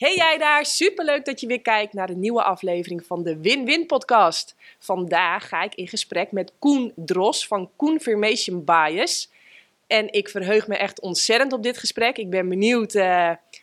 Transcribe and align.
Hey 0.00 0.16
jij 0.16 0.38
daar, 0.38 0.66
superleuk 0.66 1.24
dat 1.24 1.40
je 1.40 1.46
weer 1.46 1.60
kijkt 1.60 1.92
naar 1.92 2.10
een 2.10 2.20
nieuwe 2.20 2.42
aflevering 2.42 3.04
van 3.06 3.22
de 3.22 3.40
Win-Win 3.40 3.86
podcast. 3.86 4.56
Vandaag 4.78 5.48
ga 5.48 5.62
ik 5.62 5.74
in 5.74 5.88
gesprek 5.88 6.32
met 6.32 6.52
Koen 6.58 6.92
Dros 6.96 7.46
van 7.46 7.70
Confirmation 7.76 8.64
Bias. 8.64 9.30
En 9.86 10.12
ik 10.12 10.28
verheug 10.28 10.68
me 10.68 10.76
echt 10.76 11.00
ontzettend 11.00 11.52
op 11.52 11.62
dit 11.62 11.78
gesprek. 11.78 12.18
Ik 12.18 12.30
ben 12.30 12.48
benieuwd 12.48 12.94
uh, 12.94 13.02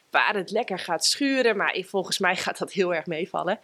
waar 0.10 0.36
het 0.36 0.52
lekker 0.52 0.79
gaat 0.79 1.05
schuren, 1.05 1.58
maar 1.58 1.84
volgens 1.86 2.19
mij 2.19 2.35
gaat 2.35 2.58
dat 2.58 2.72
heel 2.72 2.96
erg 2.96 3.06
meevallen. 3.06 3.60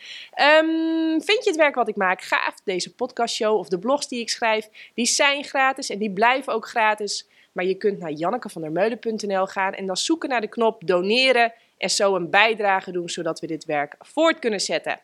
Um, 0.60 1.21
vind 1.21 1.44
je 1.44 1.50
het 1.50 1.55
werk 1.55 1.76
wat 1.76 1.88
ik 1.88 1.96
maak 1.96 2.21
gaaf? 2.21 2.55
Deze 2.64 2.96
podcastshow 2.96 3.58
of 3.58 3.68
de 3.68 3.80
blogs 3.80 4.08
die 4.08 4.20
ik 4.20 4.30
schrijf, 4.30 4.70
die 4.94 5.05
zijn 5.05 5.44
gratis 5.44 5.90
en 5.90 6.00
die 6.00 6.14
blijven 6.14 6.54
ook 6.54 6.68
gratis. 6.68 7.28
Maar 7.52 7.66
je 7.66 7.76
kunt 7.76 8.00
naar 8.00 8.12
jannekevandermeulen.nl 8.12 9.46
gaan 9.46 9.74
en 9.74 9.86
dan 9.86 9.98
zoeken 9.98 10.30
naar 10.30 10.42
de 10.42 10.48
knop 10.48 10.88
doneren 10.88 11.54
en 11.78 11.90
zo 11.90 12.16
een 12.16 12.30
bijdrage 12.30 12.92
doen 12.92 13.10
zodat 13.10 13.39
we 13.39 13.48
dit 13.48 13.66
werk 13.66 13.96
voort 14.00 14.39
kunnen 14.39 14.60
zetten. 14.60 15.00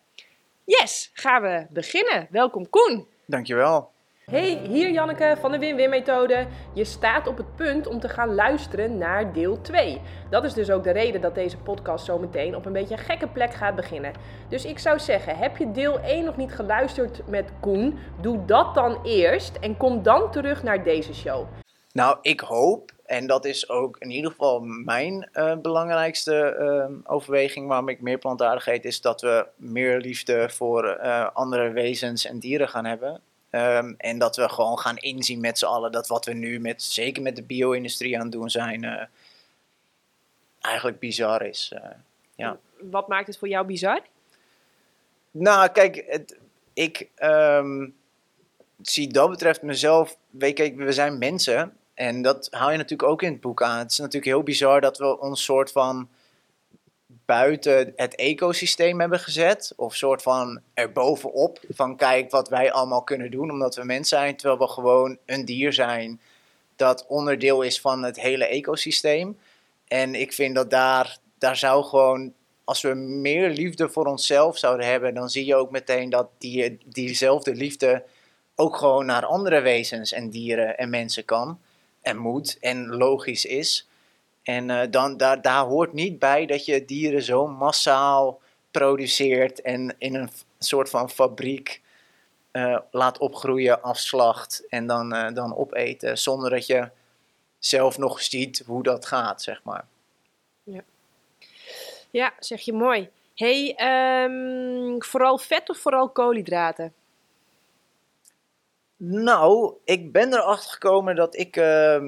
Yes, 0.63 1.09
gaan 1.13 1.41
we 1.41 1.66
beginnen. 1.70 2.27
Welkom 2.30 2.70
Koen. 2.70 3.07
Dankjewel. 3.26 3.91
Hey, 4.30 4.59
hier 4.67 4.91
Janneke 4.91 5.38
van 5.40 5.52
de 5.52 5.57
Win-Win-methode. 5.57 6.48
Je 6.73 6.84
staat 6.84 7.27
op 7.27 7.38
het 7.38 7.55
punt 7.55 7.88
om 7.88 7.99
te 7.99 8.09
gaan 8.09 8.35
luisteren 8.35 8.98
naar 8.98 9.34
deel 9.34 9.62
2. 9.62 10.02
Dat 10.29 10.43
is 10.43 10.53
dus 10.53 10.71
ook 10.71 10.84
de 10.84 10.91
reden 10.91 11.21
dat 11.21 11.35
deze 11.35 11.57
podcast 11.57 12.05
zo 12.05 12.20
meteen 12.20 12.55
op 12.55 12.66
een 12.66 12.73
beetje 12.73 12.93
een 12.93 13.04
gekke 13.04 13.27
plek 13.27 13.54
gaat 13.54 13.76
beginnen. 13.76 14.13
Dus 14.49 14.65
ik 14.65 14.79
zou 14.79 14.99
zeggen, 14.99 15.38
heb 15.38 15.57
je 15.57 15.71
deel 15.71 15.99
1 15.99 16.26
nog 16.26 16.38
niet 16.38 16.51
geluisterd 16.51 17.27
met 17.27 17.51
Koen? 17.59 17.99
Doe 18.21 18.45
dat 18.45 18.76
dan 18.76 19.05
eerst 19.05 19.55
en 19.55 19.77
kom 19.77 20.04
dan 20.04 20.31
terug 20.31 20.63
naar 20.63 20.84
deze 20.84 21.13
show. 21.13 21.48
Nou, 21.91 22.17
ik 22.21 22.40
hoop, 22.40 22.91
en 23.09 23.27
dat 23.27 23.45
is 23.45 23.70
ook 23.70 23.98
in 23.99 24.12
ieder 24.12 24.31
geval 24.31 24.59
mijn 24.59 25.30
uh, 25.34 25.55
belangrijkste 25.55 26.55
uh, 26.59 27.12
overweging 27.12 27.68
waarom 27.68 27.90
ik 27.90 28.02
meer 28.02 28.18
plantaardig 28.18 28.68
eet, 28.68 28.85
is 28.85 29.02
dat 29.02 29.22
we 29.22 29.48
meer 29.55 29.99
liefde 29.99 30.49
voor 30.49 30.99
uh, 31.04 31.30
andere 31.34 31.70
wezens 31.70 32.26
en 32.26 32.40
dieren 32.40 32.70
gaan 32.70 32.85
hebben. 32.85 33.21
Um, 33.51 33.96
en 33.98 34.20
dat 34.20 34.35
we 34.35 34.49
gewoon 34.49 34.79
gaan 34.79 34.98
inzien 34.98 35.40
met 35.40 35.57
z'n 35.57 35.66
allen 35.66 35.91
dat 35.91 36.07
wat 36.07 36.26
we 36.26 36.34
nu, 36.34 36.60
met, 36.60 36.84
zeker 36.84 37.21
met 37.21 37.35
de 37.35 37.43
bio-industrie 37.43 38.16
aan 38.16 38.24
het 38.24 38.32
doen 38.32 38.49
zijn, 38.49 38.84
uh, 38.84 39.04
eigenlijk 40.60 40.99
bizar 40.99 41.46
is. 41.46 41.73
Ja. 42.35 42.57
Wat 42.79 43.07
maakt 43.07 43.27
het 43.27 43.38
voor 43.38 43.48
jou 43.48 43.66
bizar? 43.66 44.01
Nou, 45.32 45.70
kijk, 45.70 46.04
het, 46.07 46.38
ik 46.73 47.07
um, 47.21 47.96
zie 48.82 49.07
dat 49.07 49.29
betreft 49.29 49.62
mezelf, 49.62 50.18
weet 50.29 50.55
kijk, 50.55 50.76
we 50.76 50.91
zijn 50.91 51.18
mensen 51.18 51.77
en 51.99 52.21
dat 52.21 52.47
haal 52.51 52.71
je 52.71 52.77
natuurlijk 52.77 53.09
ook 53.09 53.21
in 53.21 53.31
het 53.31 53.41
boek 53.41 53.63
aan. 53.63 53.77
Het 53.77 53.91
is 53.91 53.97
natuurlijk 53.97 54.25
heel 54.25 54.43
bizar 54.43 54.81
dat 54.81 54.97
we 54.97 55.19
ons 55.19 55.43
soort 55.43 55.71
van 55.71 56.09
buiten 57.25 57.93
het 57.95 58.15
ecosysteem 58.15 58.99
hebben 58.99 59.19
gezet. 59.19 59.73
Of 59.75 59.95
soort 59.95 60.21
van 60.21 60.61
erbovenop. 60.73 61.59
Van 61.70 61.95
kijk 61.95 62.31
wat 62.31 62.49
wij 62.49 62.71
allemaal 62.71 63.03
kunnen 63.03 63.31
doen 63.31 63.51
omdat 63.51 63.75
we 63.75 63.83
mens 63.83 64.09
zijn. 64.09 64.35
Terwijl 64.35 64.59
we 64.59 64.67
gewoon 64.67 65.17
een 65.25 65.45
dier 65.45 65.73
zijn 65.73 66.22
dat 66.75 67.05
onderdeel 67.07 67.61
is 67.61 67.81
van 67.81 68.03
het 68.03 68.19
hele 68.19 68.45
ecosysteem. 68.45 69.38
En 69.88 70.16
ik 70.16 70.33
vind 70.33 70.55
dat 70.55 70.69
daar, 70.69 71.17
daar 71.38 71.57
zou 71.57 71.83
gewoon, 71.83 72.33
als 72.63 72.81
we 72.81 72.94
meer 72.94 73.50
liefde 73.50 73.89
voor 73.89 74.05
onszelf 74.05 74.57
zouden 74.57 74.85
hebben, 74.85 75.13
dan 75.13 75.29
zie 75.29 75.45
je 75.45 75.55
ook 75.55 75.72
meteen 75.72 76.09
dat 76.09 76.27
die, 76.38 76.77
diezelfde 76.85 77.55
liefde 77.55 78.03
ook 78.55 78.75
gewoon 78.75 79.05
naar 79.05 79.25
andere 79.25 79.61
wezens 79.61 80.11
en 80.11 80.29
dieren 80.29 80.77
en 80.77 80.89
mensen 80.89 81.25
kan. 81.25 81.59
En 82.09 82.18
moet 82.18 82.57
en 82.59 82.88
logisch 82.88 83.46
is. 83.46 83.88
En 84.44 84.69
uh, 84.69 84.81
dan, 84.90 85.18
daar, 85.18 85.41
daar 85.41 85.66
hoort 85.66 85.94
niet 85.94 86.19
bij 86.19 86.46
dat 86.46 86.66
je 86.66 86.85
dieren 86.85 87.22
zo 87.22 87.47
massaal 87.47 88.41
produceert 88.72 89.62
en 89.62 89.96
in 89.97 90.16
een 90.16 90.29
soort 90.59 90.90
van 90.90 91.09
fabriek 91.09 91.81
uh, 92.51 92.79
laat 92.91 93.18
opgroeien, 93.18 93.81
afslacht 93.81 94.66
en 94.69 94.88
dan, 94.88 95.16
uh, 95.16 95.34
dan 95.34 95.56
opeten. 95.56 96.17
Zonder 96.17 96.50
dat 96.50 96.66
je 96.66 96.89
zelf 97.59 97.97
nog 97.97 98.22
ziet 98.22 98.63
hoe 98.66 98.83
dat 98.83 99.06
gaat, 99.06 99.41
zeg 99.41 99.63
maar. 99.63 99.85
Ja, 100.63 100.81
ja 102.12 102.33
zeg 102.39 102.62
je 102.62 102.73
mooi. 102.73 103.09
hey, 103.35 103.75
um, 104.23 105.03
vooral 105.03 105.38
vet 105.38 105.69
of 105.69 105.78
vooral 105.78 106.09
koolhydraten? 106.09 106.94
Nou, 109.01 109.73
ik 109.83 110.11
ben 110.11 110.33
erachter 110.33 110.71
gekomen 110.71 111.15
dat 111.15 111.37
ik 111.37 111.57
uh, 111.57 112.03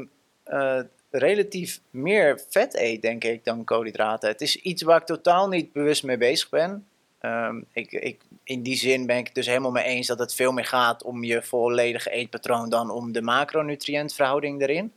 relatief 1.09 1.79
meer 1.89 2.41
vet 2.49 2.75
eet, 2.75 3.01
denk 3.01 3.23
ik, 3.23 3.43
dan 3.43 3.63
koolhydraten. 3.63 4.29
Het 4.29 4.41
is 4.41 4.55
iets 4.55 4.81
waar 4.81 4.99
ik 4.99 5.05
totaal 5.05 5.47
niet 5.47 5.71
bewust 5.71 6.03
mee 6.03 6.17
bezig 6.17 6.49
ben. 6.49 6.87
Um, 7.21 7.65
ik, 7.73 7.91
ik, 7.91 8.21
in 8.43 8.63
die 8.63 8.75
zin 8.75 9.05
ben 9.05 9.17
ik 9.17 9.25
het 9.25 9.35
dus 9.35 9.45
helemaal 9.45 9.71
mee 9.71 9.83
eens 9.83 10.07
dat 10.07 10.19
het 10.19 10.33
veel 10.33 10.51
meer 10.51 10.65
gaat 10.65 11.03
om 11.03 11.23
je 11.23 11.41
volledige 11.41 12.09
eetpatroon 12.09 12.69
dan 12.69 12.89
om 12.89 13.11
de 13.11 13.21
macronutriëntverhouding 13.21 14.61
erin. 14.61 14.93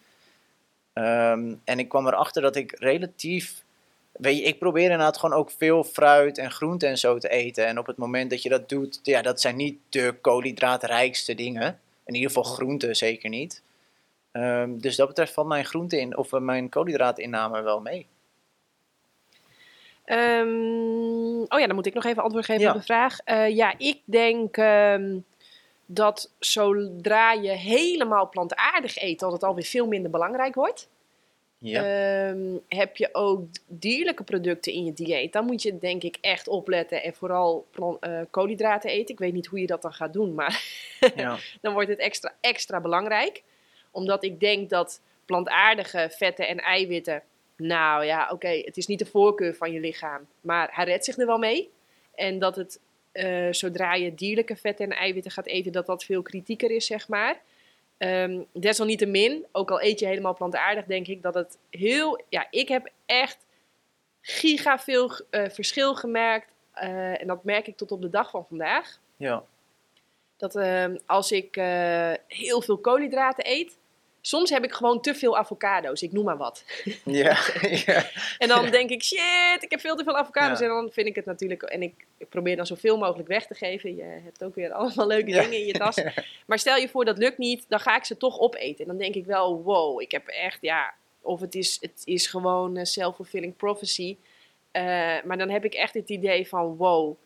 Um, 0.94 1.60
en 1.65 1.78
ik 1.78 1.88
kwam 1.88 2.06
erachter 2.06 2.43
dat 2.43 2.56
ik 2.56 2.78
relatief. 2.78 3.64
Weet 4.15 4.39
je, 4.39 4.43
ik 4.43 4.59
probeer 4.59 4.83
inderdaad 4.83 5.19
gewoon 5.19 5.39
ook 5.39 5.51
veel 5.51 5.85
fruit 5.85 6.39
en 6.39 6.51
groente 6.51 6.87
en 6.87 6.99
zo 6.99 7.19
te 7.19 7.29
eten. 7.29 7.67
En 7.67 7.79
op 7.79 7.87
het 7.87 7.97
moment 7.97 8.31
dat 8.31 8.43
je 8.43 8.49
dat 8.49 8.69
doet, 8.69 9.01
ja, 9.03 9.23
dat 9.23 9.41
zijn 9.41 9.57
niet 9.57 9.79
de 9.89 10.15
koolhydraatrijkste 10.21 11.35
dingen. 11.35 11.81
In 12.05 12.15
ieder 12.15 12.31
geval 12.31 12.53
groente 12.53 12.95
zeker 12.95 13.29
niet. 13.29 13.63
Um, 14.33 14.81
dus 14.81 14.97
dat 14.97 15.09
betreft 15.09 15.33
valt 15.33 15.47
mijn 15.47 15.65
groente 15.65 16.01
in, 16.01 16.17
of 16.17 16.31
mijn 16.31 16.69
koolhydraatinname 16.69 17.63
wel 17.63 17.81
mee. 17.81 18.07
Um, 20.07 21.41
oh 21.49 21.61
ja, 21.61 21.67
dan 21.67 21.75
moet 21.75 21.87
ik 21.87 21.95
nog 21.95 22.05
even 22.05 22.23
antwoord 22.23 22.45
geven 22.45 22.63
ja. 22.63 22.71
op 22.71 22.77
de 22.77 22.83
vraag. 22.83 23.19
Uh, 23.27 23.49
ja, 23.49 23.75
ik 23.79 24.01
denk 24.05 24.57
um, 24.57 25.25
dat 25.87 26.31
zodra 26.39 27.33
je 27.33 27.51
helemaal 27.51 28.29
plantaardig 28.29 29.03
eet, 29.03 29.19
dat 29.19 29.33
het 29.33 29.43
alweer 29.43 29.65
veel 29.65 29.87
minder 29.87 30.11
belangrijk 30.11 30.55
wordt. 30.55 30.89
Ja. 31.67 32.29
Um, 32.29 32.61
heb 32.69 32.97
je 32.97 33.09
ook 33.13 33.47
dierlijke 33.67 34.25
producten 34.25 34.73
in 34.73 34.85
je 34.85 34.93
dieet, 34.93 35.33
dan 35.33 35.45
moet 35.45 35.63
je 35.63 35.79
denk 35.79 36.03
ik 36.03 36.19
echt 36.21 36.49
opletten 36.49 37.03
en 37.03 37.15
vooral 37.15 37.67
uh, 38.01 38.21
koolhydraten 38.31 38.91
eten. 38.91 39.15
Ik 39.15 39.21
weet 39.21 39.33
niet 39.33 39.47
hoe 39.47 39.61
je 39.61 39.67
dat 39.67 39.83
dan 39.83 39.93
gaat 39.93 40.13
doen, 40.13 40.35
maar 40.35 40.63
ja. 41.17 41.37
dan 41.61 41.73
wordt 41.73 41.89
het 41.89 41.99
extra, 41.99 42.35
extra 42.41 42.81
belangrijk 42.81 43.43
omdat 43.95 44.25
ik 44.25 44.41
denk 44.41 44.71
dat 44.71 45.01
plantaardige 45.25 46.09
vetten 46.11 46.49
en 46.49 46.59
eiwitten. 46.59 47.23
Nou 47.57 48.05
ja, 48.05 48.25
oké, 48.25 48.35
okay, 48.35 48.63
het 48.65 48.77
is 48.77 48.87
niet 48.87 48.99
de 48.99 49.07
voorkeur 49.07 49.55
van 49.55 49.73
je 49.73 49.81
lichaam. 49.81 50.27
Maar 50.41 50.69
hij 50.73 50.85
redt 50.85 51.05
zich 51.05 51.19
er 51.19 51.27
wel 51.27 51.39
mee. 51.39 51.71
En 52.15 52.39
dat 52.39 52.57
het, 52.57 52.81
uh, 53.13 53.49
zodra 53.51 53.95
je 53.95 54.15
dierlijke 54.15 54.57
vetten 54.57 54.91
en 54.91 54.97
eiwitten 54.97 55.33
gaat 55.33 55.47
eten, 55.47 55.73
dat 55.73 55.87
dat 55.87 56.05
veel 56.05 56.23
kritieker 56.23 56.71
is, 56.71 56.87
zeg 56.87 57.09
maar. 57.09 57.43
Um, 57.99 58.47
desalniettemin, 58.53 59.47
ook 59.53 59.71
al 59.71 59.82
eet 59.82 59.99
je 59.99 60.06
helemaal 60.06 60.34
plantaardig, 60.34 60.84
denk 60.84 61.06
ik 61.06 61.22
dat 61.22 61.34
het 61.34 61.59
heel. 61.71 62.22
Ja, 62.28 62.47
ik 62.50 62.69
heb 62.69 62.91
echt 63.06 63.47
giga 64.21 64.78
veel 64.78 65.10
uh, 65.31 65.49
verschil 65.49 65.94
gemerkt. 65.94 66.53
Uh, 66.75 67.21
en 67.21 67.27
dat 67.27 67.44
merk 67.44 67.66
ik 67.66 67.77
tot 67.77 67.93
op 67.93 68.03
de 68.03 68.10
dag 68.10 68.31
van 68.31 68.47
vandaag. 68.49 69.00
Ja. 69.16 69.44
Dat 70.37 70.56
uh, 70.56 70.94
als 71.06 71.33
ik 71.33 71.54
heel 72.27 72.62
veel 72.62 72.78
koolhydraten 72.78 73.50
eet, 73.50 73.78
Soms 74.27 74.51
heb 74.51 74.65
ik 74.65 74.73
gewoon 74.73 75.01
te 75.01 75.15
veel 75.15 75.37
avocado's, 75.39 76.03
ik 76.03 76.12
noem 76.12 76.25
maar 76.25 76.37
wat. 76.37 76.65
Ja, 77.05 77.39
ja. 77.87 78.11
En 78.39 78.49
dan 78.49 78.71
denk 78.71 78.91
ik, 78.91 79.03
shit, 79.03 79.62
ik 79.62 79.71
heb 79.71 79.81
veel 79.81 79.97
te 79.97 80.05
veel 80.05 80.17
avocado's. 80.17 80.59
Ja. 80.59 80.65
En 80.65 80.71
dan 80.71 80.91
vind 80.93 81.07
ik 81.07 81.15
het 81.15 81.25
natuurlijk, 81.25 81.62
en 81.62 81.83
ik, 81.83 82.07
ik, 82.19 82.29
probeer 82.29 82.57
dan 82.57 82.67
zoveel 82.67 82.99
mogelijk 82.99 83.29
weg 83.29 83.47
te 83.47 83.55
geven. 83.55 83.97
Je 83.97 84.03
hebt 84.03 84.45
ook 84.45 84.55
weer 84.55 84.73
allemaal 84.73 85.07
leuke 85.07 85.31
dingen 85.31 85.53
in 85.53 85.67
je 85.67 85.73
tas. 85.73 86.03
Maar 86.47 86.59
stel 86.59 86.77
je 86.77 86.89
voor 86.89 87.05
dat 87.05 87.19
lukt 87.19 87.39
niet, 87.39 87.65
dan 87.69 87.81
ga 87.81 87.97
ik 87.97 88.05
ze 88.05 88.17
toch 88.17 88.39
opeten. 88.39 88.79
En 88.79 88.87
dan 88.87 88.97
denk 88.97 89.15
ik 89.15 89.27
wel, 89.27 89.63
wow, 89.63 90.01
ik 90.01 90.11
heb 90.11 90.27
echt, 90.27 90.59
ja, 90.61 90.95
of 91.21 91.41
het 91.41 91.55
is, 91.55 91.79
het 91.81 92.03
is 92.05 92.27
gewoon 92.27 92.77
uh, 92.77 92.84
self-fulfilling 92.84 93.57
prophecy. 93.57 94.17
Uh, 94.73 94.83
maar 95.25 95.39
dan 95.39 95.51
heb 95.51 95.65
ik 95.65 95.75
echt 95.75 95.95
het 95.95 96.09
idee 96.09 96.48
van, 96.48 96.77
wow, 96.77 97.16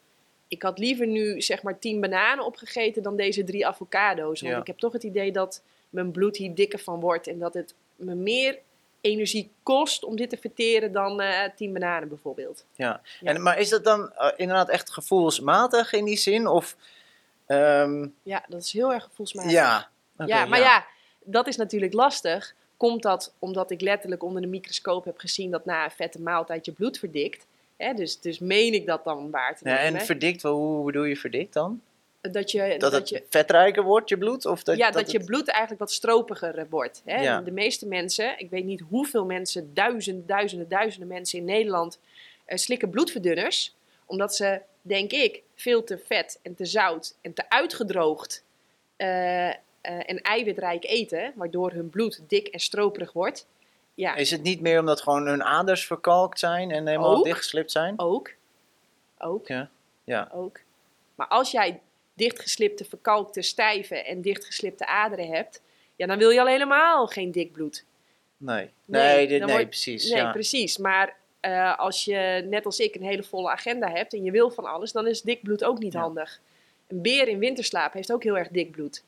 ik 0.48 0.62
had 0.62 0.78
liever 0.78 1.06
nu 1.06 1.40
zeg 1.40 1.62
maar 1.62 1.78
tien 1.78 2.00
bananen 2.00 2.44
opgegeten 2.44 3.02
dan 3.02 3.16
deze 3.16 3.44
drie 3.44 3.66
avocado's. 3.66 4.40
Want 4.40 4.56
ik 4.56 4.66
heb 4.66 4.78
toch 4.78 4.92
het 4.92 5.02
idee 5.02 5.32
dat 5.32 5.62
mijn 5.90 6.10
bloed 6.10 6.36
hier 6.36 6.54
dikker 6.54 6.78
van 6.78 7.00
wordt. 7.00 7.26
En 7.26 7.38
dat 7.38 7.54
het 7.54 7.74
me 7.96 8.14
meer 8.14 8.58
energie 9.00 9.50
kost 9.62 10.04
om 10.04 10.16
dit 10.16 10.30
te 10.30 10.36
verteren 10.36 10.92
dan 10.92 11.20
uh, 11.20 11.42
tien 11.56 11.72
bananen 11.72 12.08
bijvoorbeeld. 12.08 12.64
Ja, 12.74 13.00
ja. 13.20 13.34
En, 13.34 13.42
maar 13.42 13.58
is 13.58 13.68
dat 13.68 13.84
dan 13.84 14.12
uh, 14.18 14.30
inderdaad 14.36 14.68
echt 14.68 14.90
gevoelsmatig 14.90 15.92
in 15.92 16.04
die 16.04 16.16
zin? 16.16 16.46
Of, 16.46 16.76
um... 17.46 18.14
Ja, 18.22 18.44
dat 18.48 18.62
is 18.62 18.72
heel 18.72 18.92
erg 18.92 19.04
gevoelsmatig. 19.04 19.50
Ja, 19.50 19.88
okay, 20.14 20.26
ja 20.26 20.46
maar 20.46 20.58
ja. 20.58 20.64
ja, 20.64 20.86
dat 21.24 21.46
is 21.46 21.56
natuurlijk 21.56 21.92
lastig. 21.92 22.54
Komt 22.76 23.02
dat 23.02 23.34
omdat 23.38 23.70
ik 23.70 23.80
letterlijk 23.80 24.22
onder 24.22 24.42
de 24.42 24.48
microscoop 24.48 25.04
heb 25.04 25.18
gezien 25.18 25.50
dat 25.50 25.64
na 25.64 25.84
een 25.84 25.90
vette 25.90 26.20
maaltijd 26.20 26.64
je 26.64 26.72
bloed 26.72 26.98
verdikt? 26.98 27.46
Hè? 27.76 27.94
Dus, 27.94 28.20
dus 28.20 28.38
meen 28.38 28.74
ik 28.74 28.86
dat 28.86 29.04
dan 29.04 29.30
waar 29.30 29.56
te 29.56 29.64
nemen. 29.64 29.92
Ja, 29.92 29.98
en 29.98 30.06
verdikt, 30.06 30.42
hoe 30.42 30.84
bedoel 30.84 31.04
je 31.04 31.16
verdikt 31.16 31.52
dan? 31.52 31.82
Dat 32.32 32.50
je... 32.50 32.68
Dat, 32.68 32.80
dat 32.80 32.92
het 32.92 33.08
je, 33.08 33.22
vetrijker 33.28 33.82
wordt, 33.82 34.08
je 34.08 34.18
bloed? 34.18 34.46
Of 34.46 34.62
dat, 34.62 34.76
ja, 34.76 34.90
dat, 34.90 35.02
dat 35.02 35.10
je 35.10 35.24
bloed 35.24 35.48
eigenlijk 35.48 35.80
wat 35.80 35.92
stropiger 35.92 36.66
wordt. 36.70 37.02
Hè? 37.04 37.22
Ja. 37.22 37.40
De 37.40 37.50
meeste 37.50 37.86
mensen, 37.86 38.38
ik 38.38 38.50
weet 38.50 38.64
niet 38.64 38.82
hoeveel 38.88 39.24
mensen, 39.24 39.74
duizenden, 39.74 40.26
duizenden, 40.26 40.68
duizenden 40.68 41.08
mensen 41.08 41.38
in 41.38 41.44
Nederland... 41.44 41.98
eh, 42.44 42.56
slikken 42.56 42.90
bloedverdunners, 42.90 43.74
omdat 44.06 44.34
ze, 44.36 44.60
denk 44.82 45.12
ik, 45.12 45.42
veel 45.54 45.84
te 45.84 45.98
vet 45.98 46.38
en 46.42 46.54
te 46.54 46.64
zout 46.64 47.14
en 47.20 47.34
te 47.34 47.50
uitgedroogd 47.50 48.44
eh, 48.96 49.48
eh, 49.48 49.54
en 49.80 50.20
eiwitrijk 50.22 50.84
eten, 50.84 51.32
waardoor 51.34 51.72
hun 51.72 51.90
bloed 51.90 52.20
dik 52.28 52.46
en 52.46 52.60
stroperig 52.60 53.12
wordt. 53.12 53.46
Ja, 53.94 54.14
Is 54.14 54.30
het 54.30 54.42
niet 54.42 54.60
meer 54.60 54.78
omdat 54.78 55.00
gewoon 55.00 55.26
hun 55.26 55.44
aders 55.44 55.86
verkalkt 55.86 56.38
zijn 56.38 56.70
en 56.70 56.86
helemaal 56.86 57.16
Ook. 57.16 57.24
dichtgeslipt 57.24 57.72
zijn? 57.72 57.94
ook. 57.98 58.30
Ook. 59.18 59.46
Ja. 59.46 59.68
Ja. 60.04 60.28
ook. 60.32 60.60
Maar 61.14 61.26
als 61.26 61.50
jij 61.50 61.80
dichtgeslipte, 62.18 62.84
verkalkte, 62.84 63.42
stijve 63.42 63.94
en 64.02 64.20
dichtgeslipte 64.20 64.86
aderen 64.86 65.28
hebt, 65.28 65.62
ja, 65.96 66.06
dan 66.06 66.18
wil 66.18 66.30
je 66.30 66.40
al 66.40 66.46
helemaal 66.46 67.06
geen 67.06 67.30
dik 67.30 67.52
bloed. 67.52 67.84
Nee. 68.36 68.70
Nee, 68.84 69.02
Nee, 69.14 69.26
dit, 69.26 69.38
dan 69.38 69.46
nee 69.48 69.56
wordt- 69.56 69.70
precies. 69.70 70.08
Nee, 70.10 70.18
ja. 70.20 70.30
precies. 70.32 70.78
Maar 70.78 71.16
eh, 71.40 71.78
als 71.78 72.04
je, 72.04 72.46
net 72.48 72.64
als 72.66 72.78
ik, 72.80 72.94
een 72.94 73.02
hele 73.02 73.22
volle 73.22 73.50
agenda 73.50 73.90
hebt 73.90 74.12
en 74.14 74.24
je 74.24 74.30
wil 74.30 74.50
van 74.50 74.64
alles, 74.64 74.92
dan 74.92 75.06
is 75.06 75.22
dik 75.22 75.42
bloed 75.42 75.64
ook 75.64 75.78
niet 75.78 75.92
Ja. 75.92 76.00
handig. 76.00 76.40
Een 76.88 77.02
beer 77.02 77.28
in 77.28 77.38
winterslaap 77.38 77.92
heeft 77.92 78.12
ook 78.12 78.22
heel 78.22 78.38
erg 78.38 78.48
dik 78.48 78.70
bloed. 78.70 79.04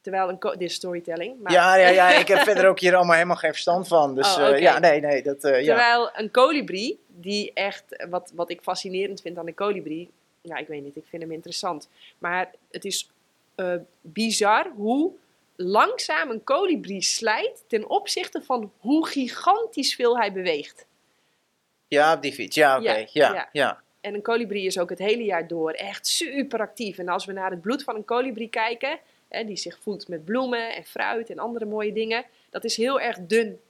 Terwijl 0.00 0.28
een... 0.28 0.38
Dit 0.40 0.60
is 0.60 0.74
storytelling. 0.74 1.40
Maar 1.42 1.52
Ja, 1.52 1.76
ja, 1.76 1.88
ja, 1.88 2.10
ik 2.10 2.28
heb 2.28 2.38
verder 2.50 2.68
ook 2.68 2.80
hier 2.80 2.94
allemaal 2.94 3.14
helemaal 3.14 3.36
geen 3.36 3.50
verstand 3.52 3.88
van. 3.88 4.14
Dus 4.14 4.36
Oh, 4.36 4.48
eh, 4.48 4.58
ja, 4.58 4.78
nee, 4.78 5.00
nee, 5.00 5.22
dat, 5.22 5.42
ja. 5.42 5.50
Terwijl 5.50 6.10
een 6.14 6.30
kolibrie, 6.30 7.00
die 7.06 7.50
echt, 7.54 8.04
wat, 8.10 8.32
wat 8.34 8.50
ik 8.50 8.60
fascinerend 8.62 9.20
vind 9.20 9.38
aan 9.38 9.46
een 9.46 9.54
kolibrie, 9.54 10.10
ja, 10.42 10.56
ik 10.56 10.66
weet 10.66 10.82
niet, 10.82 10.96
ik 10.96 11.06
vind 11.06 11.22
hem 11.22 11.32
interessant. 11.32 11.88
Maar 12.18 12.50
het 12.70 12.84
is 12.84 13.10
eh, 13.54 13.74
bizar 14.00 14.70
hoe 14.76 15.12
langzaam 15.56 16.30
een 16.30 16.44
kolibrie 16.44 17.02
slijt 17.02 17.64
ten 17.66 17.88
opzichte 17.88 18.42
van 18.42 18.72
hoe 18.78 19.06
gigantisch 19.06 19.94
veel 19.94 20.18
hij 20.18 20.32
beweegt. 20.32 20.86
Ja, 21.88 22.14
op 22.14 22.22
die 22.22 22.32
fiets. 22.32 22.56
Ja, 22.56 22.78
oké. 22.78 22.90
Ja, 22.90 22.96
Ja, 22.96 23.06
ja. 23.12 23.34
ja, 23.34 23.48
ja. 23.52 23.82
En 24.00 24.14
een 24.14 24.22
kolibrie 24.22 24.66
is 24.66 24.78
ook 24.78 24.90
het 24.90 24.98
hele 24.98 25.24
jaar 25.24 25.46
door 25.46 25.70
echt 25.70 26.06
super 26.06 26.60
actief. 26.60 26.98
En 26.98 27.08
als 27.08 27.24
we 27.24 27.32
naar 27.32 27.50
het 27.50 27.60
bloed 27.60 27.84
van 27.84 27.96
een 27.96 28.04
kolibrie 28.04 28.48
kijken, 28.48 28.98
hè, 29.28 29.44
die 29.44 29.56
zich 29.56 29.78
voedt 29.80 30.08
met 30.08 30.24
bloemen 30.24 30.74
en 30.74 30.84
fruit 30.84 31.30
en 31.30 31.38
andere 31.38 31.64
mooie 31.64 31.92
dingen, 31.92 32.24
dat 32.50 32.64
is 32.64 32.76
heel 32.76 33.00
erg 33.00 33.18
dun. 33.20 33.60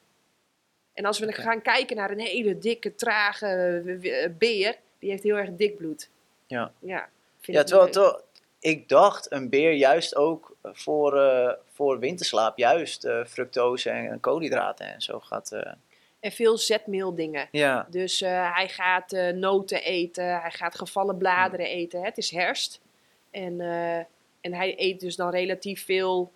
En 0.92 1.04
als 1.04 1.18
we 1.18 1.26
Oké. 1.26 1.42
gaan 1.42 1.62
kijken 1.62 1.96
naar 1.96 2.10
een 2.10 2.20
hele 2.20 2.58
dikke, 2.58 2.94
trage 2.94 3.46
eh, 4.02 4.30
beer, 4.38 4.76
die 4.98 5.10
heeft 5.10 5.22
heel 5.22 5.36
erg 5.36 5.50
dik 5.50 5.76
bloed. 5.76 6.08
Ja. 6.52 6.72
Ja, 6.78 7.08
vind 7.40 7.56
Ja, 7.56 7.62
ik 7.62 7.66
terwijl, 7.68 7.90
terwijl 7.90 8.20
ik 8.60 8.88
dacht 8.88 9.32
een 9.32 9.48
beer 9.48 9.72
juist 9.72 10.16
ook 10.16 10.56
voor, 10.62 11.20
eh, 11.22 11.52
voor 11.72 11.98
winterslaap 11.98 12.58
juist 12.58 13.04
eh, 13.04 13.24
fructose 13.24 13.90
en 13.90 14.20
koolhydraten 14.20 14.86
en 14.94 15.00
zo 15.02 15.20
gaat. 15.20 15.52
eh, 15.52 15.72
En 16.20 16.32
veel 16.32 16.58
zetmeeldingen. 16.58 17.48
ja, 17.50 17.86
Dus 17.90 18.20
eh, 18.22 18.54
hij 18.54 18.68
gaat 18.68 19.12
eh, 19.12 19.28
noten 19.32 19.82
eten, 19.82 20.40
hij 20.40 20.50
gaat 20.50 20.74
gevallen 20.74 21.18
bladeren 21.18 21.66
eten. 21.66 21.98
Hè. 22.00 22.04
Het 22.06 22.18
is 22.18 22.30
herfst. 22.30 22.80
En, 23.30 23.60
eh, 23.60 23.96
en 24.40 24.54
hij 24.54 24.74
eet 24.76 25.00
dus 25.00 25.16
dan 25.16 25.30
relatief 25.30 25.84
veel, 25.84 26.32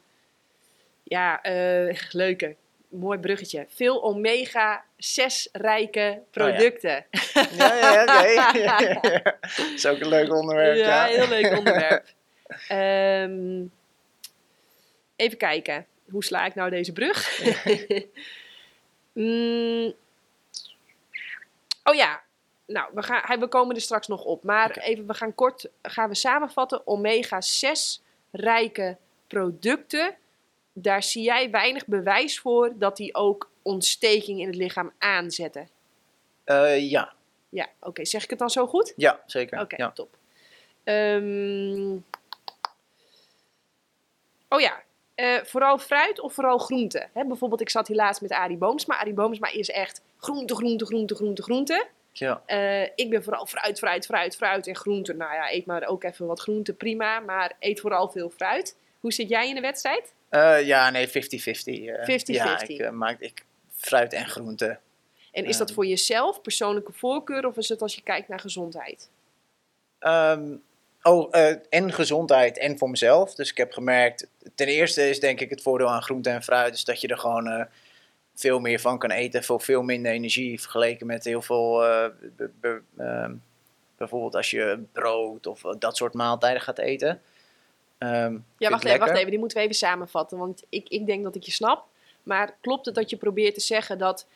ja, 1.02 1.42
eh 1.42 1.96
leuke, 2.22 2.56
mooi 2.96 3.18
bruggetje. 3.18 3.66
Veel 3.68 4.02
omega-6 4.02 5.50
rijke 5.52 6.22
producten. 6.30 7.06
ja, 7.56 7.74
ja, 7.74 8.02
oké. 8.02 9.20
Dat 9.22 9.66
is 9.76 9.86
ook 9.86 10.00
een 10.00 10.08
leuk 10.08 10.32
onderwerp. 10.32 10.76
ja, 10.76 11.06
Ja, 11.06 11.16
heel 11.16 11.28
leuk 11.28 11.56
onderwerp. 11.58 12.06
Ehm, 12.68 13.64
even 15.16 15.38
kijken, 15.38 15.86
hoe 16.10 16.24
sla 16.24 16.46
ik 16.46 16.54
nou 16.54 16.70
deze 16.70 16.92
brug? 16.92 17.42
Mm, 19.12 19.94
oh 21.84 21.94
ja, 21.94 22.22
nou, 22.66 22.90
we, 22.94 23.02
gaan, 23.02 23.40
we 23.40 23.46
komen 23.46 23.74
er 23.74 23.80
straks 23.80 24.06
nog 24.06 24.24
op. 24.24 24.42
Maar 24.42 24.76
even, 24.76 25.06
we 25.06 25.14
gaan 25.14 25.34
kort 25.34 25.68
gaan 25.82 26.08
we 26.08 26.14
samenvatten. 26.14 26.86
Omega-6 26.86 28.02
rijke 28.30 28.96
producten. 29.26 30.16
Daar 30.78 31.02
zie 31.02 31.22
jij 31.22 31.50
weinig 31.50 31.86
bewijs 31.86 32.38
voor 32.38 32.72
dat 32.78 32.96
die 32.96 33.14
ook 33.14 33.50
ontsteking 33.62 34.40
in 34.40 34.46
het 34.46 34.56
lichaam 34.56 34.92
aanzetten. 34.98 35.68
Eh, 36.44 36.90
ja. 36.90 37.12
Ja, 37.48 37.68
oké. 37.80 38.04
Zeg 38.04 38.24
ik 38.24 38.30
het 38.30 38.38
dan 38.38 38.50
zo 38.50 38.66
goed? 38.66 38.92
ja 38.96 39.20
zeker. 39.26 39.60
Oké, 39.60 39.76
ja. 39.76 39.90
top. 39.90 40.16
Ehm, 40.84 41.92
oh 44.48 44.60
ja, 44.60 44.82
eh, 45.14 45.36
vooral 45.44 45.78
fruit 45.78 46.20
of 46.20 46.32
vooral 46.32 46.58
groente? 46.58 47.08
Hè, 47.12 47.24
bijvoorbeeld, 47.24 47.60
ik 47.60 47.70
zat 47.70 47.88
hier 47.88 47.96
laatst 47.96 48.22
met 48.22 48.32
Arie 48.32 48.56
Boomsma. 48.56 48.98
Arie 48.98 49.14
Boomsma 49.14 49.52
is 49.52 49.70
echt 49.70 50.02
groente, 50.16 50.54
groente, 50.54 50.86
groente, 50.86 51.14
groente, 51.14 51.42
groente. 51.42 51.86
Ja. 52.12 52.42
Eh, 52.46 52.82
ik 52.82 53.10
ben 53.10 53.22
vooral 53.22 53.46
fruit, 53.46 53.78
fruit, 53.78 54.06
fruit, 54.06 54.36
fruit 54.36 54.66
en 54.66 54.76
groente. 54.76 55.12
Nou 55.12 55.34
ja, 55.34 55.52
eet 55.52 55.66
maar 55.66 55.86
ook 55.86 56.04
even 56.04 56.26
wat 56.26 56.40
groente, 56.40 56.74
prima. 56.74 57.20
Maar 57.20 57.52
eet 57.58 57.80
vooral 57.80 58.08
veel 58.08 58.30
fruit. 58.30 58.76
Hoe 59.00 59.12
zit 59.12 59.28
jij 59.28 59.48
in 59.48 59.54
de 59.54 59.60
wedstrijd? 59.60 60.12
Eh, 60.28 60.66
ja, 60.66 60.90
nee, 60.90 61.08
50-50. 61.08 61.10
eh. 61.86 62.04
50-50. 62.04 62.34
Ja, 62.34 62.60
ik 62.62 62.78
eh, 62.80 62.90
maak 62.90 63.20
ik, 63.20 63.44
fruit 63.76 64.12
en 64.12 64.26
groente. 64.26 64.78
En 65.32 65.44
is 65.44 65.56
dat 65.56 65.66
Ehm. 65.66 65.74
voor 65.76 65.86
jezelf, 65.86 66.40
persoonlijke 66.42 66.92
voorkeur, 66.92 67.46
of 67.46 67.56
is 67.56 67.68
het 67.68 67.82
als 67.82 67.94
je 67.94 68.02
kijkt 68.02 68.28
naar 68.28 68.40
gezondheid? 68.40 69.08
Ehm, 69.98 70.54
oh, 71.02 71.28
eh, 71.34 71.56
en 71.70 71.92
gezondheid 71.92 72.58
en 72.58 72.78
voor 72.78 72.90
mezelf. 72.90 73.34
Dus 73.34 73.50
ik 73.50 73.56
heb 73.56 73.72
gemerkt, 73.72 74.26
ten 74.54 74.66
eerste 74.66 75.08
is 75.08 75.20
denk 75.20 75.40
ik 75.40 75.50
het 75.50 75.62
voordeel 75.62 75.88
aan 75.90 76.02
groente 76.02 76.30
en 76.30 76.42
fruit, 76.42 76.74
is 76.74 76.84
dat 76.84 77.00
je 77.00 77.08
er 77.08 77.18
gewoon 77.18 77.46
eh, 77.46 77.64
veel 78.34 78.58
meer 78.60 78.80
van 78.80 78.98
kan 78.98 79.10
eten 79.10 79.44
voor 79.44 79.60
veel 79.60 79.82
minder 79.82 80.12
energie 80.12 80.60
vergeleken 80.60 81.06
met 81.06 81.24
heel 81.24 81.42
veel, 81.42 81.84
eh, 81.84 82.06
be- 82.36 82.50
be- 82.60 82.82
ehm, 82.98 83.34
bijvoorbeeld 83.96 84.34
als 84.34 84.50
je 84.50 84.82
brood 84.92 85.46
of 85.46 85.64
eh, 85.64 85.70
dat 85.78 85.96
soort 85.96 86.14
maaltijden 86.14 86.62
gaat 86.62 86.78
eten. 86.78 87.22
Ehm, 87.98 88.38
Ja, 88.58 88.70
wacht 88.70 88.84
even, 88.84 88.98
wacht 88.98 89.16
even. 89.16 89.30
Die 89.30 89.38
moeten 89.38 89.56
we 89.58 89.62
even 89.64 89.76
samenvatten. 89.76 90.38
Want 90.38 90.62
ik, 90.68 90.88
ik 90.88 91.06
denk 91.06 91.24
dat 91.24 91.34
ik 91.34 91.42
je 91.42 91.50
snap. 91.52 91.84
Maar 92.22 92.56
klopt 92.60 92.86
het 92.86 92.94
dat 92.94 93.10
je 93.10 93.16
probeert 93.16 93.54
te 93.54 93.60
zeggen 93.60 93.98
dat 93.98 94.26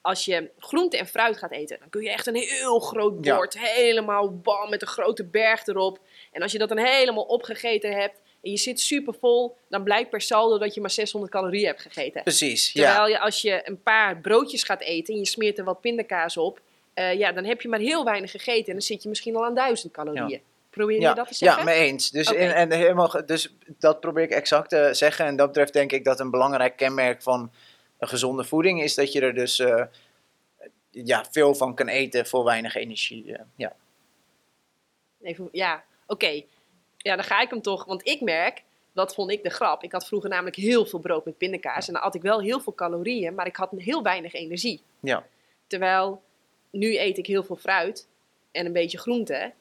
als 0.00 0.24
je 0.24 0.50
groente 0.58 0.98
en 0.98 1.06
fruit 1.06 1.36
gaat 1.36 1.50
eten, 1.50 1.76
dan 1.78 1.88
kun 1.88 2.02
je 2.02 2.10
echt 2.10 2.26
een 2.26 2.34
heel 2.34 2.78
groot 2.78 3.24
Ja. 3.24 3.36
bord, 3.36 3.58
helemaal 3.58 4.36
bam, 4.36 4.70
met 4.70 4.82
een 4.82 4.88
grote 4.88 5.24
berg 5.24 5.66
erop. 5.66 5.98
En 6.32 6.42
als 6.42 6.52
je 6.52 6.58
dat 6.58 6.68
dan 6.68 6.78
helemaal 6.78 7.24
opgegeten 7.24 7.92
hebt 7.92 8.20
en 8.42 8.50
je 8.50 8.56
zit 8.56 8.80
super 8.80 9.14
vol, 9.14 9.56
dan 9.68 9.82
blijkt 9.82 10.10
per 10.10 10.20
saldo 10.20 10.58
dat 10.58 10.74
je 10.74 10.80
maar 10.80 10.90
600 10.90 11.32
calorieën 11.32 11.66
hebt 11.66 11.80
gegeten. 11.80 12.22
Precies, 12.22 12.72
ja. 12.72 12.84
Terwijl 12.86 13.08
je 13.08 13.18
als 13.20 13.42
je 13.42 13.60
een 13.64 13.82
paar 13.82 14.16
broodjes 14.20 14.62
gaat 14.62 14.80
eten 14.80 15.14
en 15.14 15.20
je 15.20 15.26
smeert 15.26 15.58
er 15.58 15.64
wat 15.64 15.80
pindakaas 15.80 16.36
op, 16.36 16.60
eh, 16.94 17.14
ja, 17.18 17.32
dan 17.32 17.44
heb 17.44 17.60
je 17.60 17.68
maar 17.68 17.78
heel 17.78 18.04
weinig 18.04 18.30
gegeten 18.30 18.66
en 18.66 18.72
dan 18.72 18.82
zit 18.82 19.02
je 19.02 19.08
misschien 19.08 19.36
al 19.36 19.44
aan 19.44 19.54
1000 19.54 19.92
calorieën. 19.92 20.40
Probeer 20.72 20.94
je 20.96 21.00
Ja, 21.02 21.14
dat 21.14 21.28
te 21.28 21.34
zeggen? 21.34 21.58
ja, 21.58 21.64
mee 21.64 21.78
eens. 21.86 22.10
Dus, 22.10 22.30
in, 22.32 22.50
en 22.50 22.72
helemaal, 22.72 23.22
dus 23.26 23.54
dat 23.78 24.00
probeer 24.00 24.22
ik 24.24 24.30
exact 24.30 24.68
te 24.68 24.88
zeggen. 24.92 25.26
En 25.26 25.36
dat 25.36 25.46
betreft 25.46 25.72
denk 25.72 25.92
ik 25.92 26.04
dat 26.04 26.20
een 26.20 26.30
belangrijk 26.30 26.76
kenmerk 26.76 27.22
van 27.22 27.52
een 27.98 28.08
gezonde 28.08 28.44
voeding 28.44 28.82
is 28.82 28.94
dat 28.94 29.12
je 29.12 29.20
er 29.20 29.34
dus 29.34 29.58
eh, 29.58 29.84
ja, 30.90 31.24
veel 31.30 31.54
van 31.54 31.74
kan 31.74 31.88
eten 31.88 32.26
voor 32.26 32.44
weinig 32.44 32.74
energie. 32.74 33.32
eh, 33.36 33.44
ja. 33.56 33.72
Even, 35.22 35.48
ja, 35.52 35.84
oké. 36.06 36.42
Ja, 36.96 37.16
dan 37.16 37.24
ga 37.24 37.40
ik 37.40 37.50
hem 37.50 37.62
toch. 37.62 37.84
Want 37.84 38.06
ik 38.08 38.20
merk, 38.20 38.62
dat 38.92 39.14
vond 39.14 39.30
ik 39.30 39.42
de 39.42 39.50
grap. 39.50 39.82
Ik 39.82 39.92
had 39.92 40.06
vroeger 40.06 40.30
namelijk 40.30 40.56
heel 40.56 40.86
veel 40.86 40.98
brood 40.98 41.24
met 41.24 41.38
pindakaas. 41.38 41.86
En 41.86 41.92
dan 41.92 42.02
had 42.02 42.14
ik 42.14 42.22
wel 42.22 42.40
heel 42.40 42.60
veel 42.60 42.74
calorieën, 42.74 43.34
maar 43.34 43.46
ik 43.46 43.56
had 43.56 43.70
heel 43.76 44.02
weinig 44.02 44.32
energie. 44.32 44.82
Ja. 45.00 45.26
Terwijl, 45.66 46.22
nu 46.70 46.98
eet 46.98 47.18
ik 47.18 47.26
heel 47.26 47.44
veel 47.44 47.56
fruit 47.56 48.08
en 48.52 48.66
een 48.66 48.72
beetje 48.72 48.98
groente. 48.98 49.52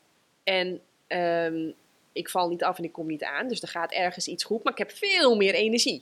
En 0.44 0.82
ehm, 1.12 1.72
ik 2.14 2.30
val 2.30 2.50
niet 2.50 2.64
af 2.64 2.78
en 2.78 2.84
ik 2.84 2.92
kom 2.92 3.08
niet 3.08 3.24
aan. 3.24 3.48
Dus 3.48 3.62
er 3.62 3.68
gaat 3.68 3.92
ergens 3.92 4.28
iets 4.28 4.44
goed, 4.44 4.64
maar 4.64 4.74
ik 4.74 4.80
heb 4.80 4.92
veel 4.92 5.36
meer 5.36 5.54
energie. 5.54 5.98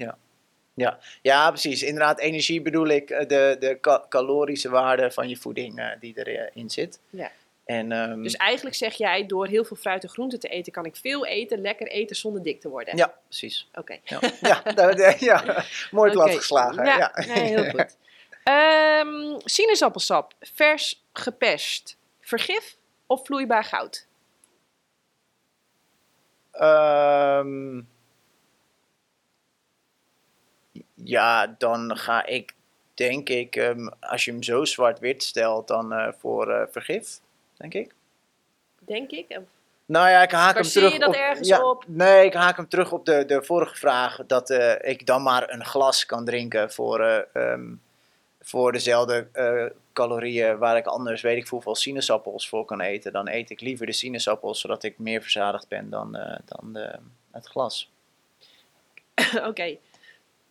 Ja. 0.75 0.99
ja, 1.21 1.49
precies. 1.49 1.83
Inderdaad, 1.83 2.19
energie 2.19 2.61
bedoel 2.61 2.87
ik 2.87 3.09
eh, 3.09 3.27
de, 3.27 3.55
de 3.59 3.77
ca- 3.81 4.05
calorische 4.09 4.69
waarde 4.69 5.11
van 5.11 5.29
je 5.29 5.35
voeding 5.37 5.79
eh, 5.79 5.87
die 5.99 6.25
erin 6.27 6.69
zit. 6.69 6.99
Ja. 7.09 7.31
En, 7.65 7.91
ehm, 7.91 8.21
Dus 8.23 8.35
eigenlijk 8.35 8.75
zeg 8.75 8.93
jij, 8.93 9.25
door 9.25 9.47
heel 9.47 9.63
veel 9.65 9.77
fruit 9.77 10.03
en 10.03 10.09
groente 10.09 10.37
te 10.37 10.47
eten, 10.47 10.71
kan 10.71 10.85
ik 10.85 10.95
veel 10.95 11.25
eten, 11.25 11.61
lekker 11.61 11.87
eten 11.87 12.15
zonder 12.15 12.43
dik 12.43 12.61
te 12.61 12.69
worden. 12.69 12.97
ja, 12.97 13.13
precies. 13.27 13.67
Oké. 13.73 13.97
Ja, 14.03 14.19
ja, 14.41 14.63
ja. 15.19 15.63
mooi 15.91 16.09
Oké. 16.11 16.19
platgeslagen. 16.19 16.85
Ja, 16.85 16.97
Ja, 16.97 17.25
nee, 17.25 17.43
heel 17.47 17.69
goed. 17.75 17.97
Ehm, 18.43 19.39
sinaasappelsap, 19.45 20.33
vers 20.39 21.03
geperst, 21.13 21.97
vergif 22.19 22.75
of 23.07 23.25
vloeibaar 23.25 23.63
goud? 23.63 24.07
Ehm, 26.59 27.81
ja, 30.93 31.55
dan 31.57 31.97
ga 31.97 32.25
ik, 32.25 32.53
denk 32.93 33.29
ik, 33.29 33.55
ehm, 33.55 33.87
als 33.99 34.25
je 34.25 34.31
hem 34.31 34.43
zo 34.43 34.65
zwart-wit 34.65 35.23
stelt, 35.23 35.67
dan 35.67 35.93
eh, 35.93 36.13
voor 36.17 36.51
eh, 36.51 36.67
vergif, 36.71 37.19
denk 37.57 37.73
ik. 37.73 37.93
Denk 38.79 39.11
ik. 39.11 39.25
Of- 39.29 39.43
Nou 39.85 40.09
ja, 40.09 40.21
ik 40.21 40.31
haak 40.31 40.53
hem 40.53 40.63
terug 40.63 40.93
je 40.93 40.99
dat 40.99 41.07
op... 41.09 41.15
ergens 41.15 41.47
ja, 41.47 41.63
op? 41.63 41.83
Nee, 41.87 42.25
ik 42.25 42.33
haak 42.33 42.57
hem 42.57 42.67
terug 42.67 42.91
op 42.91 43.05
de, 43.05 43.25
de 43.25 43.43
vorige 43.43 43.75
vraag, 43.75 44.19
dat 44.27 44.49
eh, 44.49 44.89
ik 44.91 45.05
dan 45.05 45.23
maar 45.23 45.49
een 45.53 45.65
glas 45.65 46.05
kan 46.05 46.25
drinken 46.25 46.71
voor, 46.71 46.99
eh, 47.03 47.51
ehm, 47.51 47.73
voor 48.41 48.71
dezelfde 48.71 49.27
uh, 49.33 49.65
calorieën 49.93 50.57
waar 50.57 50.77
ik 50.77 50.85
anders 50.85 51.21
weet 51.21 51.37
ik 51.37 51.47
hoeveel 51.47 51.75
sinaasappels 51.75 52.49
voor 52.49 52.65
kan 52.65 52.81
eten, 52.81 53.11
dan 53.11 53.29
eet 53.29 53.49
ik 53.49 53.61
liever 53.61 53.85
de 53.85 53.91
sinaasappels 53.91 54.59
zodat 54.59 54.83
ik 54.83 54.99
meer 54.99 55.21
verzadigd 55.21 55.67
ben 55.67 55.89
dan, 55.89 56.17
uh, 56.17 56.35
dan 56.45 56.77
het 57.31 57.47
glas. 57.47 57.89
Oké. 59.49 59.77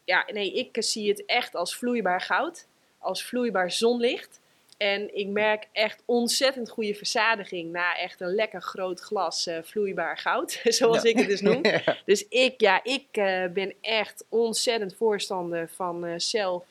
Ja, 0.05 0.25
nee, 0.33 0.53
ik 0.53 0.83
zie 0.83 1.09
het 1.09 1.25
echt 1.25 1.55
als 1.55 1.77
vloeibaar 1.77 2.21
goud, 2.21 2.67
als 2.99 3.25
vloeibaar 3.25 3.73
zonlicht. 3.73 4.41
En 4.77 5.17
ik 5.17 5.27
merk 5.27 5.69
echt 5.73 6.03
ontzettend 6.05 6.71
goede 6.71 6.95
verzadiging 6.95 7.73
na 7.73 7.99
echt 7.99 8.21
een 8.21 8.35
lekker 8.35 8.63
groot 8.63 9.01
glas 9.01 9.47
uh, 9.47 9.59
vloeibaar 9.63 10.19
goud, 10.19 10.61
zoals 10.65 11.03
ik 11.03 11.19
het 11.19 11.27
dus 11.27 11.41
noem. 11.41 11.63
Dus 12.05 12.29
ik, 12.29 12.61
ja, 12.61 12.85
ik 12.85 13.07
uh, 13.13 13.47
ben 13.47 13.75
echt 13.81 14.25
ontzettend 14.29 14.95
voorstander 14.95 15.69
van 15.69 16.07
uh, 16.07 16.13
zelf 16.17 16.65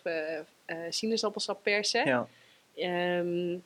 sinaasappelsap 0.90 1.64
persen. 1.64 2.06
Ja. 2.06 2.28
Um, 3.20 3.64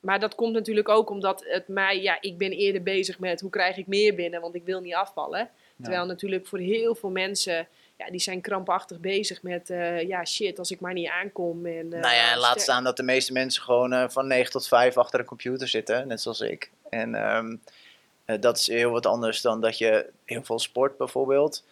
maar 0.00 0.20
dat 0.20 0.34
komt 0.34 0.52
natuurlijk 0.52 0.88
ook 0.88 1.10
omdat 1.10 1.44
het 1.46 1.68
mij, 1.68 2.02
ja, 2.02 2.18
ik 2.20 2.38
ben 2.38 2.50
eerder 2.50 2.82
bezig 2.82 3.18
met 3.18 3.40
hoe 3.40 3.50
krijg 3.50 3.76
ik 3.76 3.86
meer 3.86 4.14
binnen, 4.14 4.40
want 4.40 4.54
ik 4.54 4.64
wil 4.64 4.80
niet 4.80 4.94
afvallen. 4.94 5.50
Terwijl 5.82 6.06
natuurlijk 6.06 6.46
voor 6.46 6.58
heel 6.58 6.94
veel 6.94 7.10
mensen 7.10 7.68
ja, 8.00 8.10
die 8.10 8.20
zijn 8.20 8.40
krampachtig 8.40 9.00
bezig 9.00 9.42
met, 9.42 9.70
uh, 9.70 10.02
ja 10.02 10.24
shit, 10.24 10.58
als 10.58 10.70
ik 10.70 10.80
maar 10.80 10.92
niet 10.92 11.08
aankom. 11.08 11.66
En, 11.66 11.86
uh, 11.86 12.00
nou 12.00 12.14
ja, 12.14 12.38
laat 12.38 12.60
staan 12.60 12.84
dat 12.84 12.96
de 12.96 13.02
meeste 13.02 13.32
mensen 13.32 13.62
gewoon 13.62 13.92
uh, 13.92 14.08
van 14.08 14.26
9 14.26 14.52
tot 14.52 14.68
5 14.68 14.96
achter 14.96 15.20
een 15.20 15.26
computer 15.26 15.68
zitten, 15.68 16.08
net 16.08 16.20
zoals 16.20 16.40
ik. 16.40 16.70
En 16.90 17.36
um, 17.36 17.60
dat 18.40 18.58
is 18.58 18.66
heel 18.66 18.90
wat 18.90 19.06
anders 19.06 19.40
dan 19.40 19.60
dat 19.60 19.78
je 19.78 20.10
heel 20.24 20.44
veel 20.44 20.58
sport 20.58 20.96
bijvoorbeeld. 20.96 21.64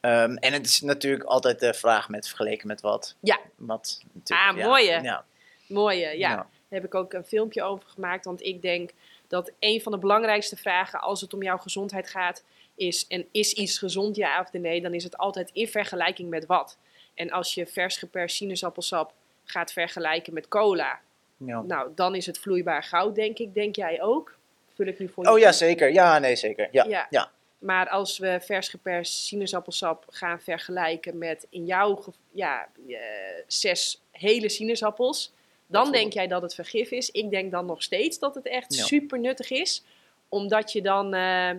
Um, 0.00 0.36
en 0.36 0.52
het 0.52 0.66
is 0.66 0.80
natuurlijk 0.80 1.24
altijd 1.24 1.60
de 1.60 1.74
vraag 1.74 2.08
met 2.08 2.28
vergeleken 2.28 2.66
met 2.66 2.80
wat. 2.80 3.14
Ja. 3.20 3.38
Wat, 3.56 4.00
ah, 4.26 4.56
ja, 4.56 4.66
mooie. 4.66 5.00
Ja. 5.02 5.24
Mooie, 5.66 6.18
ja. 6.18 6.34
Daar 6.36 6.46
heb 6.68 6.84
ik 6.84 6.94
ook 6.94 7.12
een 7.12 7.24
filmpje 7.24 7.62
over 7.62 7.88
gemaakt, 7.88 8.24
want 8.24 8.42
ik 8.42 8.62
denk 8.62 8.90
dat 9.28 9.52
een 9.58 9.80
van 9.80 9.92
de 9.92 9.98
belangrijkste 9.98 10.56
vragen 10.56 11.00
als 11.00 11.20
het 11.20 11.34
om 11.34 11.42
jouw 11.42 11.58
gezondheid 11.58 12.10
gaat, 12.10 12.44
is 12.74 13.06
en 13.06 13.26
is 13.30 13.52
iets 13.52 13.78
gezond 13.78 14.16
ja 14.16 14.40
of 14.40 14.52
nee, 14.52 14.80
dan 14.80 14.94
is 14.94 15.04
het 15.04 15.16
altijd 15.16 15.50
in 15.52 15.68
vergelijking 15.68 16.30
met 16.30 16.46
wat. 16.46 16.78
En 17.14 17.30
als 17.30 17.54
je 17.54 17.66
vers 17.66 17.96
geperst 17.96 18.36
sinaasappelsap 18.36 19.12
gaat 19.44 19.72
vergelijken 19.72 20.32
met 20.32 20.48
cola, 20.48 21.00
ja. 21.36 21.62
nou 21.62 21.90
dan 21.94 22.14
is 22.14 22.26
het 22.26 22.38
vloeibaar 22.38 22.82
goud, 22.82 23.14
denk 23.14 23.38
ik. 23.38 23.54
Denk 23.54 23.76
jij 23.76 24.02
ook? 24.02 24.36
Vul 24.74 24.86
ik 24.86 24.98
nu 24.98 25.08
voor 25.08 25.24
je. 25.24 25.30
Oh 25.30 25.38
ja, 25.38 25.52
zeker. 25.52 25.92
Ja, 25.92 26.18
nee, 26.18 26.36
zeker. 26.36 26.68
Ja. 26.70 27.06
ja. 27.10 27.30
Maar 27.60 27.88
als 27.88 28.18
we 28.18 28.38
vers 28.42 28.68
geperst 28.68 29.12
sinaasappelsap 29.12 30.04
gaan 30.10 30.40
vergelijken 30.40 31.18
met 31.18 31.46
in 31.50 31.66
jouw 31.66 32.04
ja, 32.30 32.68
uh, 32.86 32.98
zes 33.46 34.02
hele 34.10 34.48
sinaasappels, 34.48 35.32
dan 35.66 35.92
denk 35.92 36.12
jij 36.12 36.26
dat 36.26 36.42
het 36.42 36.54
vergif 36.54 36.90
is. 36.90 37.10
Ik 37.10 37.30
denk 37.30 37.50
dan 37.50 37.66
nog 37.66 37.82
steeds 37.82 38.18
dat 38.18 38.34
het 38.34 38.46
echt 38.46 38.74
super 38.74 39.18
nuttig 39.18 39.50
is, 39.50 39.84
omdat 40.28 40.72
je 40.72 40.82
dan. 40.82 41.14
Uh, 41.14 41.50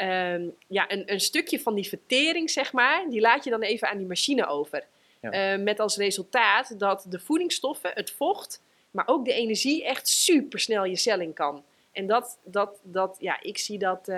Ehm, 0.00 0.48
ja, 0.66 0.90
een, 0.90 1.12
een, 1.12 1.20
stukje 1.20 1.60
van 1.60 1.74
die 1.74 1.88
vertering, 1.88 2.50
zeg 2.50 2.72
maar, 2.72 3.04
die 3.08 3.20
laat 3.20 3.44
je 3.44 3.50
dan 3.50 3.62
even 3.62 3.88
aan 3.88 3.98
die 3.98 4.06
machine 4.06 4.46
over. 4.46 4.84
Ehm, 5.20 5.62
met 5.62 5.80
als 5.80 5.96
resultaat 5.96 6.78
dat 6.78 7.06
de 7.08 7.18
voedingsstoffen, 7.18 7.90
het 7.94 8.10
vocht, 8.10 8.62
maar 8.90 9.08
ook 9.08 9.24
de 9.24 9.32
energie 9.32 9.84
echt 9.84 10.08
super 10.08 10.60
snel 10.60 10.84
je 10.84 10.96
cel 10.96 11.20
in 11.20 11.32
kan. 11.32 11.64
En 11.92 12.06
dat, 12.06 12.38
dat, 12.44 12.80
dat 12.82 13.16
ja, 13.18 13.42
ik 13.42 13.58
zie 13.58 13.78
dat 13.78 14.08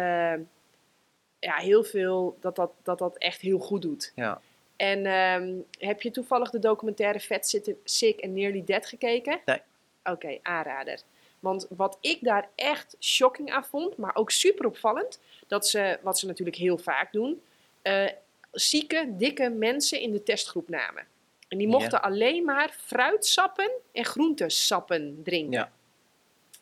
ja, 1.42 1.56
heel 1.56 1.84
veel, 1.84 2.36
dat 2.40 2.56
dat, 2.56 2.72
dat 2.82 2.98
dat 2.98 3.18
echt 3.18 3.40
heel 3.40 3.58
goed 3.58 3.82
doet. 3.82 4.12
Ja. 4.14 4.40
En 4.76 5.06
ehm, 5.06 5.54
heb 5.78 6.02
je 6.02 6.10
toevallig 6.10 6.50
de 6.50 6.58
documentaire 6.58 7.20
Fat 7.20 7.60
Sick 7.84 8.24
and 8.24 8.32
Nearly 8.32 8.64
Dead 8.64 8.86
gekeken? 8.86 9.40
Nee. 9.44 9.60
Oké, 10.04 10.38
aanrader. 10.42 11.00
Want 11.40 11.66
wat 11.68 11.98
ik 12.00 12.18
daar 12.20 12.48
echt 12.54 12.96
shocking 13.00 13.50
aan 13.50 13.64
vond, 13.64 13.96
maar 13.96 14.16
ook 14.16 14.30
super 14.30 14.66
opvallend, 14.66 15.20
dat 15.46 15.68
ze, 15.68 15.98
wat 16.02 16.18
ze 16.18 16.26
natuurlijk 16.26 16.56
heel 16.56 16.78
vaak 16.78 17.12
doen, 17.12 17.42
uh, 17.82 18.08
zieke, 18.52 19.12
dikke 19.16 19.48
mensen 19.48 20.00
in 20.00 20.12
de 20.12 20.22
testgroep 20.22 20.68
namen. 20.68 21.06
En 21.48 21.58
die 21.58 21.68
mochten 21.68 22.02
alleen 22.02 22.44
maar 22.44 22.74
fruitsappen 22.84 23.70
en 23.92 24.04
groentesappen 24.04 25.20
drinken. 25.24 25.58
Ja. 25.58 25.72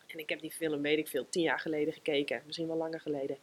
En 0.06 0.18
ik 0.18 0.28
heb 0.28 0.40
die 0.40 0.50
film, 0.50 0.82
weet 0.82 0.98
ik 0.98 1.08
veel, 1.08 1.28
tien 1.28 1.42
jaar 1.42 1.60
geleden 1.60 1.92
gekeken. 1.92 2.42
Misschien 2.46 2.66
wel 2.66 2.76
langer 2.76 3.00
geleden. 3.00 3.36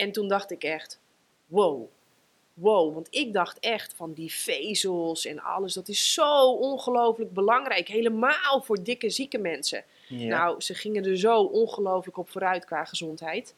En 0.00 0.12
toen 0.12 0.28
dacht 0.28 0.50
ik 0.50 0.64
echt, 0.64 1.00
wow, 1.46 1.88
wow. 2.54 2.94
Want 2.94 3.06
ik 3.10 3.32
dacht 3.32 3.58
echt 3.58 3.94
van 3.96 4.12
die 4.12 4.32
vezels 4.32 5.26
en 5.26 5.40
alles, 5.40 5.74
dat 5.74 5.88
is 5.88 6.12
zo 6.12 6.52
ongelooflijk 6.52 7.32
belangrijk. 7.32 7.88
Helemaal 7.88 8.62
voor 8.62 8.82
dikke, 8.82 9.10
zieke 9.10 9.38
mensen. 9.38 9.84
Nou, 10.08 10.60
ze 10.60 10.74
gingen 10.74 11.04
er 11.04 11.18
zo 11.18 11.42
ongelooflijk 11.42 12.16
op 12.16 12.30
vooruit 12.30 12.64
qua 12.64 12.84
gezondheid. 12.84 13.54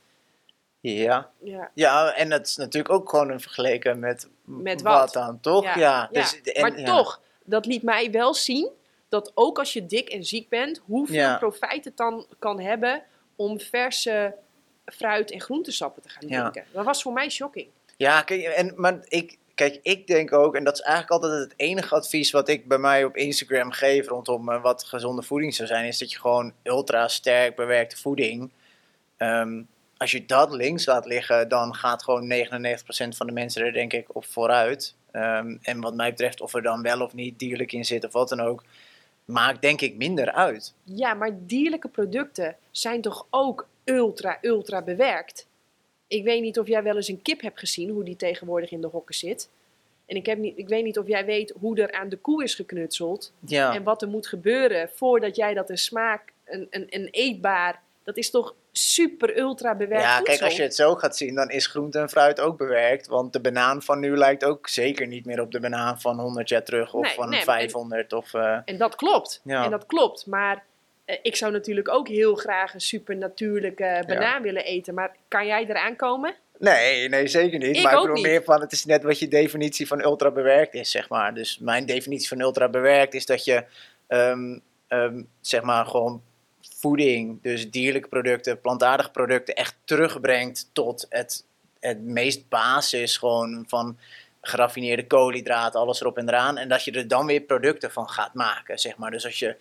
Ja. 0.80 1.30
ja. 1.42 1.70
Ja, 1.74 2.14
en 2.14 2.28
dat 2.28 2.46
is 2.46 2.56
natuurlijk 2.56 2.94
ook 2.94 3.08
gewoon 3.08 3.30
een 3.30 3.40
vergeleken 3.40 3.98
met, 3.98 4.28
met 4.44 4.82
wat? 4.82 5.12
dan, 5.12 5.40
toch? 5.40 5.74
Ja. 5.74 6.08
Dus, 6.12 6.40
maar 6.60 6.84
toch, 6.84 7.20
dat 7.44 7.66
liet 7.66 7.82
mij 7.82 8.10
wel 8.10 8.34
zien 8.34 8.70
dat 9.08 9.32
ook 9.34 9.58
als 9.58 9.72
je 9.72 9.86
dik 9.86 10.08
en 10.08 10.24
ziek 10.24 10.48
bent, 10.48 10.80
hoeveel 10.86 11.38
profijt 11.38 11.84
het 11.84 11.96
dan 11.96 12.26
kan 12.38 12.60
hebben 12.60 13.02
om 13.36 13.60
verse 13.60 14.34
fruit- 14.94 15.30
en 15.30 15.40
groentesappen 15.40 16.02
te 16.02 16.08
gaan 16.08 16.28
drinken. 16.28 16.64
Dat 16.72 16.84
was 16.84 17.02
voor 17.02 17.12
mij 17.12 17.28
shocking. 17.28 17.68
Ja, 17.96 18.26
en, 18.26 18.72
maar 18.76 18.98
ik, 19.08 19.38
kijk, 19.54 19.78
ik 19.82 20.06
denk 20.06 20.32
ook, 20.32 20.54
en 20.54 20.64
dat 20.64 20.74
is 20.74 20.80
eigenlijk 20.80 21.22
altijd 21.22 21.40
het 21.40 21.54
enige 21.56 21.94
advies 21.94 22.30
wat 22.30 22.48
ik 22.48 22.68
bij 22.68 22.78
mij 22.78 23.04
op 23.04 23.16
Instagram 23.16 23.70
geef 23.70 24.08
rondom 24.08 24.48
uh, 24.48 24.62
wat 24.62 24.84
gezonde 24.84 25.22
voeding 25.22 25.54
zou 25.54 25.68
zijn, 25.68 25.84
is 25.84 25.98
dat 25.98 26.12
je 26.12 26.18
gewoon 26.18 26.52
ultra 26.62 27.08
sterk 27.08 27.56
bewerkte 27.56 27.96
voeding. 27.96 28.50
Um, 29.18 29.68
als 29.96 30.10
je 30.10 30.26
dat 30.26 30.52
links 30.52 30.86
laat 30.86 31.06
liggen, 31.06 31.48
dan 31.48 31.74
gaat 31.74 32.02
gewoon 32.02 32.32
99% 32.32 32.36
van 33.16 33.26
de 33.26 33.32
mensen 33.32 33.64
er 33.64 33.72
denk 33.72 33.92
ik 33.92 34.14
op 34.14 34.24
vooruit. 34.24 34.94
Um, 35.12 35.58
en 35.62 35.80
wat 35.80 35.94
mij 35.94 36.10
betreft, 36.10 36.40
of 36.40 36.54
er 36.54 36.62
dan 36.62 36.82
wel 36.82 37.00
of 37.00 37.14
niet 37.14 37.38
dierlijk 37.38 37.72
in 37.72 37.84
zit 37.84 38.04
of 38.04 38.12
wat 38.12 38.28
dan 38.28 38.40
ook, 38.40 38.64
maakt 39.24 39.60
denk 39.60 39.80
ik 39.80 39.96
minder 39.96 40.32
uit. 40.32 40.74
Ja, 40.84 41.14
maar 41.14 41.30
dierlijke 41.46 41.88
producten 41.88 42.56
zijn 42.70 43.00
toch 43.00 43.26
ook 43.30 43.68
ultra, 43.84 44.38
ultra 44.40 44.82
bewerkt? 44.82 45.46
Ik 46.06 46.24
weet 46.24 46.42
niet 46.42 46.58
of 46.58 46.66
jij 46.66 46.82
wel 46.82 46.96
eens 46.96 47.08
een 47.08 47.22
kip 47.22 47.40
hebt 47.40 47.58
gezien, 47.58 47.90
hoe 47.90 48.04
die 48.04 48.16
tegenwoordig 48.16 48.70
in 48.70 48.80
de 48.80 48.86
hokken 48.86 49.14
zit. 49.14 49.48
En 50.06 50.16
ik, 50.16 50.26
heb 50.26 50.38
niet, 50.38 50.58
ik 50.58 50.68
weet 50.68 50.84
niet 50.84 50.98
of 50.98 51.06
jij 51.06 51.24
weet 51.24 51.54
hoe 51.60 51.80
er 51.80 51.92
aan 51.92 52.08
de 52.08 52.16
koe 52.16 52.42
is 52.42 52.54
geknutseld. 52.54 53.32
Ja. 53.46 53.74
En 53.74 53.82
wat 53.82 54.02
er 54.02 54.08
moet 54.08 54.26
gebeuren 54.26 54.90
voordat 54.94 55.36
jij 55.36 55.54
dat 55.54 55.70
een 55.70 55.78
smaak, 55.78 56.32
een, 56.44 56.66
een, 56.70 56.86
een 56.90 57.08
eetbaar 57.10 57.82
dat 58.04 58.16
is 58.16 58.30
toch 58.30 58.54
super 58.72 59.38
ultra 59.38 59.74
bewerkt 59.74 60.04
Ja, 60.04 60.20
kijk, 60.20 60.42
als 60.42 60.56
je 60.56 60.62
het 60.62 60.74
zo 60.74 60.94
gaat 60.94 61.16
zien, 61.16 61.34
dan 61.34 61.50
is 61.50 61.66
groente 61.66 61.98
en 61.98 62.08
fruit 62.08 62.40
ook 62.40 62.58
bewerkt. 62.58 63.06
Want 63.06 63.32
de 63.32 63.40
banaan 63.40 63.82
van 63.82 64.00
nu 64.00 64.16
lijkt 64.16 64.44
ook 64.44 64.68
zeker 64.68 65.06
niet 65.06 65.24
meer 65.24 65.40
op 65.40 65.52
de 65.52 65.60
banaan 65.60 66.00
van 66.00 66.20
100 66.20 66.48
jaar 66.48 66.62
terug 66.62 66.94
of 66.94 67.14
van 67.14 67.34
500. 67.34 68.12
En, 68.12 68.18
of, 68.18 68.32
uh... 68.32 68.58
en 68.64 68.76
dat 68.76 68.94
klopt. 68.94 69.40
Ja. 69.44 69.64
En 69.64 69.70
dat 69.70 69.86
klopt. 69.86 70.26
Maar 70.26 70.64
ik 71.04 71.36
zou 71.36 71.52
natuurlijk 71.52 71.88
ook 71.88 72.08
heel 72.08 72.34
graag 72.34 72.74
een 72.74 72.80
super 72.80 73.16
natuurlijke 73.16 74.04
banaan 74.06 74.42
willen 74.42 74.64
eten. 74.64 74.94
Maar 74.94 75.16
kan 75.28 75.46
jij 75.46 75.66
eraan 75.68 75.96
komen? 75.96 76.34
Nee, 76.58 77.08
nee, 77.08 77.26
zeker 77.26 77.58
niet. 77.58 77.76
Ik 77.76 77.82
maar 77.82 77.94
ik 77.94 78.00
bedoel 78.00 78.22
meer 78.22 78.42
van, 78.42 78.60
het 78.60 78.72
is 78.72 78.84
net 78.84 79.02
wat 79.02 79.18
je 79.18 79.28
definitie 79.28 79.86
van 79.86 80.02
ultra 80.02 80.30
bewerkt 80.30 80.74
is, 80.74 80.90
zeg 80.90 81.08
maar. 81.08 81.34
Dus 81.34 81.58
mijn 81.58 81.86
definitie 81.86 82.28
van 82.28 82.40
ultra 82.40 82.68
bewerkt 82.68 83.14
is 83.14 83.26
dat 83.26 83.44
je, 83.44 83.64
um, 84.08 84.60
um, 84.88 85.28
zeg 85.40 85.62
maar, 85.62 85.86
gewoon 85.86 86.22
voeding, 86.60 87.42
dus 87.42 87.70
dierlijke 87.70 88.08
producten, 88.08 88.60
plantaardige 88.60 89.10
producten, 89.10 89.54
echt 89.54 89.76
terugbrengt 89.84 90.70
tot 90.72 91.06
het, 91.08 91.44
het 91.80 92.02
meest 92.02 92.48
basis 92.48 93.16
gewoon 93.16 93.64
van 93.68 93.98
geraffineerde 94.40 95.06
koolhydraten, 95.06 95.80
alles 95.80 96.00
erop 96.00 96.18
en 96.18 96.28
eraan. 96.28 96.58
En 96.58 96.68
dat 96.68 96.84
je 96.84 96.92
er 96.92 97.08
dan 97.08 97.26
weer 97.26 97.40
producten 97.40 97.90
van 97.90 98.08
gaat 98.08 98.34
maken, 98.34 98.78
zeg 98.78 98.96
maar. 98.96 99.10
Dus 99.10 99.24
als 99.24 99.38
je 99.38 99.56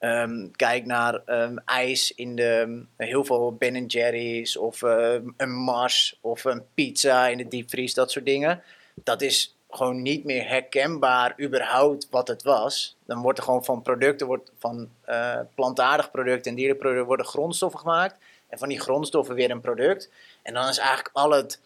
um, 0.00 0.50
kijkt 0.56 0.86
naar 0.86 1.22
um, 1.26 1.58
ijs 1.64 2.14
in 2.14 2.36
de, 2.36 2.82
heel 2.96 3.24
veel 3.24 3.54
Ben 3.54 3.86
Jerry's 3.86 4.56
of 4.56 4.82
uh, 4.82 5.14
een 5.36 5.54
Mars 5.54 6.18
of 6.20 6.44
een 6.44 6.62
pizza 6.74 7.26
in 7.26 7.38
de 7.38 7.48
diepvries, 7.48 7.94
dat 7.94 8.10
soort 8.10 8.24
dingen. 8.24 8.62
Dat 8.94 9.22
is 9.22 9.56
gewoon 9.70 10.02
niet 10.02 10.24
meer 10.24 10.48
herkenbaar 10.48 11.34
überhaupt 11.40 12.08
wat 12.10 12.28
het 12.28 12.42
was. 12.42 12.96
Dan 13.06 13.22
wordt 13.22 13.38
er 13.38 13.44
gewoon 13.44 13.64
van 13.64 13.82
producten, 13.82 14.26
wordt 14.26 14.52
van 14.58 14.88
uh, 15.08 15.40
plantaardig 15.54 16.10
producten 16.10 16.50
en 16.50 16.56
dierenproducten 16.56 17.06
worden 17.06 17.26
grondstoffen 17.26 17.80
gemaakt. 17.80 18.18
En 18.48 18.58
van 18.58 18.68
die 18.68 18.80
grondstoffen 18.80 19.34
weer 19.34 19.50
een 19.50 19.60
product. 19.60 20.10
En 20.42 20.54
dan 20.54 20.68
is 20.68 20.78
eigenlijk 20.78 21.10
al 21.12 21.30
het, 21.30 21.60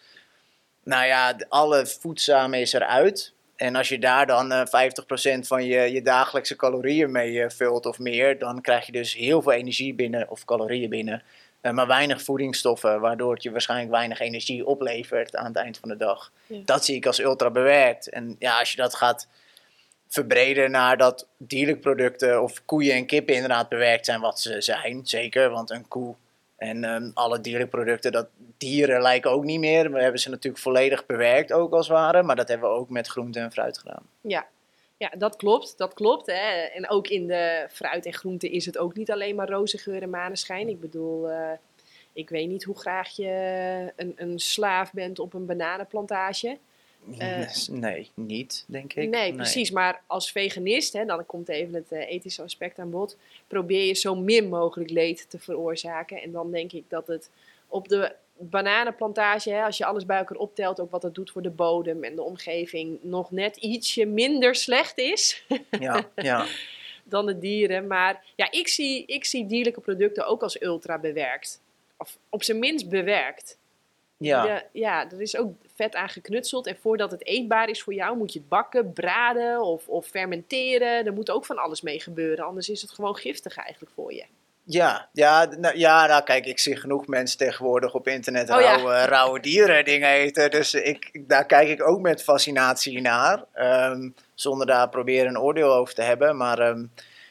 nou 0.83 1.07
ja, 1.07 1.37
alle 1.49 1.87
voedzame 1.87 2.61
is 2.61 2.73
eruit. 2.73 3.33
En 3.61 3.77
als 3.77 3.89
je 3.89 3.99
daar 3.99 4.27
dan 4.27 4.53
uh, 4.53 4.61
eh, 4.61 4.91
50% 5.37 5.47
van 5.47 5.65
je, 5.65 5.93
je 5.93 6.03
dagelijkse 6.03 6.57
calorieën 6.57 7.11
mee 7.11 7.33
uh, 7.33 7.49
vult 7.49 7.87
of 7.87 7.99
meer, 7.99 8.39
dan 8.39 8.61
krijg 8.61 8.87
je 8.87 8.93
dus 8.93 9.15
heel 9.15 9.43
veel 9.43 9.53
energie 9.53 9.95
binnen, 9.95 10.31
of 10.31 10.45
calorieën 10.45 10.91
binnen. 10.91 11.23
Uh, 11.63 11.73
maar 11.73 11.87
weinig 11.87 12.23
voedingsstoffen, 12.23 13.01
waardoor 13.01 13.35
het 13.35 13.43
je 13.43 13.51
waarschijnlijk 13.51 13.91
weinig 13.91 14.21
energie 14.21 14.67
oplevert 14.67 15.37
aan 15.37 15.45
het 15.45 15.57
eind 15.57 15.79
van 15.79 15.89
de 15.89 15.97
dag. 15.97 16.33
Dat 16.47 16.85
zie 16.85 16.97
ik 16.97 17.07
als 17.07 17.21
ultra 17.21 17.51
bewerkt. 17.51 18.09
En 18.09 18.37
ja, 18.39 18.59
als 18.59 18.71
je 18.71 18.77
dat 18.77 18.95
gaat 18.95 19.29
verbreden 20.09 20.71
naar 20.71 20.97
dat 20.97 21.27
dierlijke 21.37 21.81
producten 21.81 22.43
of 22.43 22.65
koeien 22.65 22.95
en 22.95 23.07
kippen 23.07 23.35
inderdaad 23.35 23.69
bewerkt 23.69 24.05
zijn 24.05 24.21
wat 24.21 24.41
ze 24.41 24.61
zijn. 24.61 25.01
Zeker, 25.05 25.51
want 25.51 25.71
een 25.71 25.89
koe 25.89 26.15
en 26.61 26.85
um, 26.85 27.11
alle 27.15 27.41
dierlijke 27.41 27.77
producten, 27.77 28.13
dat 28.13 28.29
dieren 28.59 29.03
lijken 29.03 29.31
ook 29.31 29.45
niet 29.45 29.61
meer. 29.61 29.93
We 29.93 30.03
hebben 30.03 30.21
ze 30.21 30.31
natuurlijk 30.31 30.63
volledig 30.63 31.07
bewerkt 31.07 31.53
ook 31.53 31.73
als 31.73 31.89
het 31.89 31.97
ware, 31.97 32.23
maar 32.23 32.37
dat 32.37 32.49
hebben 32.49 32.71
we 32.71 32.77
ook 32.77 32.91
met 32.91 33.07
groente 33.07 33.39
en 33.39 33.53
fruit 33.53 33.79
gedaan. 33.79 34.03
Ja, 34.21 34.47
ja, 34.97 35.11
dat 35.19 35.37
klopt, 35.37 35.79
dat 35.79 35.95
klopt. 35.95 36.27
Hè. 36.27 36.33
En 36.75 36.91
ook 36.91 37.09
in 37.09 37.27
de 37.27 37.67
fruit 37.71 38.07
en 38.07 38.13
groente 38.13 38.51
is 38.51 38.67
het 38.67 38.79
ook 38.79 38.95
niet 38.95 39.11
alleen 39.11 39.35
maar 39.35 39.49
roze 39.49 39.79
geur 39.79 40.03
en 40.03 40.11
maneschijn. 40.11 40.69
Ik 40.69 40.81
bedoel, 40.81 41.31
uh, 41.31 41.51
ik 42.13 42.29
weet 42.29 42.49
niet 42.49 42.65
hoe 42.65 42.79
graag 42.79 43.17
je 43.17 43.93
een, 43.97 44.13
een 44.17 44.39
slaaf 44.39 44.93
bent 44.93 45.19
op 45.19 45.35
een 45.35 45.47
bananenplantage. 45.47 46.59
Uh, 47.09 47.49
nee, 47.71 48.11
niet, 48.15 48.65
denk 48.67 48.93
ik. 48.93 49.09
Nee, 49.09 49.35
precies. 49.35 49.71
Maar 49.71 50.03
als 50.07 50.33
veganist, 50.33 50.93
hè, 50.93 51.05
dan 51.05 51.27
komt 51.27 51.49
even 51.49 51.75
het 51.75 51.93
uh, 51.93 52.11
ethische 52.11 52.43
aspect 52.43 52.79
aan 52.79 52.91
bod, 52.91 53.17
probeer 53.47 53.87
je 53.87 53.95
zo 53.95 54.15
min 54.15 54.49
mogelijk 54.49 54.91
leed 54.91 55.27
te 55.29 55.39
veroorzaken. 55.39 56.23
En 56.23 56.33
dan 56.33 56.51
denk 56.51 56.73
ik 56.73 56.85
dat 56.89 57.07
het 57.07 57.31
op 57.69 57.89
de 57.89 58.15
bananenplantage, 58.37 59.51
hè, 59.51 59.63
als 59.63 59.77
je 59.77 59.85
alles 59.85 60.07
bij 60.07 60.19
elkaar 60.19 60.37
optelt, 60.37 60.81
ook 60.81 60.91
wat 60.91 61.03
het 61.03 61.15
doet 61.15 61.31
voor 61.31 61.43
de 61.43 61.51
bodem 61.51 62.05
en 62.05 62.15
de 62.15 62.23
omgeving, 62.23 62.99
nog 63.03 63.31
net 63.31 63.57
ietsje 63.57 64.07
minder 64.07 64.55
slecht 64.55 64.99
is. 64.99 65.45
Ja, 65.71 66.11
ja. 66.15 66.47
dan 67.05 67.27
de 67.27 67.39
dieren. 67.39 67.87
Maar 67.87 68.25
ja, 68.37 68.51
ik 68.51 68.69
zie, 68.69 69.07
ik 69.07 69.25
zie 69.25 69.47
dierlijke 69.47 69.81
producten 69.81 70.27
ook 70.27 70.43
als 70.43 70.63
ultra 70.63 70.99
bewerkt. 70.99 71.61
Of 71.97 72.19
op 72.29 72.43
zijn 72.43 72.59
minst 72.59 72.89
bewerkt. 72.89 73.59
Ja. 74.29 74.63
ja, 74.73 75.11
er 75.11 75.21
is 75.21 75.37
ook 75.37 75.53
vet 75.75 75.95
aan 75.95 76.09
geknutseld. 76.09 76.67
En 76.67 76.77
voordat 76.81 77.11
het 77.11 77.27
eetbaar 77.27 77.69
is 77.69 77.83
voor 77.83 77.95
jou, 77.95 78.17
moet 78.17 78.33
je 78.33 78.39
het 78.39 78.49
bakken, 78.49 78.93
braden 78.93 79.63
of, 79.63 79.89
of 79.89 80.07
fermenteren. 80.07 81.07
Er 81.07 81.13
moet 81.13 81.31
ook 81.31 81.47
van 81.47 81.59
alles 81.59 81.81
mee 81.81 82.01
gebeuren. 82.01 82.45
Anders 82.45 82.69
is 82.69 82.83
het 82.83 82.91
gewoon 82.91 83.17
giftig 83.17 83.57
eigenlijk 83.57 83.93
voor 83.95 84.15
je. 84.15 84.25
Ja, 84.65 85.09
ja, 85.13 85.45
nou, 85.45 85.79
ja 85.79 86.07
nou, 86.07 86.23
kijk, 86.23 86.47
ik 86.47 86.59
zie 86.59 86.77
genoeg 86.77 87.07
mensen 87.07 87.39
tegenwoordig 87.39 87.95
op 87.95 88.09
internet 88.09 88.51
oh, 88.51 88.61
rauwe, 88.61 89.05
rauwe 89.05 89.41
dieren 89.41 89.85
dingen 89.85 90.09
eten. 90.09 90.51
Dus 90.51 90.75
ik, 90.75 91.11
daar 91.29 91.47
kijk 91.47 91.69
ik 91.69 91.89
ook 91.89 92.01
met 92.01 92.23
fascinatie 92.23 93.01
naar. 93.01 93.45
Um, 93.55 94.15
zonder 94.35 94.67
daar 94.67 94.89
proberen 94.89 95.29
een 95.29 95.39
oordeel 95.39 95.75
over 95.75 95.95
te 95.95 96.03
hebben. 96.03 96.37
Maar 96.37 96.69
um, 96.69 96.91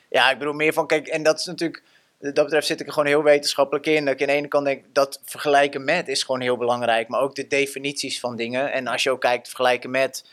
ja, 0.10 0.32
ik 0.32 0.38
bedoel 0.38 0.54
meer 0.54 0.74
van, 0.74 0.88
kijk, 0.88 1.08
en 1.08 1.24
dat 1.24 1.40
is 1.40 1.46
natuurlijk 1.46 1.84
dat 2.20 2.34
betreft 2.34 2.68
zit 2.68 2.80
ik 2.80 2.88
er 2.88 2.94
gewoon 2.94 3.08
heel 3.08 3.24
wetenschappelijk 3.24 3.86
in. 3.86 4.06
Dat 4.06 4.14
ik 4.14 4.22
aan 4.22 4.28
de 4.28 4.34
ene 4.34 4.48
kant 4.48 4.66
denk, 4.66 4.86
dat 4.94 5.22
vergelijken 5.26 5.84
met 5.84 6.08
is 6.08 6.24
gewoon 6.24 6.42
heel 6.42 6.58
belangrijk. 6.58 7.08
Maar 7.08 7.22
ook 7.22 7.36
de 7.36 7.48
definities 7.48 8.20
van 8.20 8.36
dingen. 8.36 8.72
En 8.72 8.88
als 8.88 9.04
je 9.04 9.12
ook 9.12 9.22
kijkt, 9.22 9.48
vergelijken 9.48 9.90
met... 9.90 10.26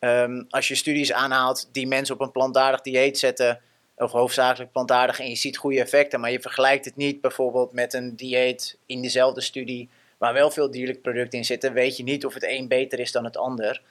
Um, 0.00 0.46
als 0.50 0.68
je 0.68 0.74
studies 0.74 1.12
aanhaalt 1.12 1.68
die 1.72 1.86
mensen 1.86 2.14
op 2.14 2.20
een 2.20 2.32
plantaardig 2.32 2.80
dieet 2.80 3.18
zetten... 3.18 3.60
of 3.96 4.12
hoofdzakelijk 4.12 4.72
plantaardig, 4.72 5.20
en 5.20 5.28
je 5.28 5.36
ziet 5.36 5.56
goede 5.56 5.80
effecten... 5.80 6.20
maar 6.20 6.30
je 6.30 6.40
vergelijkt 6.40 6.84
het 6.84 6.96
niet 6.96 7.20
bijvoorbeeld 7.20 7.72
met 7.72 7.94
een 7.94 8.16
dieet 8.16 8.78
in 8.86 9.02
dezelfde 9.02 9.40
studie... 9.40 9.88
waar 10.18 10.32
wel 10.32 10.50
veel 10.50 10.70
dierlijke 10.70 11.00
producten 11.00 11.38
in 11.38 11.44
zitten... 11.44 11.72
weet 11.72 11.96
je 11.96 12.02
niet 12.02 12.26
of 12.26 12.34
het 12.34 12.44
een 12.44 12.68
beter 12.68 12.98
is 12.98 13.12
dan 13.12 13.24
het 13.24 13.36
ander... 13.36 13.82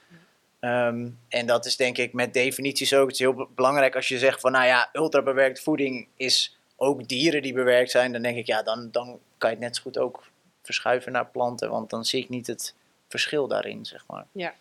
Um, 0.60 1.20
en 1.30 1.46
dat 1.46 1.66
is 1.66 1.76
denk 1.76 1.98
ik 1.98 2.14
met 2.14 2.34
definities 2.34 2.94
ook. 2.94 3.06
Het 3.06 3.14
is 3.14 3.20
heel 3.20 3.50
belangrijk 3.56 3.96
als 3.96 4.08
je 4.08 4.18
zegt 4.18 4.40
van, 4.42 4.52
nou 4.52 4.66
ja, 4.66 4.90
ultrabewerkte 4.94 5.62
voeding 5.62 6.08
is 6.16 6.60
ook 6.82 7.08
dieren 7.08 7.42
die 7.42 7.54
bewerkt 7.54 7.92
zijn, 7.92 8.12
dan 8.12 8.22
denk 8.22 8.38
ik, 8.38 8.46
ja, 8.46 8.64
dan, 8.64 8.92
dan 8.92 9.20
kan 9.38 9.50
je 9.50 9.56
het 9.56 9.66
net 9.66 9.76
zo 9.76 9.82
goed 9.82 9.98
ook 9.98 10.24
verschuiven 10.62 11.12
naar 11.12 11.28
planten, 11.28 11.70
want 11.70 11.90
dan 11.90 12.06
zie 12.06 12.24
ik 12.24 12.30
niet 12.30 12.48
het 12.48 12.76
verschil 13.08 13.48
daarin, 13.48 13.86
zeg 13.86 14.04
maar. 14.08 14.26
Ja, 14.32 14.54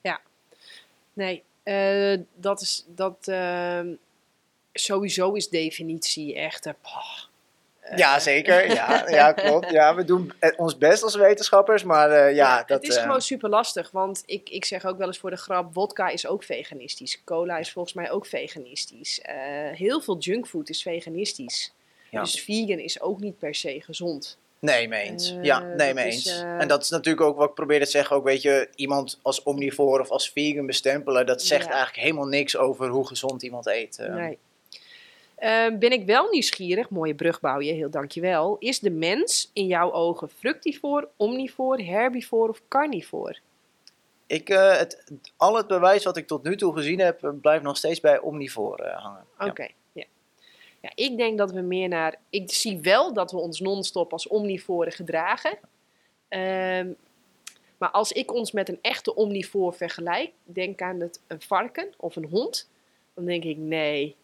ja. 0.00 0.20
Nee, 1.12 1.42
uh, 1.64 2.22
dat 2.34 2.60
is, 2.60 2.84
dat, 2.88 3.28
uh, 3.28 3.80
sowieso 4.72 5.32
is 5.32 5.48
definitie 5.48 6.34
echt, 6.34 6.66
uh, 6.66 6.72
ja, 7.94 8.18
zeker. 8.18 8.72
Ja, 8.72 9.04
ja, 9.18 9.32
klopt. 9.32 9.70
Ja, 9.70 9.94
we 9.94 10.04
doen 10.04 10.32
ons 10.56 10.78
best 10.78 11.02
als 11.02 11.14
wetenschappers, 11.14 11.84
maar 11.84 12.10
uh, 12.10 12.16
ja, 12.16 12.30
ja, 12.30 12.56
dat... 12.56 12.82
Het 12.82 12.90
is 12.90 12.96
uh, 12.96 13.02
gewoon 13.02 13.20
super 13.20 13.48
lastig, 13.48 13.90
want 13.90 14.22
ik, 14.26 14.48
ik 14.50 14.64
zeg 14.64 14.84
ook 14.84 14.98
wel 14.98 15.06
eens 15.06 15.18
voor 15.18 15.30
de 15.30 15.36
grap, 15.36 15.72
vodka 15.72 16.08
is 16.08 16.26
ook 16.26 16.42
veganistisch. 16.42 17.24
Cola 17.24 17.58
is 17.58 17.72
volgens 17.72 17.94
mij 17.94 18.10
ook 18.10 18.26
veganistisch. 18.26 19.20
Uh, 19.28 19.34
heel 19.76 20.00
veel 20.00 20.18
junkfood 20.18 20.68
is 20.68 20.82
veganistisch. 20.82 21.74
Ja. 22.10 22.22
Dus 22.22 22.40
vegan 22.40 22.78
is 22.78 23.00
ook 23.00 23.20
niet 23.20 23.38
per 23.38 23.54
se 23.54 23.80
gezond. 23.80 24.38
Nee, 24.58 24.88
mee 24.88 25.08
eens. 25.08 25.34
ja, 25.42 25.58
nee, 25.58 25.94
mee 25.94 26.04
eens. 26.04 26.26
Is, 26.26 26.40
en 26.40 26.68
dat 26.68 26.82
is 26.82 26.90
natuurlijk 26.90 27.26
ook 27.26 27.36
wat 27.36 27.48
ik 27.48 27.54
probeer 27.54 27.84
te 27.84 27.90
zeggen. 27.90 28.16
Ook 28.16 28.24
weet 28.24 28.42
je, 28.42 28.68
iemand 28.74 29.18
als 29.22 29.42
omnivore 29.42 30.02
of 30.02 30.10
als 30.10 30.30
vegan 30.30 30.66
bestempelen, 30.66 31.26
dat 31.26 31.42
zegt 31.42 31.64
ja. 31.64 31.70
eigenlijk 31.70 32.02
helemaal 32.02 32.26
niks 32.26 32.56
over 32.56 32.88
hoe 32.88 33.06
gezond 33.06 33.42
iemand 33.42 33.66
eet. 33.66 33.98
Nee. 33.98 34.38
Uh, 35.38 35.78
ben 35.78 35.90
ik 35.90 36.06
wel 36.06 36.28
nieuwsgierig, 36.30 36.90
mooie 36.90 37.14
brug 37.14 37.40
bouw 37.40 37.60
je, 37.60 37.72
heel 37.72 37.90
dankjewel. 37.90 38.56
Is 38.58 38.80
de 38.80 38.90
mens 38.90 39.50
in 39.52 39.66
jouw 39.66 39.92
ogen 39.92 40.28
fructivoor, 40.28 41.08
omnivoor, 41.16 41.78
herbivoor 41.78 42.48
of 42.48 42.62
carnivoor? 42.68 43.38
Ik, 44.26 44.50
uh, 44.50 44.76
het, 44.76 45.04
al 45.36 45.56
het 45.56 45.66
bewijs 45.66 46.04
wat 46.04 46.16
ik 46.16 46.26
tot 46.26 46.42
nu 46.42 46.56
toe 46.56 46.72
gezien 46.72 46.98
heb, 46.98 47.24
eh, 47.24 47.30
blijft 47.40 47.64
nog 47.64 47.76
steeds 47.76 48.00
bij 48.00 48.18
omnivoor 48.18 48.80
uh, 48.80 48.96
hangen. 48.96 49.24
Oké, 49.38 49.62
ja. 49.62 49.70
ja. 49.92 50.04
ja. 50.80 50.90
Ik 50.94 51.16
denk 51.16 51.38
dat 51.38 51.50
we 51.50 51.60
meer 51.60 51.88
naar... 51.88 52.18
Ik 52.30 52.52
zie 52.52 52.80
wel 52.80 53.12
dat 53.12 53.30
we 53.30 53.38
ons 53.38 53.60
non-stop 53.60 54.12
als 54.12 54.28
omnivoren 54.28 54.92
gedragen. 54.92 55.58
Uh, 56.28 56.94
maar 57.78 57.90
als 57.90 58.12
ik 58.12 58.34
ons 58.34 58.52
met 58.52 58.68
een 58.68 58.78
echte 58.82 59.14
omnivoor 59.14 59.74
vergelijk, 59.74 60.30
denk 60.44 60.82
aan 60.82 61.00
het, 61.00 61.20
een 61.26 61.40
varken 61.40 61.94
of 61.96 62.16
een 62.16 62.28
hond, 62.30 62.70
dan 63.14 63.24
denk 63.24 63.44
ik 63.44 63.56
nee, 63.56 64.16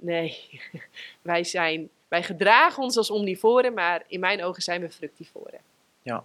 Nee, 0.00 0.60
wij, 1.22 1.44
zijn, 1.44 1.88
wij 2.08 2.22
gedragen 2.22 2.82
ons 2.82 2.96
als 2.96 3.10
omnivoren, 3.10 3.74
maar 3.74 4.02
in 4.06 4.20
mijn 4.20 4.44
ogen 4.44 4.62
zijn 4.62 4.80
we 4.80 4.90
fructivoren. 4.90 5.60
Ja. 6.02 6.24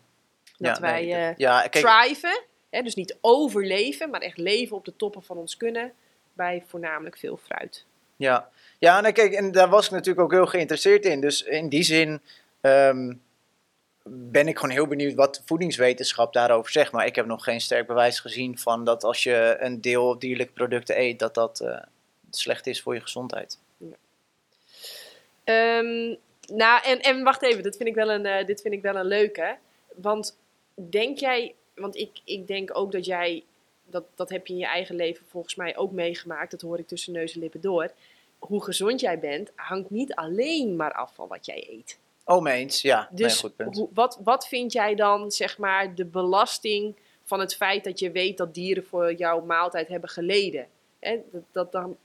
Dat 0.58 0.80
wij 0.80 1.06
nee, 1.06 1.30
uh, 1.30 1.38
ja, 1.38 1.70
thriven, 1.70 2.44
hè, 2.70 2.82
dus 2.82 2.96
niet 2.96 3.18
overleven, 3.22 4.10
maar 4.10 4.22
echt 4.22 4.38
leven 4.38 4.76
op 4.76 4.86
de 4.86 4.96
toppen 4.96 5.24
van 5.24 5.38
ons 5.38 5.58
kunnen, 5.58 5.94
bij 6.34 6.64
voornamelijk 6.68 7.18
veel 7.18 7.38
fruit. 7.38 7.86
Ja, 8.16 8.50
ja 8.80 9.04
en, 9.04 9.14
kijk, 9.14 9.34
en 9.34 9.52
daar 9.52 9.70
was 9.70 9.86
ik 9.86 9.92
natuurlijk 9.92 10.20
ook 10.20 10.32
heel 10.32 10.46
geïnteresseerd 10.46 11.06
in. 11.06 11.22
Dus 11.22 11.44
in 11.44 11.70
die 11.70 11.84
zin 11.84 12.22
um, 12.62 13.22
ben 14.04 14.48
ik 14.48 14.56
gewoon 14.56 14.76
heel 14.76 14.88
benieuwd 14.88 15.14
wat 15.14 15.42
voedingswetenschap 15.46 16.34
daarover 16.34 16.72
zegt. 16.72 16.92
Maar 16.92 17.06
ik 17.06 17.16
heb 17.16 17.26
nog 17.26 17.44
geen 17.44 17.62
sterk 17.62 17.88
bewijs 17.88 18.20
gezien 18.20 18.58
van 18.58 18.84
dat 18.84 19.04
als 19.04 19.24
je 19.24 19.58
een 19.60 19.82
deel 19.82 20.20
dierlijke 20.20 20.54
producten 20.54 21.00
eet, 21.00 21.20
dat 21.20 21.34
dat 21.34 21.62
uh, 21.62 21.78
slecht 22.30 22.68
is 22.68 22.82
voor 22.82 22.94
je 22.94 23.02
gezondheid. 23.02 23.60
Um, 25.46 26.18
nou, 26.54 26.84
en, 26.84 27.02
en 27.02 27.24
wacht 27.24 27.42
even, 27.42 27.64
dit 27.64 27.78
vind 27.78 27.90
ik 27.90 27.96
wel 27.96 28.12
een, 28.12 28.26
uh, 28.26 28.46
dit 28.46 28.62
vind 28.62 28.74
ik 28.74 28.82
wel 28.82 28.96
een 28.96 29.06
leuke. 29.06 29.58
Want 29.96 30.38
denk 30.74 31.18
jij, 31.18 31.56
want 31.76 31.96
ik, 31.96 32.10
ik 32.24 32.48
denk 32.48 32.78
ook 32.78 32.92
dat 32.92 33.06
jij, 33.06 33.44
dat, 33.84 34.04
dat 34.16 34.30
heb 34.30 34.48
je 34.48 34.54
in 34.54 34.60
je 34.60 34.66
eigen 34.66 34.96
leven 34.96 35.26
volgens 35.26 35.56
mij 35.56 35.78
ook 35.78 35.92
meegemaakt, 35.92 36.52
dat 36.52 36.62
hoor 36.62 36.80
ik 36.80 36.88
tussen 36.88 37.14
neus 37.14 37.34
en 37.34 37.40
lippen 37.40 37.62
door. 37.62 37.92
Hoe 38.40 38.64
gezond 38.64 39.00
jij 39.00 39.20
bent, 39.20 39.52
hangt 39.56 39.90
niet 39.90 40.14
alleen 40.14 40.76
maar 40.76 40.94
af 40.94 41.16
van 41.16 41.28
wat 41.28 41.46
jij 41.46 41.68
eet. 41.70 42.00
Oh, 42.26 42.42
meens, 42.42 42.82
ja. 42.82 43.10
Dus 43.12 43.40
goed 43.40 43.56
punt. 43.56 43.76
Hoe, 43.78 43.90
wat, 43.94 44.20
wat 44.24 44.48
vind 44.48 44.72
jij 44.72 44.96
dan, 44.96 45.32
zeg 45.32 45.58
maar, 45.58 45.96
de 45.96 46.06
belasting 46.06 46.96
van 47.24 47.40
het 47.40 47.56
feit 47.56 47.84
dat 47.84 48.00
je 48.00 48.12
weet 48.12 48.38
dat 48.38 48.54
dieren 48.54 48.86
voor 48.86 49.14
jouw 49.14 49.42
maaltijd 49.42 49.88
hebben 49.88 50.10
geleden? 50.10 50.68
Hè, 51.00 51.20
dat, 51.32 51.42
dat, 51.52 51.72
dan, 51.72 51.98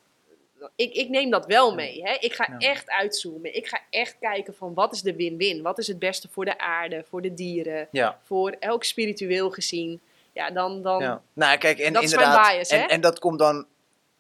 ik, 0.77 0.93
ik 0.93 1.09
neem 1.09 1.31
dat 1.31 1.47
wel 1.47 1.75
mee. 1.75 2.03
Hè? 2.03 2.17
Ik 2.21 2.33
ga 2.33 2.59
echt 2.59 2.91
uitzoomen. 2.91 3.57
Ik 3.57 3.67
ga 3.67 3.81
echt 3.91 4.17
kijken 4.21 4.55
van 4.55 4.75
wat 4.75 4.93
is 4.93 5.03
de 5.03 5.15
win-win? 5.15 5.63
Wat 5.63 5.79
is 5.79 5.87
het 5.87 5.99
beste 5.99 6.29
voor 6.29 6.45
de 6.45 6.59
aarde, 6.59 7.05
voor 7.09 7.23
de 7.23 7.35
dieren, 7.35 7.89
voor 8.25 8.51
elk 8.51 8.85
spiritueel 8.85 9.51
gezien? 9.51 10.01
Ja, 10.33 10.51
dan... 10.51 10.83
dan 10.83 11.03
ja. 11.03 11.23
Nou, 11.33 11.59
kijk, 11.59 11.79
en 11.79 11.93
dat 11.93 12.03
inderdaad, 12.03 12.37
is 12.37 12.43
mijn 12.43 12.57
bias, 12.57 12.69
en, 12.69 12.89
en, 12.89 13.01
dat 13.01 13.19
komt 13.19 13.39
dan... 13.39 13.67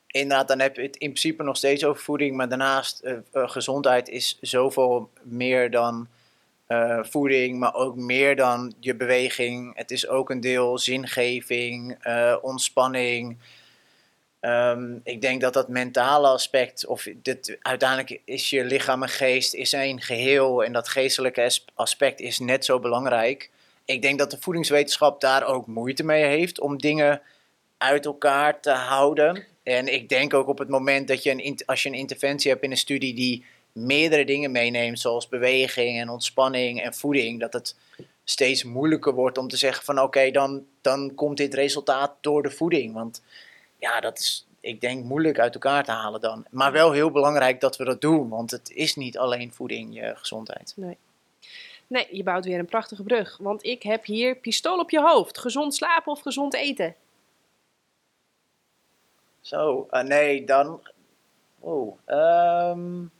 Inderdaad, 0.06 0.48
dan 0.48 0.58
heb 0.58 0.76
je 0.76 0.82
het 0.82 0.96
in 0.96 1.08
principe 1.08 1.42
nog 1.42 1.56
steeds 1.56 1.84
over 1.84 2.02
voeding. 2.02 2.36
Maar 2.36 2.48
daarnaast, 2.48 3.00
uh, 3.04 3.12
uh, 3.32 3.48
gezondheid 3.48 4.08
is 4.08 4.38
zoveel 4.40 5.10
meer 5.22 5.70
dan... 5.70 6.08
Uh, 6.68 6.98
voeding, 7.02 7.58
maar 7.58 7.74
ook 7.74 7.96
meer 7.96 8.36
dan 8.36 8.74
je 8.80 8.94
beweging. 8.94 9.76
Het 9.76 9.90
is 9.90 10.08
ook 10.08 10.30
een 10.30 10.40
deel 10.40 10.78
zingeving, 10.78 11.98
ontspanning, 12.42 13.38
Um, 14.40 15.00
ik 15.04 15.20
denk 15.20 15.40
dat 15.40 15.52
dat 15.52 15.68
mentale 15.68 16.28
aspect, 16.28 16.86
of 16.86 17.06
dit, 17.22 17.58
uiteindelijk 17.60 18.20
is 18.24 18.50
je 18.50 18.64
lichaam 18.64 19.02
en 19.02 19.08
geest 19.08 19.54
is 19.54 19.72
één 19.72 20.00
geheel 20.00 20.64
en 20.64 20.72
dat 20.72 20.88
geestelijke 20.88 21.50
aspect 21.74 22.20
is 22.20 22.38
net 22.38 22.64
zo 22.64 22.78
belangrijk. 22.78 23.50
Ik 23.84 24.02
denk 24.02 24.18
dat 24.18 24.30
de 24.30 24.40
voedingswetenschap 24.40 25.20
daar 25.20 25.44
ook 25.44 25.66
moeite 25.66 26.04
mee 26.04 26.24
heeft 26.24 26.60
om 26.60 26.78
dingen 26.78 27.22
uit 27.78 28.04
elkaar 28.04 28.60
te 28.60 28.70
houden. 28.70 29.44
En 29.62 29.92
ik 29.92 30.08
denk 30.08 30.34
ook 30.34 30.48
op 30.48 30.58
het 30.58 30.68
moment 30.68 31.08
dat 31.08 31.22
je 31.22 31.30
een, 31.30 31.60
als 31.66 31.82
je 31.82 31.88
een 31.88 31.94
interventie 31.94 32.50
hebt 32.50 32.62
in 32.62 32.70
een 32.70 32.76
studie 32.76 33.14
die 33.14 33.44
meerdere 33.72 34.24
dingen 34.24 34.50
meeneemt, 34.50 35.00
zoals 35.00 35.28
beweging 35.28 36.00
en 36.00 36.08
ontspanning 36.08 36.82
en 36.82 36.94
voeding, 36.94 37.40
dat 37.40 37.52
het 37.52 37.76
steeds 38.24 38.64
moeilijker 38.64 39.14
wordt 39.14 39.38
om 39.38 39.48
te 39.48 39.56
zeggen 39.56 39.84
van 39.84 40.00
oké, 40.00 40.30
dan, 40.30 40.64
dan 40.80 41.14
komt 41.14 41.36
dit 41.36 41.54
resultaat 41.54 42.12
door 42.20 42.42
de 42.42 42.50
voeding. 42.50 42.94
Want 42.94 43.22
ja, 43.80 44.00
dat 44.00 44.18
is, 44.18 44.46
ik 44.60 44.80
denk 44.80 45.04
moeilijk 45.04 45.38
uit 45.38 45.54
elkaar 45.54 45.84
te 45.84 45.90
halen 45.90 46.20
dan. 46.20 46.46
Maar 46.50 46.72
wel 46.72 46.92
heel 46.92 47.10
belangrijk 47.10 47.60
dat 47.60 47.76
we 47.76 47.84
dat 47.84 48.00
doen, 48.00 48.28
want 48.28 48.50
het 48.50 48.70
is 48.70 48.96
niet 48.96 49.18
alleen 49.18 49.52
voeding 49.52 49.94
je 49.94 50.16
gezondheid. 50.16 50.72
Nee. 50.76 50.98
Nee, 51.86 52.16
je 52.16 52.22
bouwt 52.22 52.44
weer 52.44 52.58
een 52.58 52.66
prachtige 52.66 53.02
brug. 53.02 53.36
Want 53.36 53.64
ik 53.64 53.82
heb 53.82 54.04
hier 54.04 54.36
pistool 54.36 54.78
op 54.78 54.90
je 54.90 55.00
hoofd. 55.00 55.38
Gezond 55.38 55.74
slapen 55.74 56.12
of 56.12 56.20
gezond 56.20 56.54
eten? 56.54 56.94
Zo, 59.40 59.88
uh, 59.90 60.02
nee, 60.02 60.44
dan. 60.44 60.82
Oh, 61.58 61.98
um, 62.06 63.10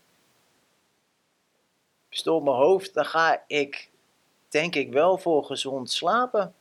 pistool 2.09 2.37
op 2.37 2.43
mijn 2.43 2.57
hoofd. 2.57 2.95
Dan 2.95 3.05
ga 3.05 3.45
ik, 3.47 3.91
denk 4.49 4.75
ik, 4.75 4.93
wel 4.93 5.19
voor 5.19 5.45
gezond 5.45 5.91
slapen. 5.91 6.55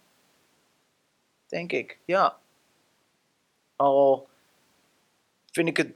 Denk 1.47 1.71
ik, 1.71 1.99
ja. 2.05 2.38
Al 3.79 4.27
vind 5.51 5.67
ik 5.67 5.77
het. 5.77 5.87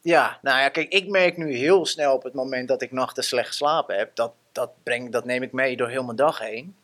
Ja, 0.00 0.38
nou 0.42 0.58
ja, 0.58 0.68
kijk, 0.68 0.92
ik 0.92 1.08
merk 1.08 1.36
nu 1.36 1.54
heel 1.54 1.86
snel 1.86 2.14
op 2.14 2.22
het 2.22 2.34
moment 2.34 2.68
dat 2.68 2.82
ik 2.82 2.92
nachten 2.92 3.24
slecht 3.24 3.48
geslapen 3.48 3.96
heb. 3.96 4.16
Dat, 4.16 4.32
dat, 4.52 4.70
breng, 4.82 5.12
dat 5.12 5.24
neem 5.24 5.42
ik 5.42 5.52
mee 5.52 5.76
door 5.76 5.88
heel 5.88 6.04
mijn 6.04 6.16
dag 6.16 6.38
heen. 6.38 6.76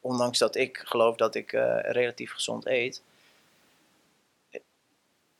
Ondanks 0.00 0.38
dat 0.38 0.56
ik 0.56 0.82
geloof 0.84 1.16
dat 1.16 1.34
ik 1.34 1.52
uh, 1.52 1.78
relatief 1.80 2.32
gezond 2.32 2.66
eet. 2.66 3.02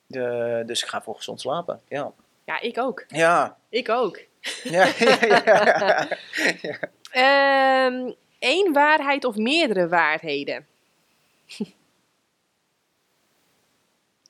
De, 0.06 0.62
dus 0.66 0.82
ik 0.82 0.88
ga 0.88 1.02
voor 1.02 1.16
gezond 1.16 1.40
slapen, 1.40 1.80
ja. 1.88 2.12
Ja, 2.44 2.60
ik 2.60 2.78
ook. 2.78 3.04
Ja. 3.08 3.56
Ik 3.68 3.88
ook. 3.88 4.20
Ja, 4.62 4.92
ja, 4.98 5.18
ja. 5.20 6.08
ja. 6.62 7.86
um, 7.86 8.14
één 8.38 8.72
waarheid 8.72 9.24
of 9.24 9.36
meerdere 9.36 9.88
waarheden? 9.88 10.66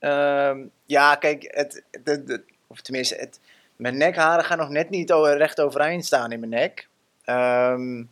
Um, 0.05 0.71
ja, 0.87 1.14
kijk, 1.14 1.45
het, 1.47 1.83
de, 2.05 2.25
de, 2.25 2.45
of 2.67 2.81
tenminste, 2.81 3.14
het, 3.14 3.40
mijn 3.77 3.97
nekharen 3.97 4.45
gaan 4.45 4.59
nog 4.59 4.69
net 4.69 4.90
niet 4.90 5.11
recht 5.11 5.61
overeind 5.61 6.05
staan 6.05 6.33
in 6.33 6.40
mijn 6.40 6.51
nek. 6.51 6.88
Um, 7.27 8.11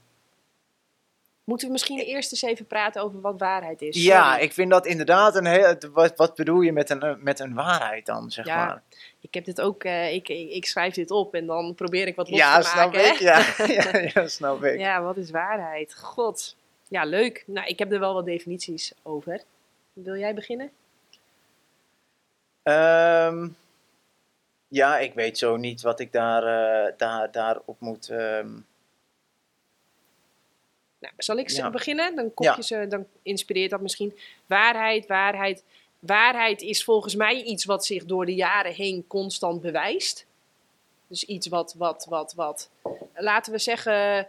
Moeten 1.45 1.67
we 1.67 1.73
misschien 1.73 1.99
eerst 1.99 2.33
eens 2.33 2.43
even 2.43 2.67
praten 2.67 3.03
over 3.03 3.21
wat 3.21 3.39
waarheid 3.39 3.83
is? 3.83 4.05
Ja, 4.05 4.39
ik 4.39 4.53
vind 4.53 4.71
dat 4.71 4.87
inderdaad 4.87 5.37
een 5.37 5.47
heel. 5.47 5.75
Wat, 5.93 6.17
wat 6.17 6.35
bedoel 6.35 6.61
je 6.61 6.73
met 6.73 6.91
een, 6.91 7.19
met 7.21 7.41
een 7.41 7.55
waarheid 7.55 8.07
dan, 8.07 8.31
zeg 8.31 8.47
ja, 8.47 8.67
maar? 8.67 8.83
Ik 9.21 9.35
heb 9.35 9.45
dit 9.45 9.61
ook, 9.61 9.85
uh, 9.85 10.15
ik, 10.15 10.29
ik, 10.29 10.67
schrijf 10.67 10.95
dit 10.95 11.11
op 11.11 11.35
en 11.35 11.47
dan 11.47 11.75
probeer 11.75 12.07
ik 12.07 12.17
wat 12.17 12.31
los 12.31 12.39
ja, 12.39 12.61
te 12.61 12.77
maken. 12.77 13.07
Ik, 13.07 13.19
ja, 13.19 13.39
ja, 13.93 14.11
ja, 14.15 14.27
snap 14.27 14.65
ik. 14.65 14.79
Ja, 14.79 15.03
wat 15.03 15.17
is 15.17 15.31
waarheid? 15.31 15.95
God. 15.95 16.57
Ja, 16.89 17.05
leuk. 17.05 17.45
Nou, 17.47 17.67
ik 17.67 17.79
heb 17.79 17.93
er 17.93 18.01
wel 18.01 18.15
wat 18.15 18.25
definities 18.25 18.93
over. 19.03 19.43
Wil 19.93 20.17
jij 20.17 20.35
beginnen? 20.35 20.71
Um, 22.63 23.57
ja, 24.69 24.99
ik 24.99 25.15
weet 25.15 25.39
zo 25.39 25.57
niet 25.57 25.83
wat 25.83 26.01
ik 26.01 26.13
daar, 26.13 26.43
uh, 26.43 26.93
daar, 26.97 27.31
daarop 27.31 27.77
moet. 27.81 28.09
Um, 28.11 28.67
nou, 30.99 31.15
zal 31.17 31.37
ik 31.37 31.69
beginnen? 31.73 32.15
Dan, 32.15 32.35
kopjes, 32.35 32.69
ja. 32.69 32.85
dan 32.85 33.07
inspireert 33.23 33.71
dat 33.71 33.81
misschien. 33.81 34.19
Waarheid, 34.47 35.07
waarheid. 35.07 35.65
Waarheid 35.99 36.63
is 36.63 36.85
volgens 36.85 37.15
mij 37.15 37.43
iets 37.43 37.65
wat 37.65 37.87
zich 37.87 38.05
door 38.05 38.27
de 38.27 38.35
jaren 38.35 38.73
heen 38.73 39.07
constant 39.07 39.61
bewijst. 39.61 40.27
Dus 41.07 41.25
iets 41.25 41.47
wat, 41.47 41.75
wat, 41.79 42.07
wat, 42.09 42.35
wat. 42.35 42.71
Laten 43.15 43.53
we 43.53 43.59
zeggen. 43.59 44.29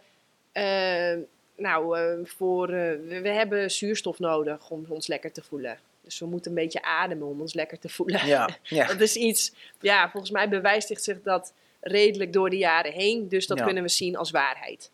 Uh, 0.54 1.18
nou, 1.56 2.00
uh, 2.00 2.26
voor, 2.26 2.68
we 3.08 3.30
hebben 3.30 3.72
zuurstof 3.72 4.20
nodig 4.20 4.70
om 4.70 4.86
ons 4.90 5.08
lekker 5.08 5.32
te 5.32 5.44
voelen. 5.44 5.80
Dus 6.04 6.20
we 6.20 6.26
moeten 6.26 6.52
een 6.52 6.58
beetje 6.58 6.82
ademen 6.82 7.28
om 7.28 7.42
ons 7.42 7.54
lekker 7.54 7.80
te 7.80 7.90
voelen. 7.90 8.28
Ja, 8.28 8.58
ja. 8.64 8.88
dat 8.88 9.02
is 9.02 9.16
iets, 9.16 9.54
ja, 9.80 10.10
volgens 10.10 10.32
mij 10.32 10.50
bewijst 10.50 10.96
zich 11.02 11.22
dat 11.22 11.54
redelijk 11.80 12.34
door 12.34 12.50
de 12.50 12.58
jaren 12.58 12.92
heen. 12.92 13.30
Dus 13.30 13.48
dat 13.48 13.64
kunnen 13.64 13.84
we 13.84 13.90
zien 13.90 14.16
als 14.16 14.32
waarheid 14.32 14.92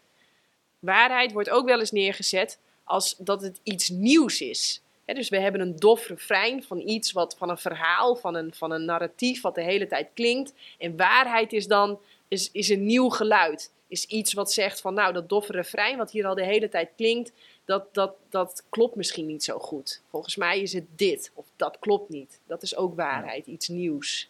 waarheid 0.79 1.31
wordt 1.31 1.49
ook 1.49 1.65
wel 1.65 1.79
eens 1.79 1.91
neergezet 1.91 2.59
als 2.83 3.15
dat 3.17 3.41
het 3.41 3.59
iets 3.63 3.89
nieuws 3.89 4.41
is. 4.41 4.81
dus 5.05 5.29
we 5.29 5.39
hebben 5.39 5.61
een 5.61 5.75
dof 5.75 6.07
refrein 6.07 6.63
van 6.63 6.79
iets 6.79 7.11
wat 7.11 7.35
van 7.37 7.49
een 7.49 7.57
verhaal, 7.57 8.15
van 8.15 8.35
een, 8.35 8.53
van 8.53 8.71
een 8.71 8.85
narratief 8.85 9.41
wat 9.41 9.55
de 9.55 9.63
hele 9.63 9.87
tijd 9.87 10.09
klinkt. 10.13 10.53
En 10.77 10.97
waarheid 10.97 11.53
is 11.53 11.67
dan 11.67 11.99
is, 12.27 12.51
is 12.51 12.69
een 12.69 12.85
nieuw 12.85 13.09
geluid. 13.09 13.71
Is 13.89 14.06
iets 14.06 14.34
wat 14.34 14.52
zegt 14.52 14.82
van 14.82 14.93
nou, 14.93 15.13
dat 15.13 15.30
doffe 15.30 15.52
refrein 15.52 15.97
wat 15.97 16.12
hier 16.12 16.25
al 16.25 16.36
de 16.36 16.45
hele 16.45 16.69
tijd 16.69 16.89
klinkt, 16.95 17.32
dat, 17.65 17.93
dat, 17.93 18.15
dat 18.30 18.63
klopt 18.69 18.95
misschien 18.95 19.25
niet 19.25 19.43
zo 19.43 19.60
goed. 19.60 20.02
Volgens 20.10 20.36
mij 20.36 20.62
is 20.62 20.73
het 20.73 20.86
dit 20.95 21.32
of 21.34 21.45
dat 21.56 21.78
klopt 21.80 22.10
niet. 22.10 22.39
Dat 22.47 22.63
is 22.63 22.75
ook 22.75 22.95
waarheid, 22.95 23.47
iets 23.47 23.67
nieuws. 23.67 24.30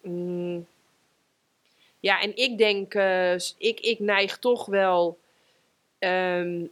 Mm. 0.00 0.66
Ja, 2.00 2.20
en 2.20 2.36
ik 2.36 2.58
denk, 2.58 2.94
uh, 2.94 3.34
ik, 3.34 3.80
ik 3.80 3.98
neig 3.98 4.38
toch 4.38 4.66
wel 4.66 5.18
Ehm, 5.98 6.66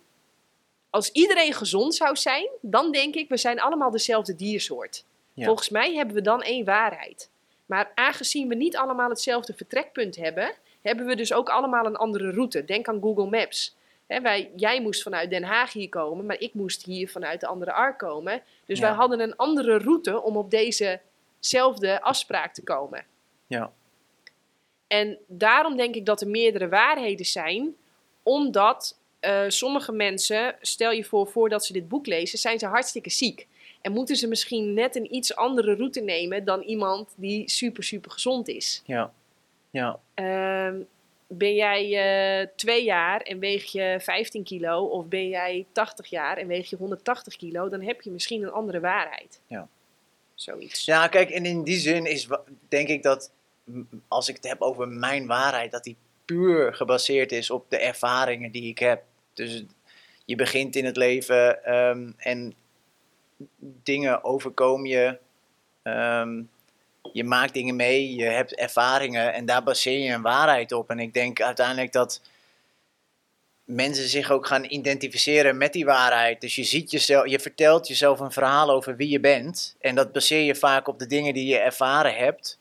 als 0.91 1.11
iedereen 1.11 1.53
gezond 1.53 1.95
zou 1.95 2.17
zijn, 2.17 2.49
dan 2.61 2.93
denk 2.93 3.15
ik, 3.15 3.29
we 3.29 3.37
zijn 3.37 3.61
allemaal 3.61 3.91
dezelfde 3.91 4.35
diersoort. 4.35 5.05
Volgens 5.37 5.69
mij 5.69 5.95
hebben 5.95 6.15
we 6.15 6.21
dan 6.21 6.43
één 6.43 6.65
waarheid. 6.65 7.31
Maar 7.67 7.93
aangezien 7.95 8.49
we 8.49 8.55
niet 8.55 8.77
allemaal 8.77 9.09
hetzelfde 9.09 9.55
vertrekpunt 9.55 10.17
hebben, 10.17 10.53
hebben 10.87 11.07
we 11.07 11.17
dus 11.17 11.33
ook 11.33 11.49
allemaal 11.49 11.87
een 11.87 11.97
andere 11.97 12.31
route. 12.31 12.65
Denk 12.65 12.89
aan 12.89 13.01
Google 13.01 13.31
Maps. 13.31 13.77
wij, 14.07 14.51
jij 14.57 14.83
moest 14.83 15.03
vanuit 15.03 15.31
Den 15.31 15.43
Haag 15.43 15.73
hier 15.73 15.89
komen, 15.89 16.27
maar 16.27 16.41
ik 16.41 16.55
moest 16.55 16.85
hier 16.85 17.11
vanuit 17.11 17.41
de 17.41 17.47
andere 17.47 17.73
Ark 17.73 17.99
komen. 17.99 18.43
Dus 18.67 18.81
wij 18.81 18.91
hadden 18.91 19.21
een 19.21 19.37
andere 19.37 19.79
route 19.79 20.23
om 20.23 20.37
op 20.37 20.51
dezezelfde 20.51 22.01
afspraak 22.03 22.55
te 22.55 22.63
komen. 22.63 23.05
Ja. 23.47 23.73
En 24.87 25.19
daarom 25.27 25.77
denk 25.77 25.95
ik 25.95 26.07
dat 26.07 26.21
er 26.21 26.29
meerdere 26.29 26.69
waarheden 26.69 27.27
zijn, 27.27 27.77
omdat 28.23 28.99
uh, 29.21 29.45
sommige 29.49 29.93
mensen, 29.93 30.57
stel 30.61 30.91
je 30.91 31.05
voor, 31.05 31.27
voordat 31.27 31.65
ze 31.65 31.73
dit 31.73 31.89
boek 31.89 32.07
lezen, 32.07 32.39
zijn 32.39 32.59
ze 32.59 32.67
hartstikke 32.67 33.11
ziek. 33.11 33.47
En 33.81 33.93
moeten 33.93 34.17
ze 34.17 34.29
misschien 34.29 34.75
net 34.75 34.97
een 34.97 35.15
iets 35.15 35.37
andere 35.37 35.75
route 35.75 36.01
nemen 36.01 36.45
dan 36.45 36.61
iemand 36.61 37.15
die 37.17 37.51
super, 37.51 37.85
super 37.85 38.11
gezond 38.11 38.49
is. 38.49 38.83
Ja. 38.85 39.13
Ja. 39.77 39.99
Uh, 40.15 40.81
ben 41.27 41.55
jij 41.55 41.85
uh, 42.43 42.49
twee 42.57 42.85
jaar 42.85 43.21
en 43.21 43.39
weeg 43.39 43.73
je 43.73 43.97
15 44.01 44.45
kilo, 44.45 44.85
of 44.85 45.07
ben 45.07 45.29
jij 45.29 45.67
80 45.73 46.07
jaar 46.07 46.37
en 46.37 46.47
weeg 46.47 46.71
je 46.71 46.77
180 46.77 47.37
kilo, 47.37 47.69
dan 47.69 47.83
heb 47.83 48.03
je 48.03 48.11
misschien 48.11 48.43
een 48.43 48.53
andere 48.53 48.81
waarheid. 48.81 49.41
Ja. 49.47 49.69
Zoiets. 50.35 50.85
Ja, 50.85 51.09
kijk, 51.09 51.31
en 51.31 51.47
in 51.47 51.63
die 51.63 51.79
zin 51.79 52.07
is 52.07 52.29
denk 52.69 52.89
ik 52.89 53.03
dat 53.03 53.33
als 54.09 54.29
ik 54.29 54.37
het 54.37 54.49
heb 54.49 54.61
over 54.61 54.89
mijn 54.89 55.27
waarheid, 55.27 55.71
dat 55.71 55.85
die 55.85 55.97
puur 56.25 56.75
gebaseerd 56.75 57.33
is 57.33 57.51
op 57.51 57.71
de 57.71 57.79
ervaringen 57.79 58.51
die 58.51 58.69
ik 58.69 58.79
heb. 58.79 59.03
Dus 59.35 59.65
je 60.25 60.37
begint 60.37 60.77
in 60.77 60.85
het 60.85 60.97
leven 60.97 61.65
ehm, 61.65 62.11
en 62.17 62.55
dingen 63.59 64.25
overkomen 64.25 64.89
je. 64.89 65.19
Ehm, 65.83 66.43
je 67.13 67.25
maakt 67.25 67.55
dingen 67.55 67.77
mee, 67.77 68.15
je 68.15 68.25
hebt 68.25 68.55
ervaringen 68.55 69.33
en 69.33 69.47
daar 69.47 69.63
baseer 69.63 69.99
je 69.99 70.13
een 70.13 70.23
waarheid 70.23 70.73
op. 70.73 70.91
En 70.91 70.99
ik 70.99 71.15
denk 71.15 71.41
uiteindelijk 71.41 71.93
dat 71.93 72.21
mensen 73.65 74.09
zich 74.09 74.31
ook 74.31 74.47
gaan 74.47 74.65
identificeren 74.65 75.57
met 75.57 75.73
die 75.73 75.85
waarheid. 75.85 76.41
Dus 76.41 76.55
je 76.55 76.65
ziet 76.65 76.91
jezelf, 76.91 77.27
je 77.27 77.41
vertelt 77.41 77.89
jezelf 77.89 78.21
een 78.21 78.33
verhaal 78.33 78.71
over 78.71 78.97
wie 78.97 79.09
je 79.09 79.21
bent. 79.21 79.77
En 79.81 79.95
dat 79.95 80.13
baseer 80.13 80.43
je 80.43 80.55
vaak 80.55 80.89
op 80.89 80.99
de 80.99 81.07
dingen 81.07 81.35
die 81.35 81.47
je 81.47 81.59
ervaren 81.59 82.15
hebt. 82.15 82.59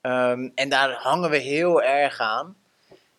Ehm, 0.00 0.48
en 0.54 0.68
daar 0.68 0.92
hangen 0.92 1.30
we 1.30 1.36
heel 1.36 1.82
erg 1.82 2.20
aan. 2.20 2.56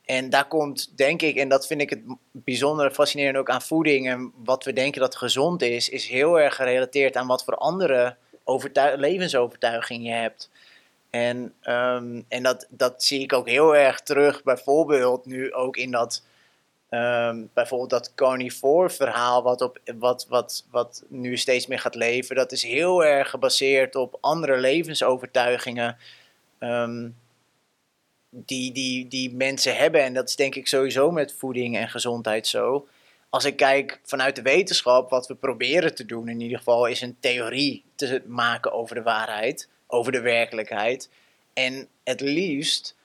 En 0.06 0.30
daar 0.30 0.48
komt, 0.48 0.98
denk 0.98 1.22
ik, 1.22 1.36
en 1.36 1.50
dat 1.50 1.68
vind 1.68 1.82
ik 1.82 1.90
het 1.90 2.02
bijzondere 2.32 2.92
fascinerend 2.92 3.38
ook 3.38 3.50
aan 3.50 3.62
voeding 3.62 4.10
en 4.10 4.34
wat 4.36 4.64
we 4.64 4.74
denken 4.74 5.02
dat 5.02 5.16
gezond 5.16 5.62
is, 5.62 5.90
is 5.90 6.08
heel 6.08 6.40
erg 6.40 6.56
gerelateerd 6.56 7.16
aan 7.16 7.28
wat 7.28 7.44
voor 7.44 7.56
andere 7.56 8.16
levensovertuiging 8.96 10.06
je 10.06 10.12
hebt. 10.12 10.50
En, 11.10 11.54
ehm, 11.62 12.22
en 12.28 12.44
dat, 12.44 12.68
dat 12.70 13.04
zie 13.04 13.22
ik 13.22 13.34
ook 13.34 13.48
heel 13.48 13.76
erg 13.76 14.02
terug, 14.02 14.44
bijvoorbeeld 14.44 15.26
nu 15.26 15.54
ook 15.54 15.78
in 15.78 15.92
dat, 15.92 16.24
um, 16.90 17.50
bijvoorbeeld 17.54 17.90
dat 17.90 18.14
carnivore 18.16 18.90
verhaal, 18.90 19.44
wat, 19.44 19.62
op, 19.62 19.80
wat, 19.98 20.26
wat, 20.30 20.66
wat 20.72 21.04
nu 21.08 21.38
steeds 21.38 21.68
meer 21.68 21.80
gaat 21.80 21.96
leven. 21.96 22.36
Dat 22.36 22.52
is 22.52 22.64
heel 22.64 23.04
erg 23.04 23.30
gebaseerd 23.30 23.96
op 23.96 24.18
andere 24.22 24.58
levensovertuigingen. 24.58 25.98
Um, 26.60 27.16
die, 28.34 28.72
die, 28.72 29.08
die 29.08 29.36
mensen 29.36 29.76
hebben. 29.76 30.04
En 30.04 30.14
dat 30.14 30.28
is 30.28 30.36
denk 30.36 30.56
ik 30.56 30.68
sowieso 30.68 31.12
met 31.12 31.34
voeding 31.34 31.78
en 31.78 31.90
gezondheid 31.90 32.48
zo. 32.48 32.88
Als 33.30 33.46
ik 33.46 33.56
kijk 33.56 34.00
vanuit 34.04 34.36
de 34.36 34.42
wetenschap, 34.42 35.10
wat 35.10 35.28
we 35.28 35.36
proberen 35.36 35.96
te 35.96 36.06
doen 36.06 36.28
in 36.28 36.42
ieder 36.42 36.58
geval, 36.58 36.86
is 36.86 37.02
een 37.02 37.18
theorie 37.20 37.84
te 38.08 38.22
maken 38.26 38.72
over 38.72 38.96
de 38.96 39.02
waarheid, 39.02 39.70
over 39.88 40.12
de 40.12 40.22
werkelijkheid. 40.22 41.10
En 41.54 41.88
het 42.04 42.22
liefst 42.22 42.96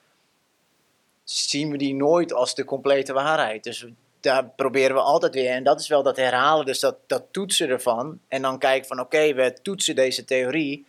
zien 1.23 1.71
we 1.71 1.77
die 1.77 1.93
nooit 1.93 2.33
als 2.33 2.55
de 2.55 2.65
complete 2.65 3.13
waarheid. 3.13 3.63
Dus 3.63 3.85
daar 4.19 4.49
proberen 4.49 4.95
we 4.95 5.01
altijd 5.01 5.33
weer, 5.33 5.51
en 5.51 5.63
dat 5.63 5.79
is 5.79 5.87
wel 5.87 6.03
dat 6.03 6.17
herhalen, 6.17 6.65
dus 6.65 6.79
dat, 6.79 6.95
dat 7.07 7.23
toetsen 7.31 7.69
ervan. 7.69 8.19
En 8.27 8.41
dan 8.41 8.59
kijken 8.59 8.87
van 8.87 8.99
oké, 8.99 9.33
we 9.33 9.53
toetsen 9.61 9.95
deze 9.95 10.25
theorie. 10.25 10.85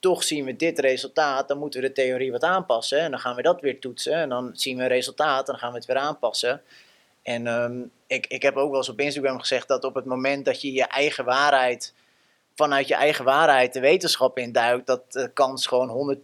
toch 0.00 0.24
zien 0.24 0.44
we 0.44 0.56
dit 0.56 0.78
resultaat, 0.78 1.48
dan 1.48 1.58
moeten 1.58 1.80
we 1.80 1.86
de 1.86 1.92
theorie 1.92 2.32
wat 2.32 2.42
aanpassen. 2.42 2.98
En 2.98 3.10
dan 3.10 3.20
gaan 3.20 3.36
we 3.36 3.42
dat 3.42 3.60
weer 3.60 3.80
toetsen. 3.80 4.14
En 4.14 4.28
dan 4.28 4.50
zien 4.52 4.76
we 4.76 4.82
een 4.82 4.88
resultaat, 4.88 5.46
dan 5.46 5.58
gaan 5.58 5.70
we 5.70 5.76
het 5.76 5.86
weer 5.86 5.96
aanpassen. 5.96 6.62
En 7.22 7.46
ehm, 7.46 7.80
ik, 8.06 8.26
ik 8.26 8.42
heb 8.42 8.56
ook 8.56 8.68
wel 8.68 8.78
eens 8.78 8.88
op 8.88 9.00
Instagram 9.00 9.38
gezegd 9.38 9.68
dat 9.68 9.84
op 9.84 9.94
het 9.94 10.04
moment 10.04 10.44
dat 10.44 10.60
je 10.60 10.72
je 10.72 10.84
eigen 10.84 11.24
waarheid, 11.24 11.94
vanuit 12.58 12.88
je 12.88 12.94
eigen 12.94 13.24
waarheid 13.24 13.72
de 13.72 13.80
wetenschap 13.80 14.38
induikt, 14.38 14.86
dat 14.86 15.12
de 15.12 15.30
kans 15.32 15.66
gewoon 15.66 16.16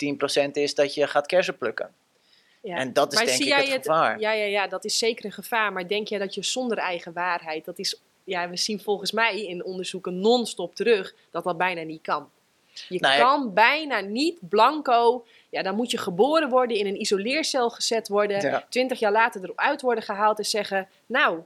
110% 0.46 0.50
is 0.52 0.74
dat 0.74 0.94
je 0.94 1.06
gaat 1.06 1.26
kersen 1.26 1.58
plukken. 1.58 1.94
Ja. 2.62 2.76
En 2.76 2.92
dat 2.92 3.12
is 3.12 3.18
denk 3.18 3.40
ik 3.40 3.52
het, 3.52 3.68
het 3.68 3.86
gevaar. 3.86 4.20
Ja, 4.20 4.32
ja, 4.32 4.44
ja, 4.44 4.66
dat 4.66 4.84
is 4.84 4.98
zeker 4.98 5.24
een 5.24 5.32
gevaar. 5.32 5.72
Maar 5.72 5.88
denk 5.88 6.08
jij 6.08 6.18
dat 6.18 6.34
je 6.34 6.42
zonder 6.42 6.78
eigen 6.78 7.12
waarheid, 7.12 7.64
dat 7.64 7.78
is, 7.78 8.00
ja, 8.24 8.48
we 8.48 8.56
zien 8.56 8.80
volgens 8.80 9.12
mij 9.12 9.46
in 9.46 9.64
onderzoeken 9.64 10.20
non-stop 10.20 10.74
terug 10.74 11.14
dat 11.30 11.44
dat 11.44 11.56
bijna 11.56 11.82
niet 11.82 12.02
kan. 12.02 12.30
Je 12.88 13.00
nou 13.00 13.18
kan 13.18 13.54
bijna 13.54 14.00
niet 14.00 14.38
blanco. 14.48 15.24
Ja, 15.50 15.62
dan 15.62 15.74
moet 15.74 15.90
je 15.90 15.98
geboren 15.98 16.48
worden, 16.48 16.76
in 16.76 16.86
een 16.86 17.00
isoleercel 17.00 17.70
gezet 17.70 18.08
worden. 18.08 18.64
Twintig 18.68 18.98
jaar 18.98 19.12
later 19.12 19.50
eruit 19.50 19.82
worden 19.82 20.04
gehaald 20.04 20.38
en 20.38 20.44
zeggen: 20.44 20.88
Nou, 21.06 21.40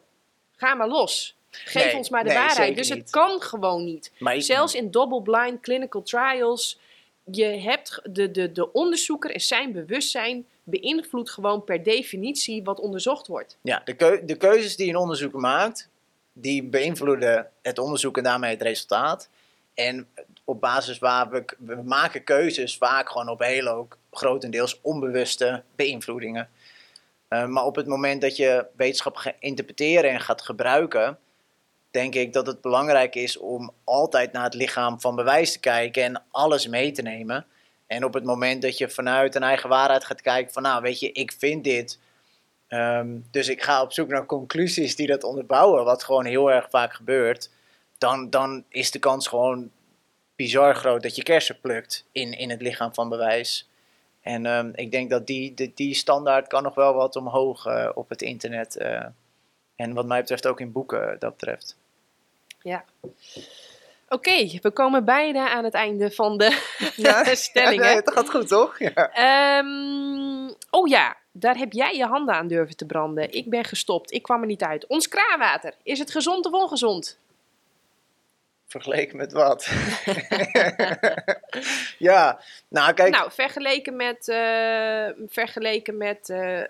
ga 0.57 0.75
maar 0.75 0.89
los. 0.89 1.38
Geef 1.51 1.95
ons 1.95 2.09
maar 2.09 2.25
de 2.25 2.33
waarheid. 2.33 2.77
Dus 2.77 2.89
het 2.89 3.11
kan 3.11 3.41
gewoon 3.43 3.85
niet. 3.85 4.13
Zelfs 4.37 4.75
in 4.75 4.91
double-blind 4.91 5.61
clinical 5.61 6.03
trials. 6.03 6.79
Je 7.25 7.45
hebt 7.45 8.01
de, 8.11 8.31
de, 8.31 8.53
de 8.53 8.73
onderzoeker 8.73 9.31
en 9.31 9.41
zijn 9.41 9.73
bewustzijn 9.73 10.47
beïnvloedt 10.63 11.31
gewoon 11.31 11.65
per 11.65 11.83
definitie 11.83 12.63
wat 12.63 12.81
onderzocht 12.81 13.27
wordt. 13.27 13.57
Ja, 13.63 13.83
de, 13.85 14.23
de 14.25 14.37
keuzes 14.37 14.77
die 14.77 14.89
een 14.89 14.97
onderzoeker 14.97 15.41
maakt, 15.41 15.89
die 16.33 16.63
beïnvloeden 16.63 17.51
het 17.63 17.79
onderzoek 17.79 18.17
en 18.17 18.23
daarmee 18.23 18.51
het 18.51 18.63
resultaat. 18.63 19.29
En 19.75 20.09
op 20.45 20.61
basis 20.61 20.99
waar 20.99 21.31
we, 21.31 21.45
we 21.59 21.83
maken 21.85 22.25
keuzes 22.25 22.77
vaak 22.77 23.11
gewoon 23.11 23.29
op 23.29 23.41
hele 23.41 23.71
ook 23.71 23.99
grotendeels 24.11 24.79
onbewuste 24.83 25.63
beïnvloedingen. 25.77 26.49
Uh, 27.29 27.47
maar 27.47 27.65
op 27.65 27.77
het 27.77 27.87
moment 27.87 28.21
dat 28.21 28.37
je 28.37 28.67
wetenschap 28.77 29.17
gaat 29.17 29.35
interpreteren 29.39 30.11
en 30.11 30.21
gaat 30.21 30.43
gebruiken, 30.43 31.19
denk 31.91 32.15
ik 32.15 32.33
dat 32.33 32.47
het 32.47 32.61
belangrijk 32.61 33.15
is 33.15 33.39
om 33.39 33.71
altijd 33.85 34.33
naar 34.33 34.45
het 34.45 34.55
lichaam 34.55 35.01
van 35.01 35.17
bewijs 35.17 35.53
te 35.53 35.61
kijken 35.61 36.03
en 36.03 36.23
alles 36.31 36.67
mee 36.67 36.93
te 36.93 37.03
nemen. 37.03 37.47
En 37.87 38.05
op 38.05 38.15
het 38.15 38.25
moment 38.25 38.63
dat 38.63 38.79
je 38.79 38.91
vanuit 38.91 39.35
een 39.35 39.43
eigen 39.43 39.69
waarheid 39.69 40.05
gaat 40.05 40.21
kijken 40.21 40.53
van 40.53 40.63
nou 40.63 40.83
weet 40.83 41.01
je, 41.01 41.13
ik 41.13 41.33
vind 41.33 41.65
dit. 41.65 41.99
Ehm, 42.69 43.19
dus 43.31 43.49
ik 43.49 43.63
ga 43.63 43.83
op 43.83 43.93
zoek 43.93 44.09
naar 44.09 44.27
conclusies 44.27 44.97
die 44.97 45.07
dat 45.07 45.25
onderbouwen, 45.25 45.85
wat 45.85 46.05
gewoon 46.05 46.25
heel 46.25 46.51
erg 46.51 46.71
vaak 46.71 46.93
gebeurt. 46.93 47.51
Dan, 47.99 48.31
dan 48.31 48.65
is 48.69 48.91
de 48.91 48.99
kans 48.99 49.27
gewoon 49.27 49.71
bizar 50.37 50.75
groot 50.75 51.03
dat 51.03 51.17
je 51.17 51.23
kersen 51.23 51.61
plukt 51.61 52.07
in, 52.13 52.33
in 52.33 52.51
het 52.51 52.63
lichaam 52.63 52.95
van 52.95 53.09
bewijs. 53.09 53.69
En 54.21 54.47
ehm, 54.47 54.71
ik 54.75 54.91
denk 54.91 55.11
dat 55.11 55.27
die, 55.27 55.55
die, 55.55 55.73
die, 55.75 55.95
standaard 55.95 56.47
kan 56.47 56.63
nog 56.63 56.75
wel 56.75 56.95
wat 56.95 57.17
omhoog 57.17 57.67
uh, 57.67 57.89
op 57.95 58.09
het 58.09 58.23
internet. 58.23 58.77
Uh, 58.81 59.07
en 59.79 59.93
wat 59.95 60.07
mij 60.07 60.21
betreft 60.21 60.47
ook 60.47 60.61
in 60.61 60.73
boeken 60.73 61.17
dat 61.19 61.31
betreft. 61.31 61.77
Ja. 62.63 62.85
Oké, 64.09 64.59
we 64.63 64.71
komen 64.71 65.05
bijna 65.05 65.49
aan 65.49 65.65
het 65.65 65.75
einde 65.75 66.11
van 66.11 66.39
de 66.39 66.63
ja, 66.97 67.25
stellingen. 67.35 67.89
Ja, 67.89 67.95
het 67.95 68.11
gaat 68.11 68.31
goed, 68.31 68.49
toch? 68.49 68.79
Ja. 68.79 69.59
Um, 69.59 70.55
oh 70.71 70.89
ja, 70.89 71.17
daar 71.33 71.57
heb 71.57 71.73
jij 71.73 71.97
je 71.97 72.07
handen 72.07 72.35
aan 72.35 72.49
durven 72.49 72.77
te 72.77 72.87
branden. 72.87 73.33
Ik 73.33 73.51
ben 73.51 73.65
gestopt, 73.65 74.13
ik 74.13 74.23
kwam 74.23 74.41
er 74.41 74.47
niet 74.47 74.63
uit. 74.63 74.87
Ons 74.87 75.09
kraanwater, 75.09 75.75
is 75.83 75.99
het 75.99 76.11
gezond 76.11 76.47
of 76.47 76.53
ongezond? 76.53 77.19
Vergeleken 78.67 79.17
met 79.17 79.33
wat? 79.33 79.71
ja, 82.09 82.41
nou 82.69 82.93
kijk. 82.93 83.13
Nou, 83.13 83.33
vergeleken 83.33 83.97
met, 83.97 84.29
uh, 84.29 85.09
vergeleken 85.29 85.97
met 85.97 86.29
uh, 86.29 86.63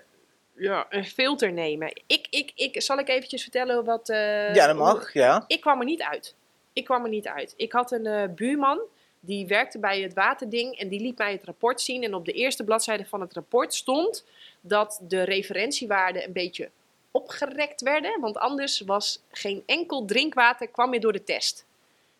ja, 0.59 0.85
een 0.89 1.05
filter 1.05 1.51
nemen. 1.51 2.01
Ik, 2.07 2.27
ik, 2.29 2.51
ik, 2.55 2.81
zal 2.81 2.97
ik 2.97 3.09
eventjes 3.09 3.41
vertellen 3.41 3.85
wat... 3.85 4.09
Uh, 4.09 4.55
ja, 4.55 4.67
dat 4.67 4.75
mag, 4.75 5.13
ja. 5.13 5.43
Ik 5.47 5.61
kwam 5.61 5.79
er 5.79 5.85
niet 5.85 6.01
uit. 6.01 6.35
Ik 6.73 6.85
kwam 6.85 7.03
er 7.03 7.09
niet 7.09 7.27
uit. 7.27 7.53
Ik 7.57 7.71
had 7.71 7.91
een 7.91 8.35
buurman, 8.35 8.79
die 9.19 9.47
werkte 9.47 9.79
bij 9.79 10.01
het 10.01 10.13
waterding 10.13 10.77
en 10.77 10.89
die 10.89 10.99
liet 10.99 11.17
mij 11.17 11.31
het 11.31 11.43
rapport 11.43 11.81
zien. 11.81 12.03
En 12.03 12.13
op 12.13 12.25
de 12.25 12.31
eerste 12.31 12.63
bladzijde 12.63 13.05
van 13.05 13.21
het 13.21 13.33
rapport 13.33 13.73
stond 13.73 14.25
dat 14.61 14.99
de 15.01 15.23
referentiewaarden 15.23 16.23
een 16.23 16.33
beetje 16.33 16.69
opgerekt 17.11 17.81
werden. 17.81 18.19
Want 18.19 18.37
anders 18.37 18.79
was 18.79 19.21
geen 19.31 19.63
enkel 19.65 20.05
drinkwater 20.05 20.67
kwam 20.67 20.89
meer 20.89 21.01
door 21.01 21.13
de 21.13 21.23
test. 21.23 21.65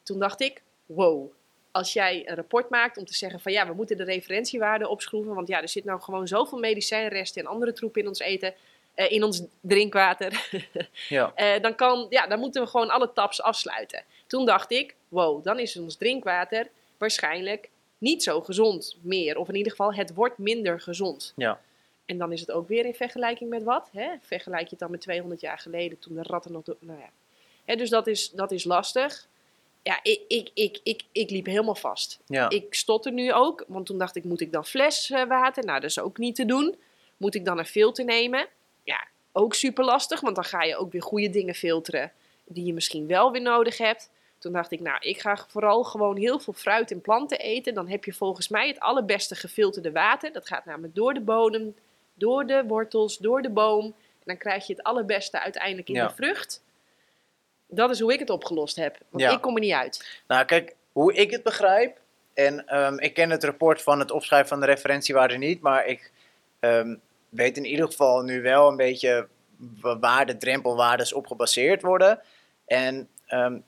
Toen 0.04 0.19
dacht 0.19 0.41
ik, 0.41 0.62
wow, 0.86 1.32
als 1.71 1.93
jij 1.93 2.29
een 2.29 2.36
rapport 2.36 2.69
maakt 2.69 2.97
om 2.97 3.05
te 3.05 3.13
zeggen 3.13 3.39
van 3.39 3.51
ja, 3.51 3.67
we 3.67 3.73
moeten 3.73 3.97
de 3.97 4.03
referentiewaarde 4.03 4.88
opschroeven, 4.88 5.34
want 5.34 5.47
ja, 5.47 5.62
er 5.62 5.69
zit 5.69 5.84
nou 5.84 6.01
gewoon 6.01 6.27
zoveel 6.27 6.60
medicijnresten 6.60 7.41
en 7.41 7.47
andere 7.47 7.73
troepen 7.73 8.01
in 8.01 8.08
ons 8.08 8.19
eten, 8.19 8.53
eh, 8.93 9.12
in 9.12 9.23
ons 9.23 9.41
drinkwater, 9.62 10.49
ja. 11.10 11.32
Eh, 11.36 11.62
dan, 11.62 11.75
kan, 11.75 12.08
ja, 12.10 12.27
dan 12.27 12.39
moeten 12.39 12.62
we 12.62 12.67
gewoon 12.67 12.89
alle 12.89 13.13
taps 13.13 13.41
afsluiten. 13.41 14.03
Toen 14.27 14.45
dacht 14.45 14.71
ik, 14.71 14.95
wow, 15.08 15.43
dan 15.43 15.60
is 15.60 15.77
ons 15.77 15.95
drinkwater 15.95 16.67
waarschijnlijk 16.97 17.69
niet 17.97 18.23
zo 18.23 18.41
gezond 18.41 18.97
meer, 19.01 19.38
of 19.38 19.47
in 19.47 19.55
ieder 19.55 19.71
geval 19.71 19.93
het 19.93 20.13
wordt 20.13 20.38
minder 20.38 20.82
gezond. 20.82 21.34
Ja. 21.36 21.62
En 22.05 22.17
dan 22.17 22.32
is 22.32 22.39
het 22.39 22.51
ook 22.51 22.67
weer 22.67 22.86
in 22.86 22.95
vergelijking 22.95 23.49
met 23.49 23.63
wat? 23.63 23.89
Hè? 23.93 24.10
Vergelijk 24.21 24.63
je 24.63 24.69
het 24.69 24.79
dan 24.79 24.91
met 24.91 25.01
200 25.01 25.41
jaar 25.41 25.58
geleden 25.58 25.99
toen 25.99 26.15
de 26.15 26.23
ratten 26.23 26.51
nog... 26.51 26.63
Nou 26.65 26.99
ja. 26.99 27.10
Hè, 27.65 27.75
dus 27.75 27.89
dat 27.89 28.08
is, 28.08 28.32
dat 28.32 28.51
is 28.51 28.63
lastig 28.63 29.27
ja, 29.89 29.99
ik, 30.04 30.21
ik, 30.28 30.49
ik, 30.54 30.80
ik, 30.84 31.04
ik 31.12 31.30
liep 31.30 31.45
helemaal 31.45 31.75
vast. 31.75 32.19
Ja. 32.25 32.49
Ik 32.49 32.73
stotter 32.73 33.12
nu 33.12 33.34
ook, 33.34 33.63
want 33.67 33.86
toen 33.86 33.97
dacht 33.97 34.15
ik, 34.15 34.23
moet 34.23 34.41
ik 34.41 34.52
dan 34.52 34.65
fleswater? 34.65 35.65
Nou, 35.65 35.80
dat 35.80 35.89
is 35.89 35.99
ook 35.99 36.17
niet 36.17 36.36
te 36.36 36.45
doen. 36.45 36.75
Moet 37.17 37.36
ik 37.36 37.45
dan 37.45 37.58
een 37.58 37.65
filter 37.65 38.06
nemen? 38.06 38.47
Ja, 38.84 39.08
ook 39.32 39.54
super 39.54 39.86
lastig, 39.86 40.21
want 40.21 40.36
dan 40.36 40.43
ga 40.43 40.63
je 40.63 40.75
ook 40.75 40.91
weer 40.91 41.02
goede 41.02 41.30
dingen 41.30 41.56
filteren 41.56 42.12
die 42.45 42.65
je 42.65 42.73
misschien 42.73 43.08
wel 43.08 43.32
weer 43.32 43.41
nodig 43.41 43.78
hebt. 43.78 44.10
Toen 44.38 44.54
dacht 44.54 44.71
ik, 44.71 44.80
nou, 44.80 44.97
ik 44.99 45.19
ga 45.19 45.45
vooral 45.47 45.84
gewoon 45.84 46.17
heel 46.17 46.39
veel 46.39 46.54
fruit 46.54 46.91
en 46.91 47.02
planten 47.02 47.39
eten. 47.39 47.73
Dan 47.73 47.88
heb 47.88 48.06
je 48.06 48.13
volgens 48.13 48.47
mij 48.47 48.67
het 48.67 48.80
allerbeste 48.80 49.36
gefilterde 49.36 49.91
water. 49.91 50.32
Dat 50.32 50.47
gaat 50.47 50.65
namelijk 50.65 50.95
door 50.95 51.13
de 51.13 51.21
bodem, 51.21 51.75
door 52.13 52.45
de 52.45 52.63
wortels, 52.67 53.17
door 53.17 53.41
de 53.41 53.49
boom. 53.49 53.86
En 53.86 54.25
dan 54.25 54.38
krijg 54.38 54.67
je 54.67 54.73
het 54.73 54.84
allerbeste 54.84 55.39
uiteindelijk 55.39 55.88
in 55.88 55.93
de 55.93 56.10
vrucht. 56.10 56.62
Dat 57.69 57.89
is 57.89 57.99
hoe 57.99 58.13
ik 58.13 58.19
het 58.19 58.29
opgelost 58.29 58.75
heb. 58.75 58.97
Want 59.10 59.23
ik 59.23 59.41
kom 59.41 59.55
er 59.55 59.62
niet 59.62 59.73
uit. 59.73 60.21
Nou, 60.27 60.45
kijk, 60.45 60.75
hoe 60.91 61.13
ik 61.13 61.32
het 61.32 61.43
begrijp. 61.43 61.97
En 62.34 62.67
ehm, 62.67 62.97
ik 62.97 63.13
ken 63.13 63.29
het 63.29 63.43
rapport 63.43 63.82
van 63.82 63.99
het 63.99 64.12
opschrijven 64.12 64.49
van 64.49 64.60
de 64.60 64.65
referentiewaarde 64.65 65.38
niet. 65.38 65.62
Maar 65.62 65.86
ik 65.86 66.12
ehm, 66.60 66.95
weet 67.29 67.58
in 67.58 67.65
ieder 67.65 67.86
geval 67.86 68.21
nu 68.21 68.41
wel 68.41 68.67
een 68.67 68.75
beetje 68.75 69.27
waar 69.82 70.25
de 70.25 70.38
drempelwaardes 70.38 71.13
op 71.13 71.27
gebaseerd 71.27 71.82
worden. 71.82 72.19
En 72.65 73.08
um, 73.29 73.63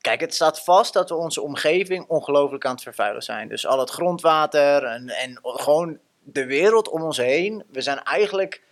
kijk, 0.00 0.20
het 0.20 0.34
staat 0.34 0.64
vast 0.64 0.92
dat 0.92 1.08
we 1.08 1.14
onze 1.14 1.40
omgeving 1.40 2.06
ongelooflijk 2.08 2.64
aan 2.64 2.74
het 2.74 2.82
vervuilen 2.82 3.22
zijn. 3.22 3.48
Dus 3.48 3.66
al 3.66 3.78
het 3.78 3.90
grondwater 3.90 4.84
en, 4.84 5.08
en 5.08 5.38
gewoon 5.42 5.98
de 6.22 6.46
wereld 6.46 6.88
om 6.88 7.02
ons 7.02 7.16
heen. 7.16 7.64
We 7.72 7.80
zijn 7.80 8.02
eigenlijk 8.02 8.62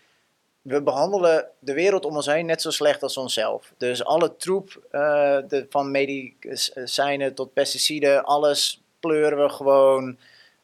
we 0.63 0.83
behandelen 0.83 1.49
de 1.59 1.73
wereld 1.73 2.05
om 2.05 2.17
ons 2.17 2.27
heen 2.27 2.47
net 2.47 2.63
zo 2.63 2.71
slecht 2.71 3.03
als 3.03 3.17
onszelf. 3.17 3.73
Dus 3.77 4.05
alle 4.05 4.37
troep, 4.37 4.83
uh, 4.93 5.39
de, 5.49 5.67
van 5.71 5.91
medicijnen 5.91 7.35
tot 7.35 7.53
pesticiden, 7.53 8.25
alles 8.25 8.83
pleuren 9.01 9.43
we 9.43 9.49
gewoon 9.49 10.19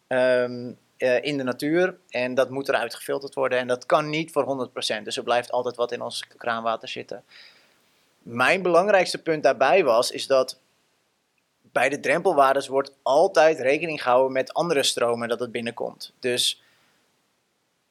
um, 0.09 0.79
uh, 0.99 1.25
in 1.25 1.37
de 1.37 1.43
natuur. 1.43 1.99
En 2.09 2.35
dat 2.35 2.51
moet 2.51 2.69
eruit 2.69 2.95
gefilterd 2.95 3.35
worden. 3.35 3.59
En 3.59 3.67
dat 3.67 3.87
kan 3.87 4.09
niet 4.11 4.33
voor 4.33 4.71
100%. 5.01 5.03
Dus 5.03 5.17
er 5.17 5.23
blijft 5.23 5.51
altijd 5.51 5.77
wat 5.77 5.93
in 5.93 6.03
ons 6.03 6.27
kraanwater 6.37 6.89
zitten. 6.89 7.25
Mijn 8.23 8.63
belangrijkste 8.63 9.23
punt 9.23 9.43
daarbij 9.43 9.85
was, 9.85 10.11
is 10.11 10.27
dat 10.27 10.59
bij 11.73 11.89
de 11.89 12.01
drempelwaardes 12.01 12.69
wordt 12.69 12.93
altijd 13.03 13.59
rekening 13.59 14.03
gehouden 14.03 14.33
met 14.33 14.55
andere 14.55 14.83
stromen 14.83 15.29
dat 15.29 15.41
het 15.41 15.53
binnenkomt. 15.53 16.13
Dus 16.19 16.63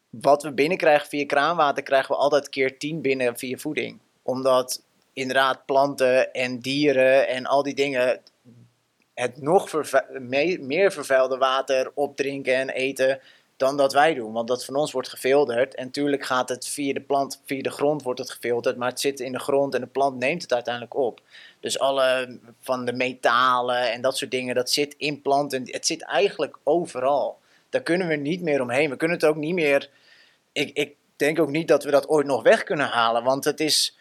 wat 0.09 0.43
we 0.43 0.51
binnenkrijgen 0.51 1.07
via 1.07 1.25
kraanwater, 1.25 1.83
krijgen 1.83 2.15
we 2.15 2.21
altijd 2.21 2.49
keer 2.49 2.77
10 2.77 3.01
binnen 3.01 3.37
via 3.37 3.57
voeding. 3.57 3.99
Omdat 4.23 4.83
inderdaad 5.13 5.65
planten 5.65 6.33
en 6.33 6.59
dieren 6.59 7.27
en 7.27 7.45
al 7.45 7.63
die 7.63 7.75
dingen 7.75 8.21
het 9.13 9.41
nog 9.41 9.71
meer 10.59 10.91
vervuilde 10.91 11.37
water 11.37 11.91
opdrinken 11.93 12.55
en 12.55 12.69
eten 12.69 13.19
dan 13.57 13.77
dat 13.77 13.93
wij 13.93 14.13
doen. 14.13 14.33
Want 14.33 14.47
dat 14.47 14.65
van 14.65 14.75
ons 14.75 14.91
wordt 14.91 15.09
gefilterd. 15.09 15.75
En 15.75 15.85
natuurlijk 15.85 16.25
gaat 16.25 16.49
het 16.49 16.67
via 16.67 16.93
de 16.93 17.01
plant, 17.01 17.41
via 17.45 17.61
de 17.61 17.69
grond 17.69 18.03
wordt 18.03 18.19
het 18.19 18.29
gefilterd. 18.29 18.77
Maar 18.77 18.89
het 18.89 18.99
zit 18.99 19.19
in 19.19 19.31
de 19.31 19.39
grond 19.39 19.73
en 19.73 19.81
de 19.81 19.87
plant 19.87 20.19
neemt 20.19 20.41
het 20.41 20.53
uiteindelijk 20.53 20.95
op. 20.95 21.21
Dus 21.59 21.79
alle 21.79 22.39
van 22.59 22.85
de 22.85 22.93
metalen 22.93 23.91
en 23.91 24.01
dat 24.01 24.17
soort 24.17 24.31
dingen, 24.31 24.55
dat 24.55 24.69
zit 24.69 24.95
in 24.97 25.21
planten. 25.21 25.63
Het 25.65 25.85
zit 25.85 26.03
eigenlijk 26.03 26.57
overal. 26.63 27.39
Daar 27.69 27.81
kunnen 27.81 28.07
we 28.07 28.15
niet 28.15 28.41
meer 28.41 28.61
omheen. 28.61 28.89
We 28.89 28.97
kunnen 28.97 29.17
het 29.17 29.25
ook 29.25 29.35
niet 29.35 29.53
meer 29.53 29.89
ik, 30.57 30.69
ik 30.73 30.95
denk 31.15 31.39
ook 31.39 31.49
niet 31.49 31.67
dat 31.67 31.83
we 31.83 31.91
dat 31.91 32.07
ooit 32.07 32.25
nog 32.25 32.43
weg 32.43 32.63
kunnen 32.63 32.87
halen. 32.87 33.23
Want 33.23 33.43
het 33.43 33.59
is. 33.59 33.97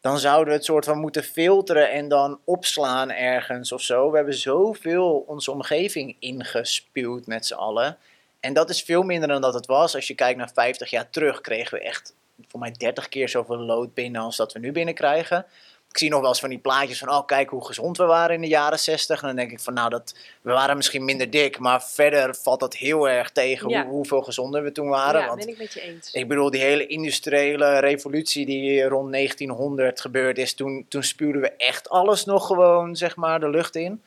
dan 0.00 0.18
zouden 0.18 0.48
we 0.48 0.54
het 0.54 0.64
soort 0.64 0.84
van 0.84 0.98
moeten 0.98 1.22
filteren 1.22 1.90
en 1.90 2.08
dan 2.08 2.40
opslaan 2.44 3.10
ergens 3.10 3.72
of 3.72 3.80
zo. 3.80 4.10
We 4.10 4.16
hebben 4.16 4.34
zoveel 4.34 5.24
onze 5.26 5.50
omgeving 5.50 6.16
ingespuwd 6.18 7.26
met 7.26 7.46
z'n 7.46 7.54
allen. 7.54 7.98
En 8.40 8.52
dat 8.52 8.70
is 8.70 8.82
veel 8.82 9.02
minder 9.02 9.28
dan 9.28 9.40
dat 9.40 9.54
het 9.54 9.66
was. 9.66 9.94
Als 9.94 10.06
je 10.06 10.14
kijkt 10.14 10.38
naar 10.38 10.50
50 10.54 10.90
jaar 10.90 11.10
terug, 11.10 11.40
kregen 11.40 11.78
we 11.78 11.84
echt 11.84 12.14
voor 12.48 12.60
mij 12.60 12.72
30 12.72 13.08
keer 13.08 13.28
zoveel 13.28 13.58
lood 13.58 13.94
binnen 13.94 14.20
als 14.20 14.36
dat 14.36 14.52
we 14.52 14.58
nu 14.58 14.72
binnenkrijgen 14.72 15.46
ik 15.94 16.00
zie 16.00 16.10
nog 16.10 16.20
wel 16.20 16.28
eens 16.28 16.40
van 16.40 16.48
die 16.48 16.58
plaatjes 16.58 16.98
van, 16.98 17.10
oh 17.10 17.26
kijk 17.26 17.50
hoe 17.50 17.64
gezond 17.64 17.96
we 17.96 18.04
waren 18.04 18.34
in 18.34 18.40
de 18.40 18.46
jaren 18.46 18.78
60. 18.78 19.20
En 19.20 19.26
dan 19.26 19.36
denk 19.36 19.50
ik 19.50 19.60
van, 19.60 19.74
nou, 19.74 19.90
dat, 19.90 20.14
we 20.40 20.52
waren 20.52 20.76
misschien 20.76 21.04
minder 21.04 21.30
dik, 21.30 21.58
maar 21.58 21.84
verder 21.84 22.34
valt 22.34 22.60
dat 22.60 22.76
heel 22.76 23.08
erg 23.08 23.30
tegen 23.30 23.66
hoe, 23.66 23.84
hoeveel 23.84 24.22
gezonder 24.22 24.62
we 24.62 24.72
toen 24.72 24.88
waren. 24.88 25.20
Ja, 25.20 25.26
Want, 25.26 25.38
ben 25.38 25.48
ik 25.48 25.58
met 25.58 25.72
je 25.72 25.80
eens. 25.80 26.12
Ik 26.12 26.28
bedoel, 26.28 26.50
die 26.50 26.60
hele 26.60 26.86
industriële 26.86 27.78
revolutie 27.78 28.46
die 28.46 28.82
rond 28.82 29.12
1900 29.12 30.00
gebeurd 30.00 30.38
is, 30.38 30.54
toen, 30.54 30.86
toen 30.88 31.02
spuwden 31.02 31.40
we 31.40 31.50
echt 31.50 31.88
alles 31.88 32.24
nog 32.24 32.46
gewoon, 32.46 32.96
zeg 32.96 33.16
maar, 33.16 33.40
de 33.40 33.50
lucht 33.50 33.76
in. 33.76 34.02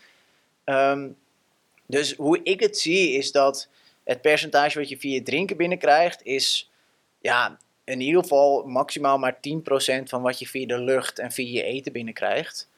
Ehm, 0.63 1.07
dus 1.85 2.15
hoe 2.15 2.39
ik 2.43 2.59
het 2.59 2.77
zie, 2.77 3.11
is 3.11 3.31
dat 3.31 3.67
het 4.03 4.21
percentage 4.21 4.79
wat 4.79 4.89
je 4.89 4.97
via 4.97 5.23
drinken 5.23 5.57
binnenkrijgt, 5.57 6.23
is 6.23 6.69
ja, 7.21 7.57
in 7.87 8.01
ieder 8.01 8.21
geval 8.21 8.63
maximaal 8.65 9.17
maar 9.17 9.35
10% 9.35 9.39
van 10.03 10.21
wat 10.21 10.39
je 10.39 10.47
via 10.47 10.67
de 10.67 10.79
lucht 10.79 11.19
en 11.19 11.31
via 11.31 11.53
je 11.53 11.63
eten 11.63 11.91
binnenkrijgt. 11.91 12.69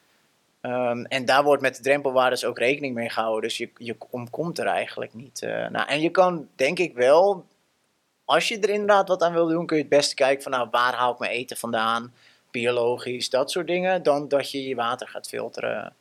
Um, 0.62 1.06
en 1.06 1.26
daar 1.26 1.44
wordt 1.44 1.62
met 1.62 1.76
de 1.76 1.82
drempelwaardes 1.82 2.46
ook 2.46 2.58
rekening 2.58 2.96
mee 2.96 3.10
gehouden. 3.10 3.42
Dus 3.42 3.58
je, 3.58 3.70
je 3.78 3.96
omkomt 4.10 4.60
er 4.60 4.66
eigenlijk 4.66 5.14
niet. 5.14 5.42
Uh, 5.42 5.68
nou, 5.68 5.88
en 5.88 6.02
je 6.02 6.10
kan 6.10 6.48
denk 6.56 6.80
ik 6.80 6.94
wel, 6.94 7.46
als 8.26 8.48
je 8.48 8.60
er 8.60 8.70
inderdaad 8.70 9.08
wat 9.08 9.22
aan 9.22 9.34
wil 9.34 9.48
doen, 9.48 9.66
kun 9.66 9.78
je 9.78 9.84
het 9.84 9.92
beste 9.92 10.16
kijken 10.16 10.44
van 10.44 10.52
nou, 10.52 10.68
waar 10.72 10.94
haal 10.94 11.14
ik 11.14 11.20
mijn 11.20 11.32
eten 11.32 11.58
vandaan? 11.58 12.14
Biologisch, 12.52 13.30
dat 13.30 13.52
soort 13.52 13.68
dingen. 13.68 14.04
Dan 14.04 14.28
dat 14.28 14.52
je 14.52 14.68
je 14.68 14.76
water 14.76 15.08
gaat 15.08 15.28
filteren. 15.28 15.94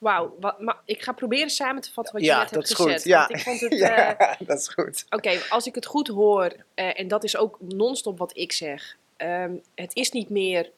Wauw, 0.00 0.36
ik 0.84 1.02
ga 1.02 1.12
proberen 1.12 1.50
samen 1.50 1.82
te 1.82 1.92
vatten 1.92 2.14
wat 2.14 2.24
je 2.24 2.32
net 2.32 2.50
hebt 2.50 2.74
gezegd. 2.74 2.92
Goed. 2.92 3.04
Ja, 3.04 3.28
ik 3.28 3.38
vond 3.38 3.60
het, 3.60 3.72
ja 3.88 4.20
uh, 4.20 4.46
dat 4.48 4.58
is 4.58 4.68
goed. 4.68 5.06
Oké, 5.10 5.38
als 5.48 5.66
ik 5.66 5.74
het 5.74 5.86
goed 5.86 6.08
hoor, 6.08 6.52
uh, 6.74 6.98
en 7.00 7.08
dat 7.08 7.24
is 7.24 7.36
ook 7.36 7.56
non-stop 7.60 8.18
wat 8.18 8.36
ik 8.36 8.52
zeg. 8.52 8.96
Um, 9.16 9.62
het 9.74 9.94
is 9.94 10.10
niet 10.10 10.28
meer 10.28 10.70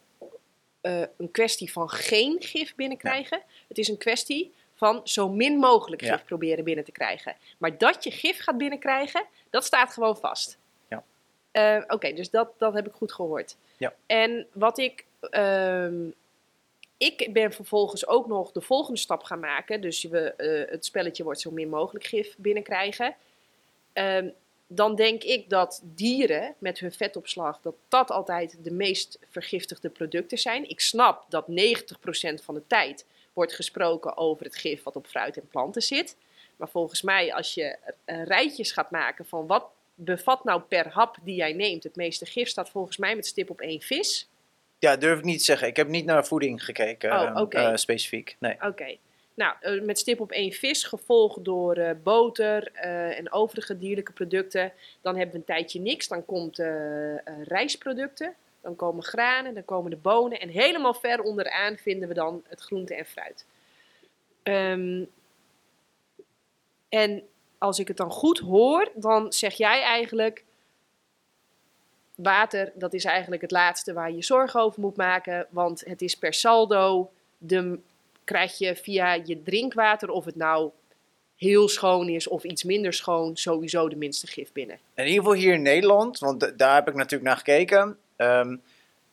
uh, 0.82 1.02
een 1.16 1.30
kwestie 1.30 1.72
van 1.72 1.90
geen 1.90 2.37
gif 2.40 2.74
binnenkrijgen. 2.74 3.38
Ja. 3.38 3.44
Het 3.68 3.78
is 3.78 3.88
een 3.88 3.98
kwestie 3.98 4.52
van 4.74 5.00
zo 5.04 5.28
min 5.28 5.56
mogelijk 5.56 6.02
gif 6.02 6.11
ja. 6.11 6.22
proberen 6.26 6.64
binnen 6.64 6.85
te 6.85 6.92
krijgen. 6.92 7.37
Maar 7.58 7.78
dat 7.78 8.04
je 8.04 8.11
gif 8.11 8.38
gaat 8.38 8.58
binnenkrijgen, 8.58 9.24
dat 9.50 9.64
staat 9.64 9.92
gewoon 9.92 10.16
vast. 10.16 10.58
Ja. 10.88 11.04
Oké, 11.52 11.94
okay, 11.94 12.14
dus 12.14 12.30
dat, 12.30 12.48
dat 12.58 12.74
heb 12.74 12.87
ik 12.87 12.92
goed 12.92 13.12
gehoord. 13.12 13.56
Ja. 13.76 13.94
En 14.06 14.46
wat 14.52 14.78
ik 14.78 15.04
um, 15.30 16.14
ik 17.03 17.33
ben 17.33 17.53
vervolgens 17.53 18.07
ook 18.07 18.27
nog 18.27 18.53
de 18.53 18.61
volgende 18.61 19.01
stap 19.01 19.23
gaan 19.23 19.41
maken. 19.41 19.81
Dus 19.81 20.03
we, 20.03 20.35
uh, 20.37 20.73
het 20.73 20.85
spelletje 20.85 21.25
wordt 21.25 21.41
zo 21.41 21.51
min 21.51 21.69
mogelijk 21.69 22.05
gif 22.05 22.35
binnenkrijgen. 22.38 23.15
Uh, 23.95 24.19
dan 24.67 24.95
denk 24.95 25.23
ik 25.23 25.49
dat 25.49 25.81
dieren 25.85 26.55
met 26.59 26.79
hun 26.79 26.93
vetopslag, 26.93 27.61
dat 27.61 27.75
dat 27.88 28.11
altijd 28.11 28.57
de 28.62 28.71
meest 28.71 29.19
vergiftigde 29.31 29.88
producten 29.88 30.38
zijn. 30.38 30.69
Ik 30.69 30.81
snap 30.81 31.25
dat 31.29 31.47
90% 31.49 31.53
van 32.45 32.55
de 32.55 32.67
tijd 32.67 33.05
wordt 33.33 33.53
gesproken 33.53 34.17
over 34.17 34.45
het 34.45 34.57
gif 34.57 34.83
wat 34.83 34.97
op 34.97 35.07
fruit 35.07 35.37
en 35.37 35.49
planten 35.49 35.83
zit. 35.83 36.17
Maar 36.57 36.69
volgens 36.69 37.03
mij, 37.03 37.35
als 37.35 37.55
je 37.55 37.77
rijtjes 38.05 38.73
gaat 38.73 38.91
maken 38.91 39.27
van 39.27 39.47
wat 39.47 39.65
bevat 39.95 40.45
nou 40.45 40.61
per 40.61 40.88
hap 40.88 41.17
die 41.23 41.35
jij 41.35 41.53
neemt 41.53 41.83
het 41.83 41.97
meeste 41.97 42.27
gif, 42.27 42.49
staat 42.49 42.71
volgens 42.71 42.97
mij 42.97 43.17
met 43.17 43.27
stip 43.27 43.51
op 43.51 43.61
één 43.61 43.81
vis. 43.81 44.29
Ja, 44.83 44.97
durf 44.97 45.18
ik 45.18 45.25
niet 45.25 45.38
te 45.38 45.45
zeggen. 45.45 45.68
Ik 45.68 45.77
heb 45.77 45.88
niet 45.88 46.05
naar 46.05 46.27
voeding 46.27 46.64
gekeken, 46.64 47.12
oh, 47.12 47.40
okay. 47.40 47.71
uh, 47.71 47.77
specifiek. 47.77 48.37
Nee. 48.38 48.57
Oké. 48.61 48.97
Nou, 49.35 49.55
uh, 49.62 49.83
met 49.83 49.99
stip 49.99 50.21
op 50.21 50.31
één 50.31 50.53
vis, 50.53 50.85
gevolgd 50.85 51.45
door 51.45 51.79
uh, 51.79 51.90
boter 52.03 52.73
en 53.16 53.33
overige 53.33 53.79
dierlijke 53.79 54.12
producten. 54.12 54.73
Dan 55.01 55.16
hebben 55.16 55.33
we 55.33 55.38
een 55.38 55.45
tijdje 55.45 55.81
niks. 55.81 56.09
Dan 56.09 56.25
komt 56.25 56.62
rijstproducten, 57.42 58.35
dan 58.61 58.77
komen 58.77 59.03
granen, 59.03 59.55
dan 59.55 59.64
komen 59.64 59.90
de 59.90 59.97
bonen. 59.97 60.40
En 60.40 60.49
helemaal 60.49 60.95
ver 60.95 61.23
onderaan 61.23 61.77
vinden 61.77 62.09
we 62.09 62.14
dan 62.14 62.42
het 62.49 62.61
groente 62.61 62.95
en 62.95 63.07
fruit. 63.07 63.47
Um, 64.42 65.11
en 66.88 67.23
als 67.59 67.79
ik 67.79 67.88
het 67.88 67.97
dan 67.97 68.11
goed 68.11 68.38
hoor, 68.38 68.90
dan 68.95 69.33
zeg 69.33 69.55
jij 69.55 69.83
eigenlijk 69.83 70.45
water, 72.22 72.72
dat 72.74 72.94
is 72.94 73.04
eigenlijk 73.04 73.42
het 73.42 73.50
laatste 73.50 73.92
waar 73.92 74.12
je 74.12 74.22
zorgen 74.22 74.61
over 74.61 74.80
moet 74.80 74.96
maken. 74.96 75.46
Want 75.50 75.82
het 75.87 76.02
is 76.02 76.14
per 76.14 76.35
saldo, 76.35 77.11
de, 77.38 77.78
krijg 78.24 78.58
je 78.58 78.76
via 78.76 79.14
je 79.24 79.42
drinkwater, 79.42 80.11
of 80.11 80.24
het 80.24 80.37
nou 80.37 80.70
heel 81.37 81.68
schoon 81.68 82.08
is 82.08 82.28
of 82.28 82.44
iets 82.44 82.64
minder 82.64 82.92
schoon, 82.92 83.37
sowieso 83.37 83.88
de 83.88 83.96
minste 83.96 84.26
gif 84.26 84.52
binnen. 84.52 84.78
In 84.94 85.06
ieder 85.06 85.18
geval 85.18 85.38
hier 85.38 85.54
in 85.54 85.62
Nederland, 85.62 86.18
want 86.18 86.58
daar 86.58 86.74
heb 86.74 86.88
ik 86.88 86.94
natuurlijk 86.94 87.22
naar 87.22 87.37
gekeken, 87.37 87.98
um, 88.16 88.62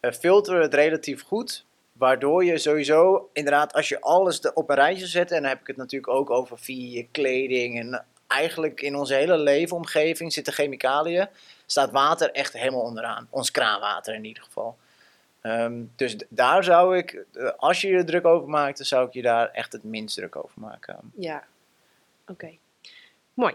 filteren 0.02 0.62
het 0.62 0.74
relatief 0.74 1.22
goed. 1.22 1.66
Waardoor 1.94 2.46
je 2.46 2.58
sowieso, 2.58 3.30
inderdaad, 3.34 3.74
als 3.74 3.90
je 3.90 4.02
alles 4.02 4.54
op 4.54 4.70
een 4.70 4.76
rijtje 4.76 5.08
zet, 5.08 5.32
en 5.32 5.42
dan 5.42 5.50
heb 5.50 5.60
ik 5.60 5.68
het 5.68 5.78
natuurlijk 5.78 6.14
ook 6.14 6.30
over 6.30 6.60
via 6.60 6.98
je 6.98 7.08
kleding 7.12 7.80
en 7.80 8.06
eigenlijk 8.30 8.82
in 8.82 8.96
onze 8.96 9.14
hele 9.14 9.38
leefomgeving 9.38 10.34
zitten 10.34 10.54
chemicaliën 10.54 11.28
staat 11.66 11.92
water 11.92 12.32
echt 12.32 12.54
helemaal 12.54 12.82
onderaan. 12.82 13.28
Ons 13.30 13.52
kraanwater 13.52 14.14
in 14.14 14.26
ieder 14.26 14.44
geval. 14.44 14.78
Um, 15.42 15.92
dus 15.96 16.16
daar 16.30 16.64
zou 16.64 16.98
ik, 16.98 17.26
eh, 17.34 17.50
als 17.58 17.82
je 17.82 17.88
je 17.88 17.98
er 17.98 18.06
druk 18.06 18.26
over 18.26 18.50
maakt, 18.50 18.78
dan 18.78 18.86
zou 18.86 19.08
ik 19.08 19.14
je 19.14 19.22
daar 19.22 19.52
echt 19.52 19.74
het 19.74 19.84
minst 19.84 20.16
druk 20.16 20.36
over 20.36 20.60
maken. 20.60 20.98
Ja, 21.16 21.44
oké. 22.22 22.32
Okay. 22.32 22.60
Mooi. 23.34 23.54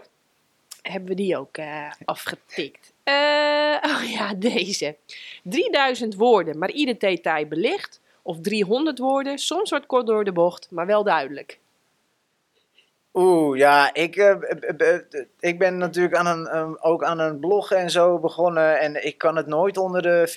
Hebben 0.81 1.09
we 1.09 1.15
die 1.15 1.37
ook 1.37 1.57
uh, 1.57 1.91
afgetikt. 2.05 2.93
Uh, 3.03 3.77
oh 3.83 4.03
ja, 4.03 4.33
deze. 4.53 4.95
3000 5.43 6.15
woorden, 6.15 6.57
maar 6.57 6.71
ieder 6.71 6.99
detail 6.99 7.47
belicht. 7.47 8.01
Of 8.21 8.39
300 8.41 8.99
woorden, 8.99 9.37
soms 9.37 9.69
wordt 9.69 9.85
kort 9.85 10.07
door 10.07 10.23
de 10.23 10.31
bocht, 10.31 10.67
maar 10.71 10.85
wel 10.85 11.03
duidelijk. 11.03 11.59
Oeh, 13.17 13.57
ja, 13.57 13.93
ik, 13.93 14.15
uh, 14.15 14.35
ik 15.39 15.59
ben 15.59 15.77
natuurlijk 15.77 16.15
aan 16.15 16.25
een, 16.25 16.57
um, 16.57 16.77
ook 16.79 17.03
aan 17.03 17.19
een 17.19 17.39
blog 17.39 17.71
en 17.71 17.89
zo 17.89 18.19
begonnen. 18.19 18.79
En 18.79 19.05
ik 19.05 19.17
kan 19.17 19.35
het 19.35 19.47
nooit 19.47 19.77
onder 19.77 20.01
de 20.01 20.27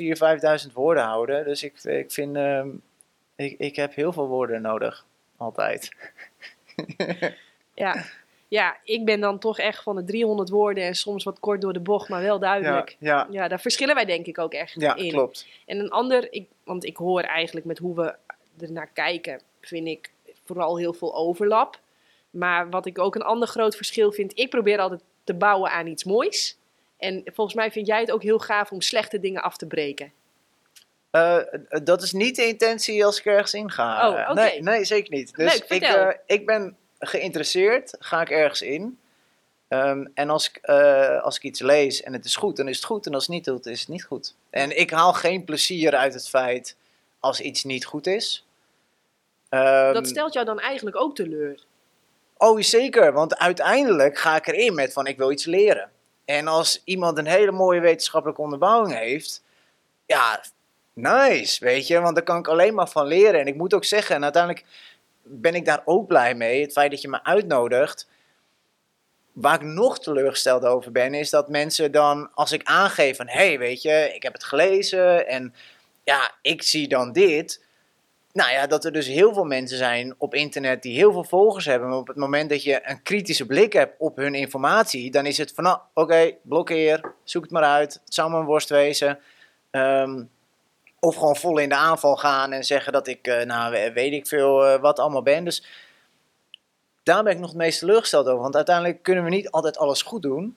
4.000, 0.61 0.67
5.000 0.67 0.73
woorden 0.73 1.03
houden. 1.03 1.45
Dus 1.45 1.63
ik, 1.63 1.85
ik 1.85 2.13
vind, 2.13 2.37
uh, 2.37 2.65
ik, 3.37 3.59
ik 3.59 3.77
heb 3.77 3.95
heel 3.95 4.13
veel 4.13 4.29
woorden 4.29 4.63
nodig. 4.63 5.07
Altijd. 5.37 5.91
ja. 7.75 8.05
ja, 8.49 8.77
ik 8.85 9.05
ben 9.05 9.21
dan 9.21 9.39
toch 9.39 9.59
echt 9.59 9.83
van 9.83 9.97
de 9.97 10.05
300 10.05 10.49
woorden 10.49 10.85
en 10.85 10.95
soms 10.95 11.25
wat 11.25 11.41
kort 11.41 11.61
door 11.61 11.73
de 11.73 11.81
bocht, 11.81 12.09
maar 12.09 12.23
wel 12.23 12.39
duidelijk. 12.39 12.97
Ja, 12.99 13.17
ja. 13.17 13.27
ja 13.31 13.49
daar 13.49 13.61
verschillen 13.61 13.95
wij 13.95 14.05
denk 14.05 14.27
ik 14.27 14.39
ook 14.39 14.53
echt 14.53 14.75
ja, 14.81 14.97
in. 14.97 15.13
klopt. 15.13 15.47
En 15.67 15.79
een 15.79 15.91
ander, 15.91 16.33
ik, 16.33 16.49
want 16.65 16.85
ik 16.85 16.97
hoor 16.97 17.21
eigenlijk 17.21 17.67
met 17.67 17.79
hoe 17.79 17.95
we 17.95 18.15
er 18.65 18.73
naar 18.73 18.91
kijken, 18.93 19.41
vind 19.61 19.87
ik 19.87 20.11
vooral 20.45 20.79
heel 20.79 20.93
veel 20.93 21.15
overlap. 21.15 21.79
Maar 22.31 22.71
wat 22.71 22.87
ik 22.87 22.99
ook 22.99 23.15
een 23.15 23.23
ander 23.23 23.49
groot 23.49 23.77
verschil 23.77 24.13
vind, 24.13 24.39
ik 24.39 24.51
probeer 24.51 24.79
altijd 24.79 25.01
te 25.25 25.35
bouwen 25.35 25.71
aan 25.71 25.87
iets 25.87 26.05
moois. 26.05 26.57
En 26.97 27.23
volgens 27.25 27.57
mij 27.57 27.71
vind 27.71 27.87
jij 27.87 28.01
het 28.01 28.11
ook 28.11 28.23
heel 28.23 28.39
gaaf 28.39 28.71
om 28.71 28.81
slechte 28.81 29.21
dingen 29.21 29.43
af 29.43 29.57
te 29.57 29.67
breken. 29.67 30.13
Uh, 31.13 31.39
dat 31.83 32.03
is 32.03 32.13
niet 32.13 32.37
de 32.37 32.47
intentie 32.47 33.05
als 33.05 33.19
ik 33.19 33.25
ergens 33.25 33.55
in 33.55 33.71
ga. 33.71 34.09
Oh, 34.09 34.31
okay. 34.31 34.35
nee, 34.35 34.63
nee, 34.63 34.85
zeker 34.85 35.11
niet. 35.15 35.37
Dus 35.37 35.53
Leuk, 35.53 35.83
ik, 35.83 35.83
uh, 35.83 36.09
ik 36.27 36.47
ben 36.47 36.77
geïnteresseerd, 36.99 37.97
ga 37.99 38.21
ik 38.21 38.31
ergens 38.31 38.63
in. 38.63 38.99
Um, 39.69 40.11
en 40.15 40.31
als 40.31 40.49
ik, 40.49 40.69
uh, 40.69 41.23
als 41.23 41.37
ik 41.37 41.43
iets 41.43 41.61
lees 41.61 42.03
en 42.03 42.13
het 42.13 42.25
is 42.25 42.37
goed, 42.37 42.57
dan 42.57 42.69
is 42.69 42.77
het 42.77 42.85
goed. 42.85 43.07
En 43.07 43.15
als 43.15 43.27
het 43.27 43.35
niet 43.35 43.49
goed 43.49 43.67
is, 43.67 43.81
het 43.81 43.89
niet 43.89 44.05
goed. 44.05 44.35
En 44.51 44.79
ik 44.79 44.91
haal 44.91 45.13
geen 45.13 45.45
plezier 45.45 45.95
uit 45.95 46.15
het 46.15 46.29
feit 46.29 46.77
als 47.21 47.41
iets 47.41 47.65
niet 47.65 47.85
goed 47.85 48.07
is. 48.07 48.47
Um, 49.51 49.93
dat 49.93 50.09
stelt 50.09 50.33
jou 50.33 50.47
dan 50.47 50.61
eigenlijk 50.61 50.97
ook 50.97 51.15
teleur. 51.15 51.65
Oh, 52.39 52.61
zeker. 52.61 53.13
Want 53.13 53.39
uiteindelijk 53.39 54.19
ga 54.19 54.37
ik 54.37 54.47
erin 54.47 54.75
met 54.75 54.93
van 54.93 55.07
ik 55.07 55.17
wil 55.17 55.31
iets 55.31 55.45
leren. 55.45 55.91
En 56.25 56.47
als 56.47 56.83
iemand 56.85 57.19
een 57.19 57.27
hele 57.27 57.53
mooie 57.53 57.81
wetenschappelijke 57.81 58.43
onderbouwing 58.43 58.99
heeft, 58.99 59.43
ja, 60.07 60.45
nice, 60.93 61.65
weet 61.65 61.87
je. 61.87 62.01
Want 62.01 62.15
daar 62.15 62.25
kan 62.25 62.39
ik 62.39 62.49
alleen 62.49 62.75
maar 62.75 62.89
van 62.89 63.07
leren. 63.07 63.41
En 63.41 63.47
ik 63.47 63.57
moet 63.57 63.75
ook 63.75 63.85
zeggen, 63.85 64.17
en 64.17 64.23
uiteindelijk 64.23 64.65
ben 65.23 65.55
ik 65.55 65.65
daar 65.65 65.83
ook 65.85 66.07
blij 66.07 66.35
mee. 66.35 66.63
Het 66.63 66.73
feit 66.73 66.91
dat 66.91 67.01
je 67.01 67.09
me 67.09 67.25
uitnodigt. 67.25 68.09
Waar 69.33 69.55
ik 69.55 69.63
nog 69.63 69.99
teleurgesteld 69.99 70.65
over 70.65 70.93
ben, 70.93 71.15
is 71.15 71.31
dat 71.31 71.49
mensen 71.49 71.93
dan, 71.93 72.31
als 72.35 72.53
ik 72.53 72.65
aangeef 72.65 73.17
van, 73.17 73.29
hé, 73.29 73.47
hey, 73.47 73.59
weet 73.59 73.83
je, 73.83 74.11
ik 74.15 74.23
heb 74.23 74.33
het 74.33 74.45
gelezen 74.45 75.27
en 75.27 75.55
ja, 76.05 76.33
ik 76.43 76.63
zie 76.63 76.89
dan 76.89 77.13
dit 77.13 77.67
nou 78.39 78.51
ja, 78.51 78.67
dat 78.67 78.85
er 78.85 78.93
dus 78.93 79.07
heel 79.07 79.35
veel 79.35 79.45
mensen 79.45 79.79
zijn 79.79 80.15
op 80.19 80.35
internet 80.35 80.83
die 80.83 80.95
heel 80.95 81.13
veel 81.13 81.25
volgers 81.25 81.65
hebben. 81.65 81.89
Maar 81.89 81.99
op 81.99 82.07
het 82.07 82.17
moment 82.17 82.51
dat 82.51 82.63
je 82.63 82.81
een 82.83 83.03
kritische 83.03 83.47
blik 83.47 83.73
hebt 83.73 83.95
op 83.99 84.17
hun 84.17 84.35
informatie, 84.35 85.11
dan 85.11 85.27
is 85.27 85.39
het 85.39 85.53
van, 85.55 85.65
nou, 85.65 85.79
oké, 85.95 86.33
blokkeer, 86.43 87.15
zoek 87.25 87.43
het 87.43 87.51
maar 87.51 87.63
uit. 87.63 88.01
Het 88.05 88.15
zou 88.15 88.35
een 88.35 88.45
worst 88.45 88.69
wezen. 88.69 89.19
Um, 89.71 90.31
of 91.01 91.15
gewoon 91.17 91.37
vol 91.37 91.59
in 91.59 91.69
de 91.69 91.75
aanval 91.75 92.17
gaan 92.17 92.53
en 92.53 92.65
zeggen 92.65 92.93
dat 92.93 93.07
ik, 93.07 93.27
uh, 93.27 93.43
nou 93.43 93.93
weet 93.93 94.13
ik 94.13 94.27
veel, 94.27 94.79
wat 94.79 94.99
allemaal 94.99 95.23
ben. 95.23 95.45
Dus 95.45 95.67
daar 97.03 97.23
ben 97.23 97.33
ik 97.33 97.39
nog 97.39 97.49
het 97.49 97.59
meest 97.59 97.79
teleurgesteld 97.79 98.27
over. 98.27 98.43
Want 98.43 98.57
uiteindelijk 98.57 99.03
kunnen 99.03 99.25
we 99.25 99.31
niet 99.31 99.51
altijd 99.51 99.79
alles 99.79 100.03
goed 100.03 100.23
doen. 100.23 100.57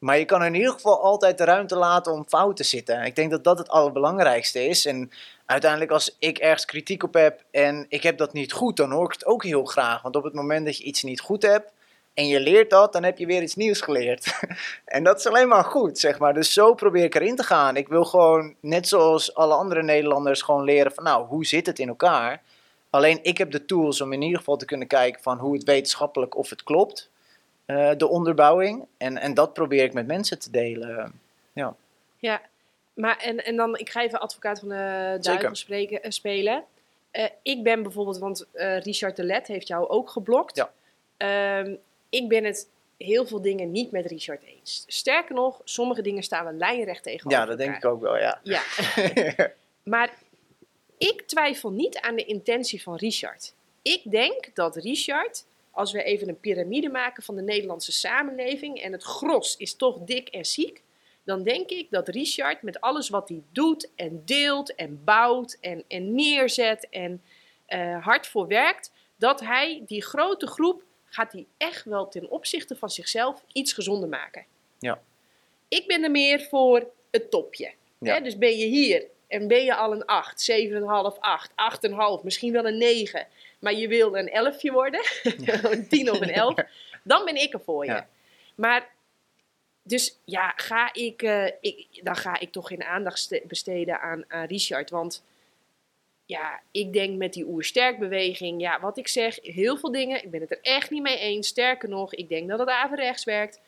Maar 0.00 0.18
je 0.18 0.24
kan 0.24 0.44
in 0.44 0.54
ieder 0.54 0.72
geval 0.72 1.02
altijd 1.02 1.38
de 1.38 1.44
ruimte 1.44 1.76
laten 1.76 2.12
om 2.12 2.24
fout 2.28 2.56
te 2.56 2.64
zitten. 2.64 3.04
Ik 3.04 3.16
denk 3.16 3.30
dat 3.30 3.44
dat 3.44 3.58
het 3.58 3.68
allerbelangrijkste 3.68 4.66
is. 4.66 4.86
En 4.86 5.10
uiteindelijk 5.46 5.90
als 5.90 6.16
ik 6.18 6.38
ergens 6.38 6.64
kritiek 6.64 7.02
op 7.02 7.14
heb 7.14 7.44
en 7.50 7.86
ik 7.88 8.02
heb 8.02 8.18
dat 8.18 8.32
niet 8.32 8.52
goed, 8.52 8.76
dan 8.76 8.90
hoor 8.90 9.04
ik 9.04 9.12
het 9.12 9.26
ook 9.26 9.44
heel 9.44 9.64
graag. 9.64 10.02
Want 10.02 10.16
op 10.16 10.24
het 10.24 10.34
moment 10.34 10.66
dat 10.66 10.76
je 10.76 10.84
iets 10.84 11.02
niet 11.02 11.20
goed 11.20 11.42
hebt 11.42 11.72
en 12.14 12.26
je 12.26 12.40
leert 12.40 12.70
dat, 12.70 12.92
dan 12.92 13.02
heb 13.02 13.18
je 13.18 13.26
weer 13.26 13.42
iets 13.42 13.54
nieuws 13.54 13.80
geleerd. 13.80 14.40
en 14.84 15.04
dat 15.04 15.18
is 15.18 15.26
alleen 15.26 15.48
maar 15.48 15.64
goed, 15.64 15.98
zeg 15.98 16.18
maar. 16.18 16.34
Dus 16.34 16.52
zo 16.52 16.74
probeer 16.74 17.04
ik 17.04 17.14
erin 17.14 17.36
te 17.36 17.42
gaan. 17.42 17.76
Ik 17.76 17.88
wil 17.88 18.04
gewoon, 18.04 18.54
net 18.60 18.88
zoals 18.88 19.34
alle 19.34 19.54
andere 19.54 19.82
Nederlanders, 19.82 20.42
gewoon 20.42 20.64
leren 20.64 20.92
van 20.92 21.04
nou, 21.04 21.26
hoe 21.26 21.46
zit 21.46 21.66
het 21.66 21.78
in 21.78 21.88
elkaar? 21.88 22.42
Alleen 22.90 23.18
ik 23.22 23.38
heb 23.38 23.50
de 23.50 23.64
tools 23.64 24.00
om 24.00 24.12
in 24.12 24.22
ieder 24.22 24.38
geval 24.38 24.56
te 24.56 24.64
kunnen 24.64 24.86
kijken 24.86 25.22
van 25.22 25.38
hoe 25.38 25.54
het 25.54 25.64
wetenschappelijk 25.64 26.36
of 26.36 26.50
het 26.50 26.62
klopt. 26.62 27.10
Uh, 27.70 27.90
de 27.96 28.08
onderbouwing. 28.08 28.86
En, 28.96 29.18
en 29.18 29.34
dat 29.34 29.52
probeer 29.52 29.84
ik 29.84 29.92
met 29.92 30.06
mensen 30.06 30.38
te 30.38 30.50
delen. 30.50 31.20
Ja. 31.52 31.76
Ja, 32.18 32.40
maar 32.94 33.16
en, 33.16 33.44
en 33.44 33.56
dan, 33.56 33.78
ik 33.78 33.90
ga 33.90 34.02
even 34.02 34.20
advocaat 34.20 34.58
van 34.58 34.68
de 34.68 35.18
duivel 35.20 35.54
spreken, 35.54 36.06
uh, 36.06 36.10
spelen. 36.10 36.64
Uh, 37.12 37.24
ik 37.42 37.62
ben 37.62 37.82
bijvoorbeeld, 37.82 38.18
want 38.18 38.46
Richard 38.82 39.16
de 39.16 39.24
Let 39.24 39.46
heeft 39.46 39.66
jou 39.66 39.88
ook 39.88 40.10
geblokt. 40.10 40.56
Ja. 40.56 40.72
Ehm, 41.16 41.74
ik 42.08 42.28
ben 42.28 42.44
het 42.44 42.68
heel 42.96 43.26
veel 43.26 43.40
dingen 43.40 43.70
niet 43.70 43.90
met 43.90 44.06
Richard 44.06 44.42
eens. 44.42 44.84
Sterker 44.86 45.34
nog, 45.34 45.60
sommige 45.64 46.02
dingen 46.02 46.22
staan 46.22 46.46
we 46.46 46.52
lijnrecht 46.52 47.02
tegenover 47.02 47.38
Ja, 47.38 47.46
dat 47.46 47.58
denk 47.58 47.76
ik 47.76 47.84
ook 47.84 48.00
wel, 48.00 48.18
ja. 48.18 48.40
Ja. 48.42 48.62
maar 49.82 50.12
ik 50.98 51.22
twijfel 51.26 51.70
niet 51.70 51.98
aan 51.98 52.14
de 52.14 52.24
intentie 52.24 52.82
van 52.82 52.96
Richard. 52.96 53.54
Ik 53.82 54.10
denk 54.10 54.54
dat 54.54 54.76
Richard, 54.76 55.44
als 55.80 55.92
we 55.92 56.02
even 56.02 56.28
een 56.28 56.40
piramide 56.40 56.88
maken 56.88 57.22
van 57.22 57.36
de 57.36 57.42
Nederlandse 57.42 57.92
samenleving 57.92 58.80
en 58.80 58.92
het 58.92 59.02
gros 59.02 59.56
is 59.56 59.76
toch 59.76 59.98
dik 59.98 60.28
en 60.28 60.44
ziek, 60.44 60.82
dan 61.24 61.42
denk 61.42 61.70
ik 61.70 61.90
dat 61.90 62.08
Richard 62.08 62.62
met 62.62 62.80
alles 62.80 63.08
wat 63.08 63.28
hij 63.28 63.42
doet 63.52 63.90
en 63.96 64.22
deelt 64.24 64.74
en 64.74 65.04
bouwt 65.04 65.56
en, 65.60 65.84
en 65.88 66.14
neerzet 66.14 66.88
en 66.90 67.22
uh, 67.68 68.04
hard 68.04 68.26
voor 68.26 68.46
werkt, 68.46 68.92
dat 69.16 69.40
hij 69.40 69.82
die 69.86 70.02
grote 70.02 70.46
groep 70.46 70.82
gaat 71.04 71.32
hij 71.32 71.46
echt 71.56 71.84
wel 71.84 72.08
ten 72.08 72.30
opzichte 72.30 72.76
van 72.76 72.90
zichzelf 72.90 73.44
iets 73.52 73.72
gezonder 73.72 74.08
maken. 74.08 74.44
Ja. 74.78 75.02
Ik 75.68 75.86
ben 75.86 76.02
er 76.02 76.10
meer 76.10 76.40
voor 76.40 76.90
het 77.10 77.30
topje. 77.30 77.72
Ja. 77.98 78.14
Hè? 78.14 78.20
Dus 78.20 78.38
ben 78.38 78.56
je 78.56 78.66
hier 78.66 79.06
en 79.30 79.48
ben 79.48 79.64
je 79.64 79.74
al 79.74 79.92
een 79.92 80.04
8, 80.04 80.52
7,5, 80.52 81.18
8, 81.20 81.50
8,5, 82.18 82.22
misschien 82.22 82.52
wel 82.52 82.66
een 82.66 82.78
9, 82.78 83.26
maar 83.58 83.74
je 83.74 83.88
wil 83.88 84.16
een 84.16 84.28
11 84.28 84.70
worden, 84.70 85.00
een 85.70 85.88
10 85.88 86.10
of 86.10 86.20
een 86.20 86.32
11, 86.32 86.54
dan 87.02 87.24
ben 87.24 87.36
ik 87.36 87.52
er 87.52 87.60
voor 87.60 87.84
je. 87.84 87.90
Ja. 87.90 88.08
Maar 88.54 88.88
dus 89.82 90.18
ja, 90.24 90.52
ga 90.56 90.92
ik, 90.92 91.22
uh, 91.22 91.46
ik, 91.60 91.86
dan 92.02 92.16
ga 92.16 92.40
ik 92.40 92.52
toch 92.52 92.68
geen 92.68 92.84
aandacht 92.84 93.40
besteden 93.46 94.00
aan, 94.00 94.24
aan 94.28 94.46
Richard. 94.46 94.90
Want 94.90 95.24
ja, 96.26 96.60
ik 96.70 96.92
denk 96.92 97.16
met 97.16 97.32
die 97.32 97.46
oersterkbeweging, 97.46 98.60
ja, 98.60 98.80
wat 98.80 98.98
ik 98.98 99.08
zeg, 99.08 99.38
heel 99.42 99.76
veel 99.76 99.92
dingen, 99.92 100.24
ik 100.24 100.30
ben 100.30 100.40
het 100.40 100.50
er 100.50 100.60
echt 100.62 100.90
niet 100.90 101.02
mee 101.02 101.18
eens. 101.18 101.48
Sterker 101.48 101.88
nog, 101.88 102.14
ik 102.14 102.28
denk 102.28 102.48
dat 102.48 102.58
het 102.58 102.68
averechts 102.68 103.24
werkt. 103.24 103.60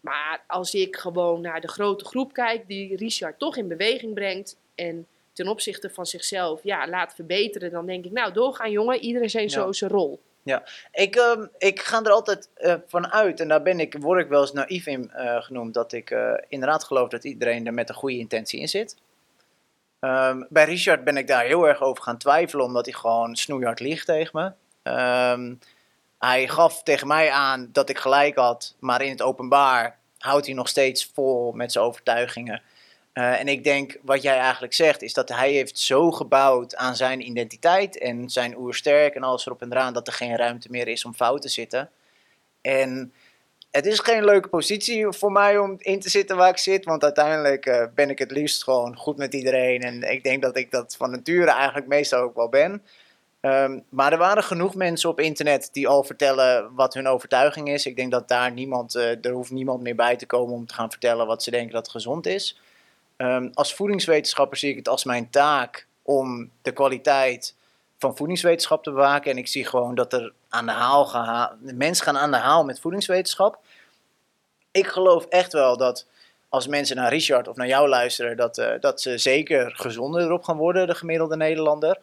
Maar 0.00 0.44
als 0.46 0.74
ik 0.74 0.96
gewoon 0.96 1.40
naar 1.40 1.60
de 1.60 1.68
grote 1.68 2.04
groep 2.04 2.32
kijk 2.32 2.66
die 2.66 2.96
Richard 2.96 3.38
toch 3.38 3.56
in 3.56 3.68
beweging 3.68 4.14
brengt 4.14 4.56
en 4.74 5.06
ten 5.32 5.48
opzichte 5.48 5.90
van 5.90 6.06
zichzelf 6.06 6.60
ja, 6.62 6.88
laat 6.88 7.14
verbeteren, 7.14 7.70
dan 7.70 7.86
denk 7.86 8.04
ik, 8.04 8.12
nou, 8.12 8.32
doorgaan 8.32 8.70
jongen, 8.70 8.98
iedereen 8.98 9.30
zijn 9.30 9.50
zo 9.50 9.72
zijn 9.72 9.90
rol. 9.90 10.20
Ja, 10.42 10.62
ik, 10.92 11.16
uh, 11.16 11.44
ik 11.58 11.80
ga 11.80 12.02
er 12.02 12.10
altijd 12.10 12.48
uh, 12.58 12.74
van 12.86 13.12
uit, 13.12 13.40
en 13.40 13.48
daar 13.48 13.62
ben 13.62 13.80
ik, 13.80 13.96
word 14.00 14.22
ik 14.22 14.28
wel 14.28 14.40
eens 14.40 14.52
naïef 14.52 14.86
in 14.86 15.10
uh, 15.16 15.42
genoemd, 15.42 15.74
dat 15.74 15.92
ik 15.92 16.10
eh, 16.10 16.32
inderdaad 16.48 16.84
geloof 16.84 17.08
dat 17.08 17.24
iedereen 17.24 17.66
er 17.66 17.74
met 17.74 17.88
een 17.88 17.94
goede 17.94 18.18
intentie 18.18 18.60
in 18.60 18.68
zit. 18.68 18.96
Um, 20.00 20.46
bij 20.48 20.64
Richard 20.64 21.04
ben 21.04 21.16
ik 21.16 21.26
daar 21.26 21.44
heel 21.44 21.68
erg 21.68 21.80
over 21.80 22.02
gaan 22.02 22.18
twijfelen, 22.18 22.64
omdat 22.64 22.84
hij 22.84 22.94
gewoon 22.94 23.36
snoeihard 23.36 23.80
liegt 23.80 24.06
tegen 24.06 24.30
me. 24.32 24.52
Um, 25.32 25.58
hij 26.18 26.48
gaf 26.48 26.82
tegen 26.82 27.06
mij 27.06 27.30
aan 27.30 27.68
dat 27.72 27.88
ik 27.88 27.98
gelijk 27.98 28.36
had, 28.36 28.74
maar 28.78 29.02
in 29.02 29.10
het 29.10 29.22
openbaar 29.22 29.98
houdt 30.18 30.46
hij 30.46 30.54
nog 30.54 30.68
steeds 30.68 31.10
vol 31.14 31.52
met 31.52 31.72
zijn 31.72 31.84
overtuigingen. 31.84 32.62
Uh, 33.14 33.40
en 33.40 33.48
ik 33.48 33.64
denk, 33.64 33.98
wat 34.02 34.22
jij 34.22 34.38
eigenlijk 34.38 34.74
zegt, 34.74 35.02
is 35.02 35.12
dat 35.12 35.28
hij 35.28 35.52
heeft 35.52 35.78
zo 35.78 36.10
gebouwd 36.10 36.76
aan 36.76 36.96
zijn 36.96 37.26
identiteit 37.26 37.98
en 37.98 38.30
zijn 38.30 38.56
oersterk 38.56 39.14
en 39.14 39.22
alles 39.22 39.46
erop 39.46 39.62
en 39.62 39.72
eraan, 39.72 39.92
dat 39.92 40.06
er 40.06 40.12
geen 40.12 40.36
ruimte 40.36 40.68
meer 40.70 40.88
is 40.88 41.04
om 41.04 41.14
fout 41.14 41.42
te 41.42 41.48
zitten. 41.48 41.90
En 42.60 43.12
het 43.70 43.86
is 43.86 43.98
geen 43.98 44.24
leuke 44.24 44.48
positie 44.48 45.12
voor 45.12 45.32
mij 45.32 45.58
om 45.58 45.76
in 45.78 46.00
te 46.00 46.10
zitten 46.10 46.36
waar 46.36 46.48
ik 46.48 46.58
zit, 46.58 46.84
want 46.84 47.02
uiteindelijk 47.02 47.66
uh, 47.66 47.84
ben 47.94 48.10
ik 48.10 48.18
het 48.18 48.30
liefst 48.30 48.64
gewoon 48.64 48.96
goed 48.96 49.16
met 49.16 49.34
iedereen. 49.34 49.80
En 49.80 50.02
ik 50.02 50.22
denk 50.22 50.42
dat 50.42 50.56
ik 50.56 50.70
dat 50.70 50.96
van 50.96 51.10
nature 51.10 51.50
eigenlijk 51.50 51.86
meestal 51.86 52.20
ook 52.20 52.34
wel 52.34 52.48
ben. 52.48 52.82
Um, 53.40 53.84
maar 53.88 54.12
er 54.12 54.18
waren 54.18 54.42
genoeg 54.42 54.74
mensen 54.74 55.10
op 55.10 55.20
internet 55.20 55.68
die 55.72 55.88
al 55.88 56.04
vertellen 56.04 56.74
wat 56.74 56.94
hun 56.94 57.06
overtuiging 57.06 57.68
is. 57.68 57.86
Ik 57.86 57.96
denk 57.96 58.10
dat 58.10 58.28
daar 58.28 58.52
niemand, 58.52 58.94
uh, 58.96 59.24
er 59.24 59.30
hoeft 59.30 59.50
niemand 59.50 59.82
meer 59.82 59.94
bij 59.94 60.16
te 60.16 60.26
komen 60.26 60.54
om 60.54 60.66
te 60.66 60.74
gaan 60.74 60.90
vertellen 60.90 61.26
wat 61.26 61.42
ze 61.42 61.50
denken 61.50 61.72
dat 61.72 61.88
gezond 61.88 62.26
is. 62.26 62.60
Um, 63.22 63.50
als 63.54 63.74
voedingswetenschapper 63.74 64.56
zie 64.56 64.70
ik 64.70 64.76
het 64.76 64.88
als 64.88 65.04
mijn 65.04 65.30
taak 65.30 65.86
om 66.02 66.50
de 66.62 66.72
kwaliteit 66.72 67.54
van 67.98 68.16
voedingswetenschap 68.16 68.82
te 68.82 68.90
bewaken. 68.90 69.30
En 69.30 69.38
ik 69.38 69.48
zie 69.48 69.66
gewoon 69.66 69.94
dat 69.94 70.12
er 70.12 70.32
aan 70.48 70.66
de 70.66 70.72
haal 70.72 71.06
gaan, 71.06 71.58
mensen 71.60 72.04
gaan 72.04 72.18
aan 72.18 72.30
de 72.30 72.36
haal 72.36 72.64
met 72.64 72.80
voedingswetenschap. 72.80 73.58
Ik 74.70 74.86
geloof 74.86 75.24
echt 75.24 75.52
wel 75.52 75.76
dat 75.76 76.06
als 76.48 76.66
mensen 76.66 76.96
naar 76.96 77.12
Richard 77.12 77.48
of 77.48 77.56
naar 77.56 77.66
jou 77.66 77.88
luisteren, 77.88 78.36
dat, 78.36 78.58
uh, 78.58 78.72
dat 78.80 79.00
ze 79.00 79.18
zeker 79.18 79.72
gezonder 79.76 80.22
erop 80.22 80.44
gaan 80.44 80.56
worden, 80.56 80.86
de 80.86 80.94
gemiddelde 80.94 81.36
Nederlander. 81.36 81.98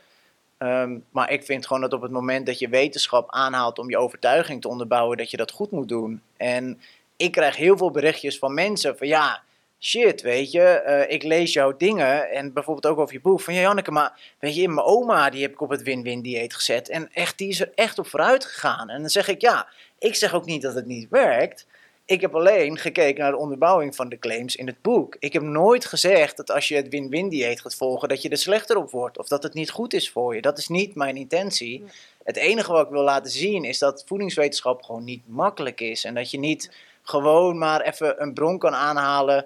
Um, 0.58 1.06
maar 1.10 1.32
ik 1.32 1.44
vind 1.44 1.68
gewoon 1.68 1.82
dat 1.82 1.94
op 1.94 2.02
het 2.02 2.12
moment 2.12 2.46
dat 2.46 2.60
je 2.60 2.70
wetenschap 2.70 3.32
aanhaalt 3.32 3.80
om 3.80 3.90
je 3.90 3.98
overtuiging 3.98 4.62
te 4.62 4.68
onderbouwen, 4.68 5.18
dat 5.18 5.32
je 5.32 5.38
dat 5.38 5.52
goed 5.52 5.72
moet 5.72 5.88
doen. 5.90 6.22
En 6.38 6.82
ik 7.16 7.32
krijg 7.32 7.56
heel 7.56 7.78
veel 7.78 7.92
berichtjes 7.92 8.38
van 8.38 8.54
mensen 8.54 8.98
van 8.98 9.08
ja, 9.08 9.42
shit, 9.80 10.22
weet 10.22 10.52
je, 10.52 10.84
uh, 10.88 11.14
ik 11.14 11.24
lees 11.24 11.54
jouw 11.54 11.78
dingen 11.78 12.30
en 12.30 12.54
bijvoorbeeld 12.54 12.94
ook 12.94 13.00
over 13.00 13.14
je 13.14 13.22
boek 13.22 13.42
van 13.42 13.54
ja, 13.54 13.62
Janneke, 13.62 13.92
maar 13.92 14.36
weet 14.40 14.56
je, 14.56 14.70
mijn 14.70 14.86
oma 14.86 15.30
die 15.30 15.42
heb 15.42 15.52
ik 15.52 15.62
op 15.62 15.70
het 15.70 15.84
win-win 15.84 16.22
dieet 16.22 16.56
gezet 16.56 16.90
en 16.90 17.10
echt, 17.14 17.38
die 17.38 17.50
is 17.50 17.60
er 17.60 17.72
echt 17.76 18.00
op 18.00 18.08
vooruit 18.08 18.46
gegaan. 18.46 18.90
En 18.90 19.02
dan 19.02 19.10
zeg 19.10 19.28
ik 19.28 19.42
ja, 19.42 19.68
ik 20.00 20.16
zeg 20.16 20.34
ook 20.34 20.46
niet 20.46 20.62
dat 20.62 20.76
het 20.76 20.86
niet 20.86 21.10
werkt. 21.10 21.68
Ik 22.06 22.22
heb 22.22 22.36
alleen 22.36 22.78
gekeken 22.78 23.22
naar 23.22 23.32
de 23.32 23.38
onderbouwing 23.38 23.96
van 23.96 24.10
de 24.10 24.20
claims 24.20 24.56
in 24.56 24.68
het 24.68 24.82
boek. 24.82 25.16
Ik 25.20 25.34
heb 25.34 25.42
nooit 25.42 25.86
gezegd 25.86 26.38
dat 26.38 26.52
als 26.52 26.68
je 26.68 26.76
het 26.76 26.90
win-win 26.90 27.30
dieet 27.30 27.62
gaat 27.62 27.76
volgen, 27.76 28.10
dat 28.10 28.22
je 28.22 28.30
er 28.30 28.38
slechter 28.38 28.78
op 28.78 28.92
wordt 28.92 29.18
of 29.18 29.28
dat 29.28 29.44
het 29.44 29.54
niet 29.54 29.70
goed 29.70 29.94
is 29.94 30.10
voor 30.10 30.36
je. 30.36 30.42
Dat 30.42 30.58
is 30.58 30.68
niet 30.68 30.96
mijn 30.96 31.16
intentie. 31.16 31.84
Het 32.24 32.36
enige 32.38 32.72
wat 32.72 32.86
ik 32.86 32.92
wil 32.92 33.04
laten 33.04 33.32
zien 33.32 33.64
is 33.64 33.80
dat 33.80 34.04
voedingswetenschap 34.06 34.82
gewoon 34.82 35.04
niet 35.04 35.28
makkelijk 35.28 35.82
is 35.82 36.04
en 36.04 36.14
dat 36.14 36.32
je 36.32 36.40
niet 36.40 36.72
gewoon 37.02 37.58
maar 37.58 37.82
even 37.82 38.22
een 38.22 38.34
bron 38.34 38.58
kan 38.58 38.76
aanhalen 38.76 39.46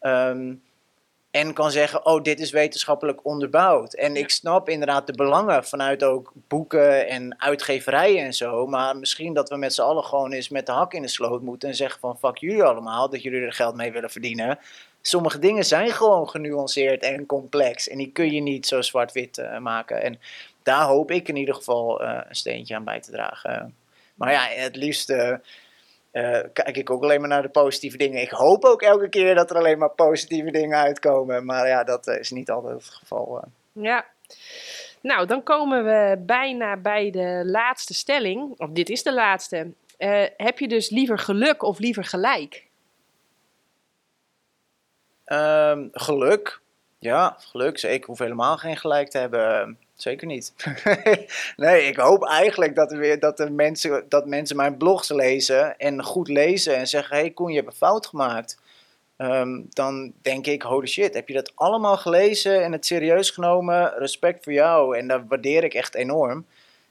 Um, 0.00 0.62
en 1.30 1.52
kan 1.52 1.70
zeggen, 1.70 2.06
oh, 2.06 2.22
dit 2.22 2.40
is 2.40 2.50
wetenschappelijk 2.50 3.24
onderbouwd. 3.24 3.94
En 3.94 4.16
ik 4.16 4.30
snap 4.30 4.68
inderdaad 4.68 5.06
de 5.06 5.12
belangen 5.12 5.64
vanuit 5.64 6.04
ook 6.04 6.32
boeken 6.48 7.08
en 7.08 7.40
uitgeverijen 7.40 8.24
en 8.24 8.34
zo. 8.34 8.66
Maar 8.66 8.96
misschien 8.96 9.34
dat 9.34 9.48
we 9.48 9.56
met 9.56 9.74
z'n 9.74 9.82
allen 9.82 10.04
gewoon 10.04 10.32
eens 10.32 10.48
met 10.48 10.66
de 10.66 10.72
hak 10.72 10.92
in 10.92 11.02
de 11.02 11.08
sloot 11.08 11.42
moeten 11.42 11.68
en 11.68 11.74
zeggen 11.74 12.00
van 12.00 12.18
fuck 12.18 12.36
jullie 12.38 12.62
allemaal, 12.62 13.10
dat 13.10 13.22
jullie 13.22 13.40
er 13.40 13.52
geld 13.52 13.76
mee 13.76 13.92
willen 13.92 14.10
verdienen. 14.10 14.58
Sommige 15.00 15.38
dingen 15.38 15.64
zijn 15.64 15.90
gewoon 15.90 16.28
genuanceerd 16.28 17.02
en 17.02 17.26
complex. 17.26 17.88
En 17.88 17.98
die 17.98 18.12
kun 18.12 18.32
je 18.32 18.40
niet 18.40 18.66
zo 18.66 18.82
zwart-wit 18.82 19.38
uh, 19.38 19.58
maken. 19.58 20.02
En 20.02 20.20
daar 20.62 20.84
hoop 20.84 21.10
ik 21.10 21.28
in 21.28 21.36
ieder 21.36 21.54
geval 21.54 22.02
uh, 22.02 22.20
een 22.28 22.36
steentje 22.36 22.74
aan 22.74 22.84
bij 22.84 23.00
te 23.00 23.10
dragen. 23.10 23.74
Maar 24.14 24.32
ja, 24.32 24.46
het 24.48 24.76
liefst 24.76 25.14
uh, 26.12 26.22
uh, 26.22 26.40
kijk 26.52 26.76
ik 26.76 26.90
ook 26.90 27.02
alleen 27.02 27.20
maar 27.20 27.28
naar 27.28 27.42
de 27.42 27.48
positieve 27.48 27.96
dingen. 27.96 28.20
Ik 28.20 28.30
hoop 28.30 28.64
ook 28.64 28.82
elke 28.82 29.08
keer 29.08 29.34
dat 29.34 29.50
er 29.50 29.56
alleen 29.56 29.78
maar 29.78 29.90
positieve 29.90 30.50
dingen 30.50 30.78
uitkomen. 30.78 31.44
Maar 31.44 31.68
ja, 31.68 31.84
dat 31.84 32.06
eh, 32.06 32.18
is 32.18 32.30
niet 32.30 32.50
altijd 32.50 32.74
het 32.74 32.94
geval. 32.94 33.36
Uh. 33.36 33.84
Ja. 33.84 34.06
Nou, 35.00 35.26
dan 35.26 35.42
komen 35.42 35.84
we 35.84 36.22
bijna 36.26 36.76
bij 36.76 37.10
de 37.10 37.42
laatste 37.44 37.94
stelling. 37.94 38.54
Of 38.56 38.70
dit 38.70 38.88
is 38.88 39.02
de 39.02 39.12
laatste. 39.12 39.72
heb 40.36 40.58
je 40.58 40.68
dus 40.68 40.90
liever 40.90 41.18
geluk 41.18 41.62
of 41.62 41.78
liever 41.78 42.04
gelijk? 42.04 42.68
Um, 45.26 45.88
geluk. 45.92 46.60
Ja, 46.98 47.36
geluk. 47.38 47.78
Zeker. 47.78 47.96
Ik 47.96 48.04
hoef 48.04 48.18
helemaal 48.18 48.56
geen 48.56 48.76
gelijk 48.76 49.10
te 49.10 49.18
hebben. 49.18 49.78
Zeker 50.02 50.26
niet. 50.26 50.54
nee, 51.56 51.82
ik 51.82 51.96
hoop 51.96 52.24
eigenlijk 52.24 52.74
dat, 52.74 52.92
er 52.92 52.98
weer, 52.98 53.20
dat, 53.20 53.36
de 53.36 53.50
mensen, 53.50 54.04
dat 54.08 54.26
mensen 54.26 54.56
mijn 54.56 54.76
blogs 54.76 55.08
lezen 55.08 55.78
en 55.78 56.04
goed 56.04 56.28
lezen 56.28 56.76
en 56.76 56.86
zeggen: 56.86 57.16
hey 57.16 57.30
Koen, 57.30 57.50
je 57.50 57.56
hebt 57.56 57.70
een 57.70 57.76
fout 57.76 58.06
gemaakt. 58.06 58.58
Ehm, 59.16 59.60
dan 59.68 60.12
denk 60.22 60.46
ik, 60.46 60.62
holy 60.62 60.86
shit, 60.86 61.14
heb 61.14 61.28
je 61.28 61.34
dat 61.34 61.52
allemaal 61.54 61.96
gelezen 61.96 62.64
en 62.64 62.72
het 62.72 62.86
serieus 62.86 63.30
genomen? 63.30 63.92
Respect 63.98 64.44
voor 64.44 64.52
jou. 64.52 64.96
En 64.96 65.08
dat 65.08 65.22
waardeer 65.28 65.64
ik 65.64 65.74
echt 65.74 65.94
enorm. 65.94 66.46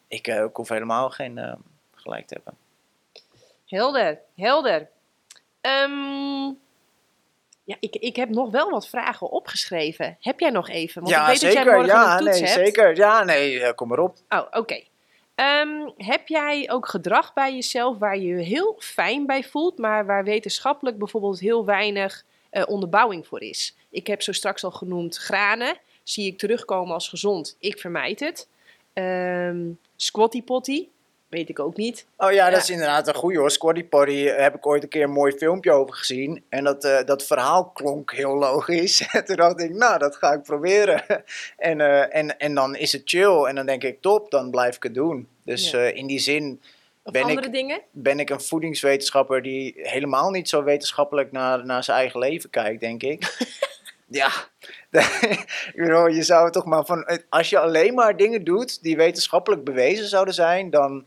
Ik, 0.08 0.28
uh, 0.28 0.44
ik 0.44 0.56
hoef 0.56 0.70
helemaal 0.70 1.10
geen 1.10 1.38
uh, 1.38 1.54
gelijk 1.96 2.28
te 2.28 2.34
hebben. 2.34 2.58
Helder, 3.66 4.20
helder. 4.36 4.88
Um, 5.62 6.60
ja, 7.70 7.76
ik, 7.80 7.96
ik 7.96 8.16
heb 8.16 8.30
nog 8.30 8.52
wel 8.52 8.70
wat 8.70 8.88
vragen 8.88 9.30
opgeschreven. 9.30 10.18
Heb 10.20 10.40
jij 10.40 10.50
nog 10.50 10.70
even? 10.70 11.02
Want 11.02 11.14
ja, 11.14 11.22
ik 11.22 11.28
weet 11.28 11.40
zeker. 11.40 11.56
dat 11.56 11.64
jij 11.64 11.74
morgen 11.76 11.94
ja, 11.94 12.12
een 12.12 12.26
toets 12.26 12.40
nee, 12.40 12.50
hebt. 12.50 12.66
zeker. 12.66 12.96
Ja, 12.96 13.24
nee, 13.24 13.74
kom 13.74 13.88
maar 13.88 14.00
op. 14.00 14.18
Oh, 14.30 14.46
oké. 14.52 14.84
Um, 15.36 15.94
heb 15.98 16.28
jij 16.28 16.70
ook 16.72 16.88
gedrag 16.88 17.34
bij 17.34 17.54
jezelf 17.54 17.98
waar 17.98 18.18
je 18.18 18.28
je 18.28 18.44
heel 18.44 18.76
fijn 18.80 19.26
bij 19.26 19.44
voelt, 19.44 19.78
maar 19.78 20.06
waar 20.06 20.24
wetenschappelijk 20.24 20.98
bijvoorbeeld 20.98 21.40
heel 21.40 21.66
weinig 21.66 22.26
uh, 22.52 22.64
onderbouwing 22.66 23.28
voor 23.28 23.42
is? 23.42 23.76
Ik 23.90 24.08
heb 24.08 24.22
zo 24.22 24.32
straks 24.32 24.64
al 24.64 24.72
genoemd 24.72 25.18
granen. 25.18 25.78
Zie 26.04 26.26
ik 26.26 26.38
terugkomen 26.38 26.94
als 26.94 27.10
gezond. 27.10 27.56
Ik 27.60 27.80
vermijd 27.80 28.20
het. 28.20 28.48
Um, 28.94 29.80
squatty 29.96 30.44
potty. 30.44 30.88
Weet 31.30 31.50
ik 31.50 31.60
ook 31.60 31.76
niet. 31.76 32.06
Oh 32.18 32.32
ja, 32.32 32.50
dat 32.50 32.62
is 32.62 32.70
inderdaad 32.70 33.08
een 33.08 33.14
goede 33.14 33.38
hoor. 33.38 33.52
Squatty 33.52 33.84
Potty 33.84 34.24
heb 34.24 34.56
ik 34.56 34.66
ooit 34.68 34.84
een 34.84 34.90
keer 34.90 35.04
een 35.04 35.12
mooi 35.12 35.32
filmpje 35.38 35.72
over 35.72 35.96
gezien. 35.96 36.44
En 36.50 36.64
dat, 36.64 36.86
uh, 36.86 37.00
dat 37.06 37.26
verhaal 37.26 37.66
klonk 37.66 38.14
heel 38.14 38.36
logisch. 38.36 39.08
En 39.12 39.26
toen 39.26 39.36
dacht 39.36 39.60
ik, 39.60 39.74
nou, 39.74 40.00
dat 40.00 40.16
ga 40.16 40.34
ik 40.34 40.44
proberen. 40.44 41.04
en, 41.58 41.80
uh, 41.80 42.16
en, 42.16 42.40
en 42.40 42.54
dan 42.56 42.76
is 42.76 42.92
het 42.92 43.02
chill. 43.06 43.44
En 43.44 43.56
dan 43.56 43.66
denk 43.66 43.84
ik, 43.84 44.02
top, 44.02 44.32
dan 44.32 44.52
blijf 44.52 44.76
ik 44.76 44.84
het 44.84 44.94
doen. 44.94 45.28
Dus 45.44 45.72
ja. 45.72 45.80
uh, 45.80 45.96
in 45.96 46.08
die 46.08 46.20
zin 46.20 46.62
ben 47.04 47.28
ik, 47.28 47.52
dingen? 47.52 47.82
ben 47.92 48.20
ik 48.20 48.30
een 48.30 48.42
voedingswetenschapper 48.42 49.42
die 49.42 49.74
helemaal 49.76 50.30
niet 50.30 50.50
zo 50.50 50.64
wetenschappelijk 50.64 51.32
naar, 51.32 51.66
naar 51.66 51.84
zijn 51.84 51.98
eigen 51.98 52.20
leven 52.20 52.50
kijkt, 52.50 52.80
denk 52.80 53.04
ik. 53.04 53.48
ja, 54.22 54.32
ik 55.74 55.74
bedoel, 55.76 56.08
je 56.08 56.24
zou 56.24 56.52
toch 56.52 56.66
maar 56.66 56.86
van. 56.86 57.20
Als 57.30 57.50
je 57.50 57.60
alleen 57.60 57.94
maar 57.94 58.18
dingen 58.18 58.44
doet 58.44 58.84
die 58.84 58.98
wetenschappelijk 58.98 59.64
bewezen 59.64 60.08
zouden 60.08 60.34
zijn, 60.34 60.70
dan. 60.70 61.06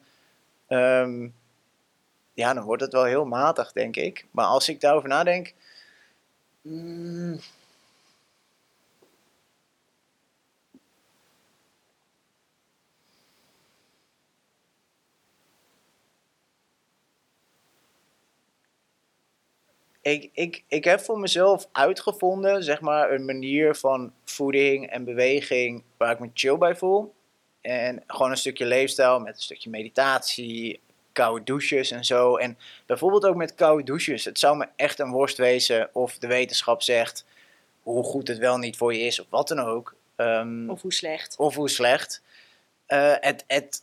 Um, 0.72 1.34
ja, 2.34 2.54
dan 2.54 2.64
wordt 2.64 2.82
het 2.82 2.92
wel 2.92 3.04
heel 3.04 3.24
matig, 3.24 3.72
denk 3.72 3.96
ik. 3.96 4.26
Maar 4.30 4.46
als 4.46 4.68
ik 4.68 4.80
daarover 4.80 5.08
nadenk. 5.08 5.54
Mm, 6.62 7.40
ik, 20.00 20.30
ik, 20.32 20.64
ik 20.68 20.84
heb 20.84 21.00
voor 21.00 21.18
mezelf 21.18 21.68
uitgevonden, 21.72 22.62
zeg 22.62 22.80
maar, 22.80 23.12
een 23.12 23.24
manier 23.24 23.74
van 23.74 24.12
voeding 24.24 24.86
en 24.90 25.04
beweging 25.04 25.82
waar 25.96 26.12
ik 26.12 26.18
me 26.18 26.30
chill 26.34 26.58
bij 26.58 26.76
voel. 26.76 27.14
En 27.62 28.02
gewoon 28.06 28.30
een 28.30 28.36
stukje 28.36 28.66
leefstijl 28.66 29.20
met 29.20 29.36
een 29.36 29.42
stukje 29.42 29.70
meditatie, 29.70 30.80
koude 31.12 31.44
douches 31.44 31.90
en 31.90 32.04
zo. 32.04 32.36
En 32.36 32.58
bijvoorbeeld 32.86 33.24
ook 33.24 33.36
met 33.36 33.54
koude 33.54 33.84
douches. 33.84 34.24
Het 34.24 34.38
zou 34.38 34.56
me 34.56 34.68
echt 34.76 34.98
een 34.98 35.10
worst 35.10 35.36
wezen 35.36 35.90
of 35.92 36.18
de 36.18 36.26
wetenschap 36.26 36.82
zegt 36.82 37.24
hoe 37.82 38.04
goed 38.04 38.28
het 38.28 38.38
wel 38.38 38.58
niet 38.58 38.76
voor 38.76 38.94
je 38.94 39.00
is 39.00 39.20
of 39.20 39.26
wat 39.28 39.48
dan 39.48 39.58
ook. 39.58 39.94
Um, 40.16 40.70
of 40.70 40.82
hoe 40.82 40.92
slecht. 40.92 41.34
Of 41.38 41.54
hoe 41.54 41.68
slecht. 41.68 42.22
Uh, 42.88 43.14
het, 43.20 43.44
het 43.46 43.82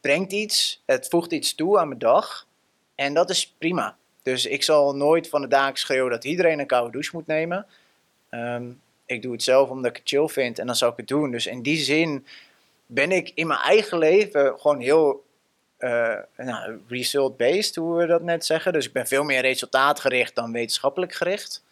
brengt 0.00 0.32
iets, 0.32 0.82
het 0.86 1.08
voegt 1.08 1.32
iets 1.32 1.54
toe 1.54 1.78
aan 1.78 1.88
mijn 1.88 2.00
dag. 2.00 2.46
En 2.94 3.14
dat 3.14 3.30
is 3.30 3.52
prima. 3.58 3.96
Dus 4.22 4.46
ik 4.46 4.62
zal 4.62 4.96
nooit 4.96 5.28
van 5.28 5.40
de 5.40 5.48
daken 5.48 5.78
schreeuwen 5.78 6.10
dat 6.10 6.24
iedereen 6.24 6.58
een 6.58 6.66
koude 6.66 6.90
douche 6.92 7.10
moet 7.12 7.26
nemen. 7.26 7.66
Um, 8.30 8.80
ik 9.06 9.22
doe 9.22 9.32
het 9.32 9.42
zelf 9.42 9.70
omdat 9.70 9.90
ik 9.90 9.96
het 9.96 10.08
chill 10.08 10.28
vind 10.28 10.58
en 10.58 10.66
dan 10.66 10.76
zal 10.76 10.90
ik 10.90 10.96
het 10.96 11.08
doen. 11.08 11.30
Dus 11.30 11.46
in 11.46 11.62
die 11.62 11.76
zin 11.76 12.26
ben 12.92 13.12
ik 13.12 13.30
in 13.34 13.46
mijn 13.46 13.60
eigen 13.60 13.98
leven 13.98 14.60
gewoon 14.60 14.80
heel 14.80 15.24
uh, 15.78 16.16
nou, 16.36 16.80
result-based, 16.88 17.76
hoe 17.76 17.96
we 17.96 18.06
dat 18.06 18.22
net 18.22 18.44
zeggen. 18.44 18.72
Dus 18.72 18.86
ik 18.86 18.92
ben 18.92 19.06
veel 19.06 19.24
meer 19.24 19.40
resultaatgericht 19.40 20.34
dan 20.34 20.52
wetenschappelijk 20.52 21.14
gericht. 21.14 21.64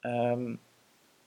Um, 0.00 0.60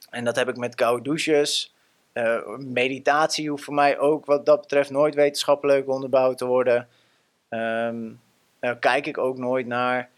en 0.10 0.24
dat 0.24 0.36
heb 0.36 0.49
ik 0.49 0.57
met 0.57 0.76
koude 0.76 1.03
douches. 1.03 1.76
Uh, 2.14 2.57
meditatie 2.57 3.49
hoeft 3.49 3.64
voor 3.64 3.74
mij 3.74 3.99
ook 3.99 4.26
wat 4.26 4.45
dat 4.45 4.62
betreft 4.62 4.89
nooit 4.89 5.16
wetenschappelijk 5.16 5.88
onderbouwd 5.88 6.38
te 6.38 6.45
worden. 6.45 6.88
Um, 7.49 8.22
daar 8.60 8.78
kijk 8.78 9.05
ik 9.05 9.18
ook 9.18 9.38
nooit 9.38 9.68
naar. 9.68 10.10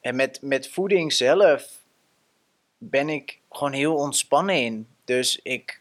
En 0.00 0.16
met, 0.16 0.42
met 0.42 0.68
voeding 0.68 1.12
zelf 1.12 1.78
ben 2.78 3.08
ik 3.08 3.38
gewoon 3.50 3.72
heel 3.72 3.94
ontspannen 3.94 4.54
in. 4.54 4.88
Dus 5.04 5.40
ik 5.42 5.80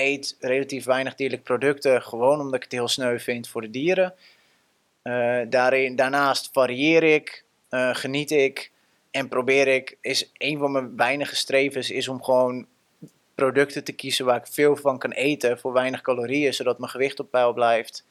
eet 0.00 0.36
relatief 0.40 0.84
weinig 0.84 1.14
dierlijke 1.14 1.44
producten, 1.44 2.02
gewoon 2.02 2.40
omdat 2.40 2.54
ik 2.54 2.62
het 2.62 2.72
heel 2.72 2.88
sneu 2.88 3.18
vind 3.18 3.48
voor 3.48 3.60
de 3.60 3.70
dieren. 3.70 4.14
Uh, 5.02 5.40
daarin, 5.48 5.96
daarnaast 5.96 6.48
varieer 6.52 7.02
ik, 7.02 7.44
uh, 7.70 7.94
geniet 7.94 8.30
ik 8.30 8.70
en 9.10 9.28
probeer 9.28 9.68
ik, 9.68 9.96
is 10.00 10.30
een 10.36 10.58
van 10.58 10.72
mijn 10.72 10.96
weinige 10.96 11.36
strevens, 11.36 11.90
is 11.90 12.08
om 12.08 12.22
gewoon 12.22 12.66
producten 13.34 13.84
te 13.84 13.92
kiezen 13.92 14.24
waar 14.24 14.36
ik 14.36 14.46
veel 14.46 14.76
van 14.76 14.98
kan 14.98 15.12
eten 15.12 15.58
voor 15.58 15.72
weinig 15.72 16.00
calorieën, 16.00 16.54
zodat 16.54 16.78
mijn 16.78 16.90
gewicht 16.90 17.20
op 17.20 17.30
peil 17.30 17.52
blijft. 17.52 18.06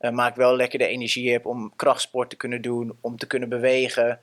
Uh, 0.00 0.10
maar 0.10 0.30
ik 0.30 0.34
wel 0.34 0.56
lekker 0.56 0.78
de 0.78 0.86
energie 0.86 1.32
heb 1.32 1.46
om 1.46 1.72
krachtsport 1.76 2.30
te 2.30 2.36
kunnen 2.36 2.62
doen, 2.62 2.96
om 3.00 3.16
te 3.16 3.26
kunnen 3.26 3.48
bewegen, 3.48 4.20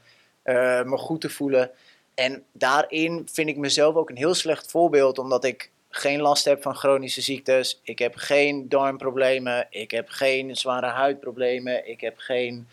me 0.83 0.97
goed 0.97 1.21
te 1.21 1.29
voelen. 1.29 1.71
En 2.15 2.43
daarin 2.51 3.27
vind 3.31 3.49
ik 3.49 3.57
mezelf 3.57 3.95
ook 3.95 4.09
een 4.09 4.17
heel 4.17 4.33
slecht 4.33 4.71
voorbeeld, 4.71 5.19
omdat 5.19 5.43
ik 5.43 5.71
geen 5.97 6.21
last 6.21 6.45
heb 6.45 6.61
van 6.61 6.75
chronische 6.75 7.21
ziektes. 7.21 7.79
Ik 7.83 7.99
heb 7.99 8.15
geen 8.15 8.69
darmproblemen. 8.69 9.67
Ik 9.69 9.91
heb 9.91 10.09
geen 10.09 10.55
zware 10.55 10.85
huidproblemen. 10.85 11.89
Ik 11.89 12.01
heb 12.01 12.17
geen 12.17 12.67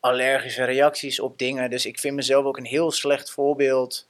allergische 0.00 0.64
reacties 0.64 1.20
op 1.20 1.38
dingen. 1.38 1.70
Dus 1.70 1.86
ik 1.86 1.98
vind 1.98 2.14
mezelf 2.14 2.44
ook 2.44 2.56
een 2.56 2.64
heel 2.64 2.90
slecht 2.90 3.30
voorbeeld 3.30 4.06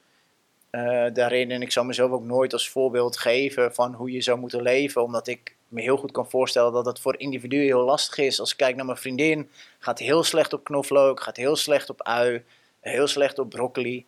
uh, 0.70 1.06
daarin. 1.12 1.50
En 1.50 1.62
ik 1.62 1.72
zou 1.72 1.86
mezelf 1.86 2.10
ook 2.10 2.24
nooit 2.24 2.52
als 2.52 2.68
voorbeeld 2.68 3.16
geven 3.18 3.74
van 3.74 3.94
hoe 3.94 4.10
je 4.10 4.20
zou 4.20 4.38
moeten 4.38 4.62
leven. 4.62 5.02
Omdat 5.02 5.26
ik 5.26 5.56
me 5.68 5.82
heel 5.82 5.96
goed 5.96 6.12
kan 6.12 6.30
voorstellen 6.30 6.72
dat 6.72 6.86
het 6.86 7.00
voor 7.00 7.18
individuen 7.18 7.64
heel 7.64 7.84
lastig 7.84 8.18
is. 8.18 8.40
Als 8.40 8.50
ik 8.50 8.56
kijk 8.56 8.76
naar 8.76 8.84
mijn 8.84 8.98
vriendin, 8.98 9.50
gaat 9.78 9.98
heel 9.98 10.22
slecht 10.22 10.52
op 10.52 10.64
knoflook, 10.64 11.20
gaat 11.20 11.36
heel 11.36 11.56
slecht 11.56 11.90
op 11.90 12.02
ui, 12.02 12.44
heel 12.80 13.06
slecht 13.06 13.38
op 13.38 13.50
broccoli. 13.50 14.06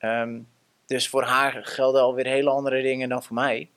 Um, 0.00 0.46
dus 0.88 1.08
voor 1.08 1.22
haar 1.22 1.60
gelden 1.64 2.02
alweer 2.02 2.26
hele 2.26 2.50
andere 2.50 2.82
dingen 2.82 3.08
dan 3.08 3.22
voor 3.22 3.34
mij. 3.34 3.68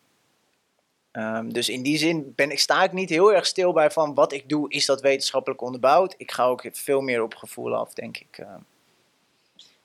Um, 1.12 1.53
dus 1.53 1.70
in 1.70 1.84
die 1.84 1.97
zin 1.97 2.34
ben 2.36 2.51
ik, 2.51 2.59
sta 2.59 2.84
ik 2.84 2.91
niet 2.91 3.09
heel 3.09 3.34
erg 3.34 3.45
stil 3.45 3.74
bij 3.74 3.91
van 3.91 4.14
wat 4.14 4.32
ik 4.32 4.49
doe, 4.49 4.70
is 4.70 4.86
dat 4.86 5.01
wetenschappelijk 5.01 5.62
onderbouwd. 5.62 6.14
Ik 6.18 6.32
ga 6.32 6.45
ook 6.45 6.64
veel 6.72 7.01
meer 7.01 7.24
op 7.24 7.36
gevoel 7.36 7.76
af, 7.76 7.93
denk 7.93 8.18
ik. 8.18 8.38
Uh. 8.38 8.55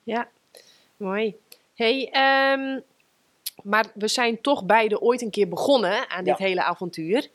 Ja, 0.03 0.27
mooi. 0.97 1.35
Hey, 1.75 2.05
um, 2.53 2.83
maar 3.63 3.85
we 3.93 4.07
zijn 4.07 4.41
toch 4.41 4.65
beide 4.65 5.01
ooit 5.01 5.21
een 5.21 5.29
keer 5.29 5.47
begonnen 5.47 6.09
aan 6.09 6.23
dit 6.23 6.37
ja. 6.37 6.45
hele 6.45 6.63
avontuur. 6.63 7.27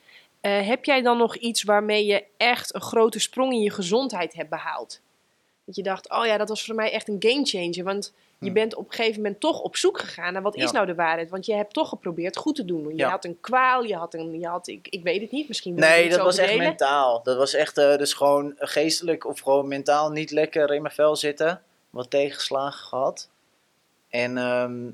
Uh, 0.42 0.66
heb 0.66 0.84
jij 0.84 1.02
dan 1.02 1.18
nog 1.18 1.36
iets 1.36 1.62
waarmee 1.62 2.06
je 2.06 2.24
echt 2.36 2.74
een 2.74 2.80
grote 2.80 3.18
sprong 3.18 3.52
in 3.52 3.60
je 3.60 3.70
gezondheid 3.70 4.34
hebt 4.34 4.50
behaald? 4.50 5.00
Dat 5.64 5.76
je 5.76 5.82
dacht, 5.82 6.10
oh 6.10 6.26
ja, 6.26 6.36
dat 6.36 6.48
was 6.48 6.64
voor 6.64 6.74
mij 6.74 6.92
echt 6.92 7.08
een 7.08 7.16
game 7.18 7.44
changer. 7.44 7.84
Want 7.84 8.12
je 8.42 8.48
Hmm. 8.50 8.60
bent 8.60 8.74
op 8.74 8.86
een 8.88 8.92
gegeven 8.94 9.22
moment 9.22 9.40
toch 9.40 9.60
op 9.60 9.76
zoek 9.76 9.98
gegaan 9.98 10.32
naar 10.32 10.42
wat 10.42 10.56
Ja. 10.56 10.64
is 10.64 10.70
nou 10.70 10.86
de 10.86 10.94
waarheid. 10.94 11.30
Want 11.30 11.46
je 11.46 11.54
hebt 11.54 11.72
toch 11.74 11.88
geprobeerd 11.88 12.36
goed 12.36 12.54
te 12.54 12.64
doen. 12.64 12.88
Je 12.88 12.96
Ja. 12.96 13.10
had 13.10 13.24
een 13.24 13.40
kwaal, 13.40 13.82
je 13.82 13.96
had 13.96 14.14
een, 14.14 14.40
je 14.40 14.46
had, 14.46 14.66
ik, 14.68 14.88
ik 14.88 15.02
weet 15.02 15.20
het 15.20 15.30
niet, 15.30 15.48
misschien 15.48 15.74
Nee, 15.74 16.08
dat 16.08 16.20
was 16.20 16.38
echt 16.38 16.56
mentaal. 16.56 17.22
Dat 17.22 17.36
was 17.36 17.54
echt 17.54 17.78
eh, 17.78 17.96
dus 17.96 18.12
gewoon 18.12 18.54
geestelijk 18.58 19.26
of 19.26 19.40
gewoon 19.40 19.68
mentaal 19.68 20.10
niet 20.10 20.30
lekker 20.30 20.72
in 20.74 20.82
mijn 20.82 20.94
vel 20.94 21.16
zitten. 21.16 21.62
Wat 21.90 22.10
tegenslagen 22.10 22.86
gehad. 22.86 23.28
En 24.08 24.38
ehm, 24.38 24.90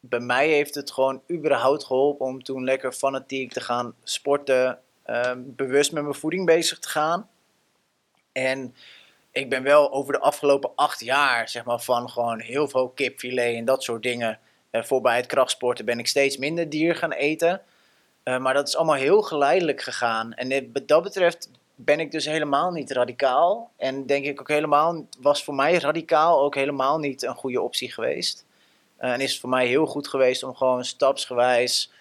bij 0.00 0.20
mij 0.20 0.48
heeft 0.48 0.74
het 0.74 0.90
gewoon 0.90 1.22
überhaupt 1.30 1.84
geholpen 1.84 2.26
om 2.26 2.42
toen 2.42 2.64
lekker 2.64 2.92
fanatiek 2.92 3.52
te 3.52 3.60
gaan 3.60 3.94
sporten. 4.02 4.78
ehm, 5.02 5.40
bewust 5.44 5.92
met 5.92 6.02
mijn 6.02 6.14
voeding 6.14 6.46
bezig 6.46 6.78
te 6.78 6.88
gaan. 6.88 7.28
En 8.32 8.74
ik 9.36 9.48
ben 9.48 9.62
wel 9.62 9.92
over 9.92 10.12
de 10.12 10.20
afgelopen 10.20 10.70
acht 10.74 11.00
jaar, 11.00 11.48
zeg 11.48 11.64
maar, 11.64 11.80
van 11.80 12.10
gewoon 12.10 12.40
heel 12.40 12.68
veel 12.68 12.88
kipfilet 12.88 13.54
en 13.54 13.64
dat 13.64 13.82
soort 13.82 14.02
dingen. 14.02 14.38
eh, 14.70 14.82
voor 14.82 15.00
bij 15.00 15.16
het 15.16 15.26
krachtsporten 15.26 15.84
ben 15.84 15.98
ik 15.98 16.06
steeds 16.06 16.36
minder 16.36 16.68
dier 16.68 16.96
gaan 16.96 17.12
eten. 17.12 17.60
Eh, 18.22 18.38
maar 18.38 18.54
dat 18.54 18.68
is 18.68 18.76
allemaal 18.76 18.94
heel 18.94 19.22
geleidelijk 19.22 19.82
gegaan. 19.82 20.32
En 20.34 20.70
wat 20.72 20.88
dat 20.88 21.02
betreft 21.02 21.50
ben 21.74 22.00
ik 22.00 22.10
dus 22.10 22.24
helemaal 22.24 22.70
niet 22.70 22.90
radicaal. 22.90 23.70
En 23.76 24.06
denk 24.06 24.24
ik 24.24 24.40
ook 24.40 24.48
helemaal, 24.48 25.06
was 25.20 25.44
voor 25.44 25.54
mij 25.54 25.78
radicaal 25.78 26.40
ook 26.40 26.54
helemaal 26.54 26.98
niet 26.98 27.22
een 27.22 27.34
goede 27.34 27.60
optie 27.60 27.92
geweest. 27.92 28.44
Eh, 28.96 29.12
en 29.12 29.20
is 29.20 29.30
het 29.30 29.40
voor 29.40 29.50
mij 29.50 29.66
heel 29.66 29.86
goed 29.86 30.08
geweest 30.08 30.42
om 30.42 30.54
gewoon 30.54 30.84
stapsgewijs 30.84 31.92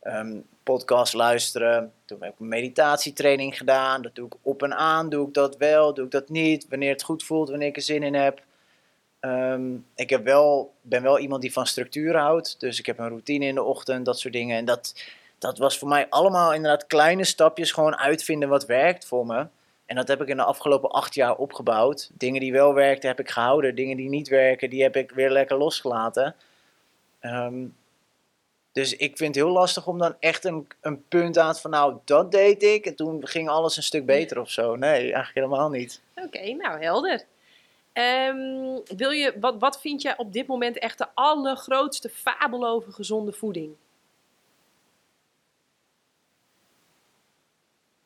ehm, 0.00 0.40
podcast 0.62 1.12
luisteren. 1.12 1.92
Toen 2.04 2.22
heb 2.22 2.32
ik 2.32 2.40
een 2.40 2.48
meditatietraining 2.48 3.56
gedaan. 3.56 4.02
Dat 4.02 4.14
doe 4.14 4.26
ik 4.26 4.34
op 4.42 4.62
en 4.62 4.76
aan. 4.76 5.08
Doe 5.08 5.26
ik 5.28 5.34
dat 5.34 5.56
wel, 5.56 5.94
doe 5.94 6.04
ik 6.04 6.10
dat 6.10 6.28
niet. 6.28 6.66
Wanneer 6.68 6.92
het 6.92 7.02
goed 7.02 7.22
voelt, 7.22 7.48
wanneer 7.48 7.68
ik 7.68 7.76
er 7.76 7.82
zin 7.82 8.02
in 8.02 8.14
heb. 8.14 8.42
Ehm, 9.20 9.74
ik 9.94 10.10
heb 10.10 10.24
wel, 10.24 10.74
ben 10.80 11.02
wel 11.02 11.18
iemand 11.18 11.42
die 11.42 11.52
van 11.52 11.66
structuur 11.66 12.16
houdt. 12.16 12.60
Dus 12.60 12.78
ik 12.78 12.86
heb 12.86 12.98
een 12.98 13.08
routine 13.08 13.46
in 13.46 13.54
de 13.54 13.62
ochtend, 13.62 14.04
dat 14.04 14.18
soort 14.18 14.34
dingen. 14.34 14.56
En 14.56 14.64
dat, 14.64 14.94
dat 15.38 15.58
was 15.58 15.78
voor 15.78 15.88
mij 15.88 16.06
allemaal 16.08 16.54
inderdaad 16.54 16.86
kleine 16.86 17.24
stapjes. 17.24 17.72
Gewoon 17.72 17.96
uitvinden 17.96 18.48
wat 18.48 18.66
werkt 18.66 19.06
voor 19.06 19.26
me. 19.26 19.46
En 19.86 19.96
dat 19.96 20.08
heb 20.08 20.22
ik 20.22 20.28
in 20.28 20.36
de 20.36 20.42
afgelopen 20.44 20.90
acht 20.90 21.14
jaar 21.14 21.36
opgebouwd. 21.36 22.10
Dingen 22.12 22.40
die 22.40 22.52
wel 22.52 22.74
werkten 22.74 23.08
heb 23.08 23.20
ik 23.20 23.30
gehouden. 23.30 23.74
Dingen 23.74 23.96
die 23.96 24.08
niet 24.08 24.28
werken, 24.28 24.70
die 24.70 24.82
heb 24.82 24.96
ik 24.96 25.10
weer 25.10 25.30
lekker 25.30 25.56
losgelaten. 25.56 26.34
Ehm, 27.20 27.64
dus 28.72 28.96
ik 28.96 29.16
vind 29.16 29.34
het 29.34 29.44
heel 29.44 29.54
lastig 29.54 29.86
om 29.86 29.98
dan 29.98 30.16
echt 30.18 30.44
een, 30.44 30.66
een 30.80 31.08
punt 31.08 31.38
aan 31.38 31.52
te 31.52 31.60
van 31.60 31.70
nou, 31.70 31.96
dat 32.04 32.30
deed 32.30 32.62
ik. 32.62 32.86
En 32.86 32.96
toen 32.96 33.26
ging 33.26 33.48
alles 33.48 33.76
een 33.76 33.82
stuk 33.82 34.06
beter 34.06 34.40
of 34.40 34.50
zo. 34.50 34.76
Nee, 34.76 35.00
eigenlijk 35.00 35.34
helemaal 35.34 35.70
niet. 35.70 36.00
Oké, 36.14 36.52
nou 36.52 36.82
helder. 36.82 37.24
Ehm, 37.92 38.78
wil 38.96 39.10
je, 39.10 39.34
wat, 39.40 39.54
wat 39.58 39.80
vind 39.80 40.02
je 40.02 40.14
op 40.16 40.32
dit 40.32 40.46
moment 40.46 40.78
echt 40.78 40.98
de 40.98 41.06
allergrootste 41.14 42.08
fabel 42.08 42.66
over 42.66 42.92
gezonde 42.92 43.32
voeding? 43.32 43.74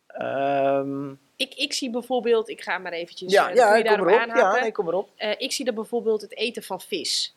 Ehm, 0.07 1.11
ik, 1.37 1.55
ik 1.55 1.73
zie 1.73 1.91
bijvoorbeeld, 1.91 2.49
ik 2.49 2.61
ga 2.61 2.79
maar 2.79 2.93
eventjes 2.93 3.33
ja, 3.33 3.51
uh, 3.51 3.57
ja, 3.57 3.83
kom 3.83 4.09
erop. 4.09 4.37
Ja, 4.37 4.61
nee, 4.61 4.73
kom 4.73 4.89
erop. 4.89 5.11
Eh, 5.17 5.35
ik 5.39 5.53
zie 5.53 5.65
dat 5.65 5.75
bijvoorbeeld 5.75 6.21
het 6.21 6.37
eten 6.37 6.63
van 6.63 6.81
vis. 6.81 7.35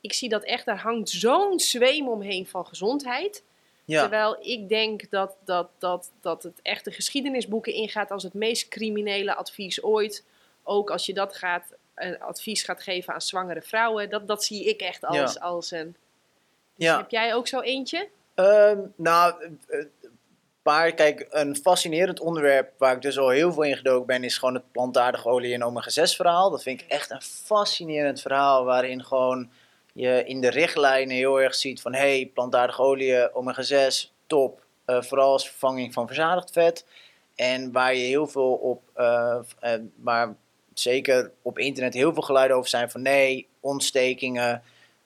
Ik 0.00 0.12
zie 0.12 0.28
dat 0.28 0.44
echt, 0.44 0.64
daar 0.64 0.80
hangt 0.80 1.08
zo'n 1.08 1.58
zweem 1.58 2.08
omheen 2.08 2.46
van 2.46 2.66
gezondheid. 2.66 3.42
Ja, 3.84 4.00
Terwijl 4.00 4.36
ik 4.40 4.68
denk 4.68 5.10
dat, 5.10 5.36
dat, 5.44 5.68
dat, 5.78 6.10
dat 6.20 6.42
het 6.42 6.60
echt 6.62 6.84
de 6.84 6.90
geschiedenisboeken 6.90 7.72
ingaat 7.72 8.10
als 8.10 8.22
het 8.22 8.34
meest 8.34 8.68
criminele 8.68 9.34
advies 9.34 9.82
ooit. 9.82 10.24
Ook 10.62 10.90
als 10.90 11.06
je 11.06 11.14
dat 11.14 11.36
gaat, 11.36 11.74
een 11.94 12.20
advies 12.20 12.62
gaat 12.62 12.82
geven 12.82 13.14
aan 13.14 13.20
zwangere 13.20 13.62
vrouwen. 13.62 14.10
Dat, 14.10 14.26
dat 14.28 14.44
zie 14.44 14.64
ik 14.64 14.80
echt 14.80 15.04
als, 15.04 15.34
Ja. 15.34 15.40
als 15.40 15.70
een... 15.70 15.96
Dus 16.74 16.86
Ja. 16.86 16.96
Heb 16.96 17.10
jij 17.10 17.34
ook 17.34 17.46
zo 17.48 17.60
eentje? 17.60 18.08
Ehm, 18.34 18.78
nou, 18.96 19.34
eh, 19.68 19.84
maar 20.62 20.92
kijk, 20.92 21.26
een 21.30 21.56
fascinerend 21.56 22.20
onderwerp 22.20 22.72
waar 22.78 22.94
ik 22.94 23.02
dus 23.02 23.18
al 23.18 23.28
heel 23.28 23.52
veel 23.52 23.62
in 23.62 23.76
gedoken 23.76 24.06
ben, 24.06 24.24
is 24.24 24.38
gewoon 24.38 24.54
het 24.54 24.72
plantaardige 24.72 25.28
olie 25.28 25.54
en 25.54 25.62
omega-6 25.64 26.16
verhaal. 26.16 26.50
Dat 26.50 26.62
vind 26.62 26.80
ik 26.80 26.88
echt 26.88 27.10
een 27.10 27.22
fascinerend 27.22 28.20
verhaal 28.20 28.64
waarin 28.64 29.04
gewoon 29.04 29.50
je 29.98 30.24
in 30.24 30.40
de 30.40 30.50
richtlijnen 30.50 31.16
heel 31.16 31.40
erg 31.40 31.54
ziet 31.54 31.80
van 31.80 31.94
hey, 31.94 32.30
plantaardige 32.34 32.82
olie, 32.82 33.34
omega-6, 33.34 34.12
top. 34.26 34.66
Eh, 34.84 35.02
vooral 35.02 35.32
als 35.32 35.48
vervanging 35.48 35.92
van 35.92 36.06
verzadigd 36.06 36.50
vet. 36.52 36.84
En 37.34 37.72
waar 37.72 37.94
je 37.94 38.04
heel 38.04 38.26
veel 38.26 38.52
op, 38.52 38.82
eh, 38.94 39.38
eh, 39.60 39.80
waar 39.96 40.36
zeker 40.74 41.32
op 41.42 41.58
internet 41.58 41.94
heel 41.94 42.12
veel 42.12 42.22
geluiden 42.22 42.56
over 42.56 42.70
zijn 42.70 42.90
van 42.90 43.02
nee, 43.02 43.46
ontstekingen. 43.60 44.62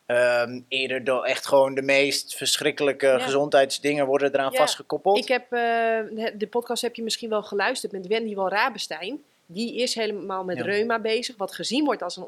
Ehm, 0.06 0.60
eerder 0.68 1.04
door 1.04 1.24
echt 1.24 1.46
gewoon 1.46 1.74
de 1.74 1.82
meest 1.82 2.36
verschrikkelijke 2.36 3.06
Ja. 3.06 3.18
gezondheidsdingen 3.18 4.06
worden 4.06 4.32
eraan 4.34 4.52
Ja, 4.52 4.58
vastgekoppeld. 4.58 5.18
Ik 5.18 5.28
heb, 5.28 5.50
de, 5.50 6.46
podcast 6.50 6.82
heb 6.82 6.94
je 6.94 7.02
misschien 7.02 7.28
wel 7.28 7.42
geluisterd 7.42 7.92
met 7.92 8.06
Wendy 8.06 8.34
van 8.34 8.48
Rabenstein. 8.48 9.22
Die 9.46 9.76
is 9.76 9.94
helemaal 9.94 10.44
met 10.44 10.56
Ja. 10.56 10.62
reuma 10.64 10.98
bezig, 10.98 11.36
wat 11.36 11.54
gezien 11.54 11.84
wordt 11.84 12.02
als 12.02 12.16
een 12.16 12.24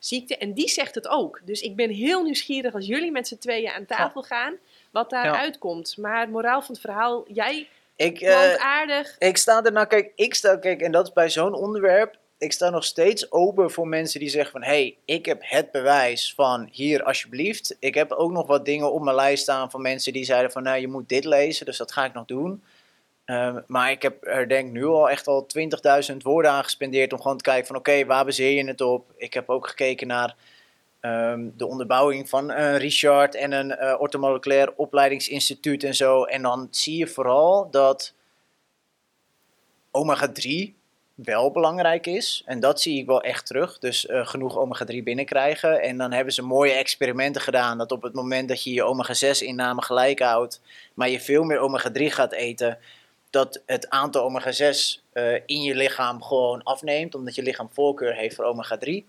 ontstekingsziekte. 0.00 0.36
En 0.36 0.52
die 0.52 0.68
zegt 0.68 0.94
het 0.94 1.08
ook. 1.08 1.40
Dus 1.44 1.60
ik 1.60 1.76
ben 1.76 1.90
heel 1.90 2.22
nieuwsgierig 2.22 2.74
als 2.74 2.86
jullie 2.86 3.10
met 3.10 3.28
z'n 3.28 3.38
tweeën 3.38 3.70
aan 3.70 3.86
tafel 3.86 4.22
gaan, 4.22 4.56
wat 4.90 5.10
daar 5.10 5.34
uitkomt. 5.34 5.96
Maar 5.96 6.20
het 6.20 6.30
moraal 6.30 6.62
van 6.62 6.74
het 6.74 6.80
verhaal, 6.80 7.24
jij 7.28 7.68
ik, 7.96 8.18
plantaardig. 8.18 9.16
ik 9.18 9.36
sta 9.36 9.64
er 9.64 9.72
nou, 9.72 9.86
kijk, 9.86 10.12
ik 10.14 10.34
sta, 10.34 10.56
kijk, 10.56 10.80
en 10.80 10.92
dat 10.92 11.06
is 11.06 11.12
bij 11.12 11.30
zo'n 11.30 11.54
onderwerp. 11.54 12.18
Ik 12.38 12.52
sta 12.52 12.70
nog 12.70 12.84
steeds 12.84 13.32
open 13.32 13.70
voor 13.70 13.88
mensen 13.88 14.20
die 14.20 14.28
zeggen 14.28 14.50
van, 14.50 14.62
hey, 14.62 14.96
ik 15.04 15.26
heb 15.26 15.40
het 15.42 15.70
bewijs 15.70 16.34
van 16.34 16.68
hier 16.72 17.02
alsjeblieft. 17.02 17.76
Ik 17.78 17.94
heb 17.94 18.12
ook 18.12 18.30
nog 18.30 18.46
wat 18.46 18.64
dingen 18.64 18.92
op 18.92 19.02
mijn 19.02 19.16
lijst 19.16 19.42
staan 19.42 19.70
van 19.70 19.82
mensen 19.82 20.12
die 20.12 20.24
zeiden 20.24 20.50
van, 20.50 20.62
nou, 20.62 20.80
je 20.80 20.88
moet 20.88 21.08
dit 21.08 21.24
lezen, 21.24 21.66
dus 21.66 21.76
dat 21.76 21.92
ga 21.92 22.04
ik 22.04 22.14
nog 22.14 22.24
doen. 22.24 22.62
Ehm, 23.30 23.60
maar 23.66 23.90
ik 23.90 24.02
heb 24.02 24.26
er 24.26 24.48
denk 24.48 24.72
nu 24.72 24.84
al 24.84 25.10
echt 25.10 25.26
al 25.26 25.46
20.000 25.46 26.22
woorden 26.22 26.50
aan 26.50 26.64
gespendeerd 26.64 27.12
om 27.12 27.20
gewoon 27.20 27.36
te 27.36 27.42
kijken 27.42 27.66
van, 27.66 27.76
oké, 27.76 28.04
waar 28.04 28.24
baseer 28.24 28.56
je 28.56 28.66
het 28.66 28.80
op? 28.80 29.12
Ik 29.16 29.34
heb 29.34 29.48
ook 29.48 29.68
gekeken 29.68 30.06
naar 30.06 30.34
ehm, 31.00 31.48
de 31.56 31.66
onderbouwing 31.66 32.28
van 32.28 32.50
eh, 32.50 32.76
Richard 32.76 33.34
en 33.34 33.52
een 33.52 33.70
eh 33.70 34.00
ortomoleculair 34.00 34.72
opleidingsinstituut 34.76 35.84
en 35.84 35.94
zo. 35.94 36.24
En 36.24 36.42
dan 36.42 36.68
zie 36.70 36.96
je 36.96 37.06
vooral 37.06 37.70
dat 37.70 38.14
omega-3 39.90 40.74
wel 41.14 41.50
belangrijk 41.50 42.06
is. 42.06 42.42
En 42.46 42.60
dat 42.60 42.80
zie 42.80 42.98
ik 42.98 43.06
wel 43.06 43.22
echt 43.22 43.46
terug. 43.46 43.78
Dus 43.78 44.06
eh, 44.06 44.26
genoeg 44.26 44.58
omega-3 44.58 45.02
binnenkrijgen. 45.02 45.82
En 45.82 45.98
dan 45.98 46.12
hebben 46.12 46.34
ze 46.34 46.42
mooie 46.42 46.72
experimenten 46.72 47.42
gedaan. 47.42 47.78
Dat 47.78 47.92
op 47.92 48.02
het 48.02 48.14
moment 48.14 48.48
dat 48.48 48.62
je 48.62 48.72
je 48.72 48.84
omega-6 48.84 49.46
inname 49.46 49.82
gelijk 49.82 50.18
houdt, 50.18 50.60
maar 50.94 51.08
je 51.08 51.20
veel 51.20 51.42
meer 51.42 51.60
omega-3 51.60 52.04
gaat 52.06 52.32
eten, 52.32 52.78
dat 53.30 53.62
het 53.66 53.90
aantal 53.90 54.24
omega-6 54.24 55.02
eh, 55.12 55.34
in 55.46 55.62
je 55.62 55.74
lichaam 55.74 56.22
gewoon 56.22 56.62
afneemt. 56.62 57.14
Omdat 57.14 57.34
je 57.34 57.42
lichaam 57.42 57.68
voorkeur 57.72 58.14
heeft 58.14 58.34
voor 58.34 58.44
omega-3. 58.44 59.04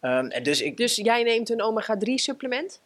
Ehm, 0.00 0.26
en 0.26 0.42
dus 0.42 0.62
ik, 0.62 0.76
Dus 0.76 0.96
jij 0.96 1.22
neemt 1.22 1.50
een 1.50 1.62
omega-3 1.62 2.14
supplement? 2.14 2.80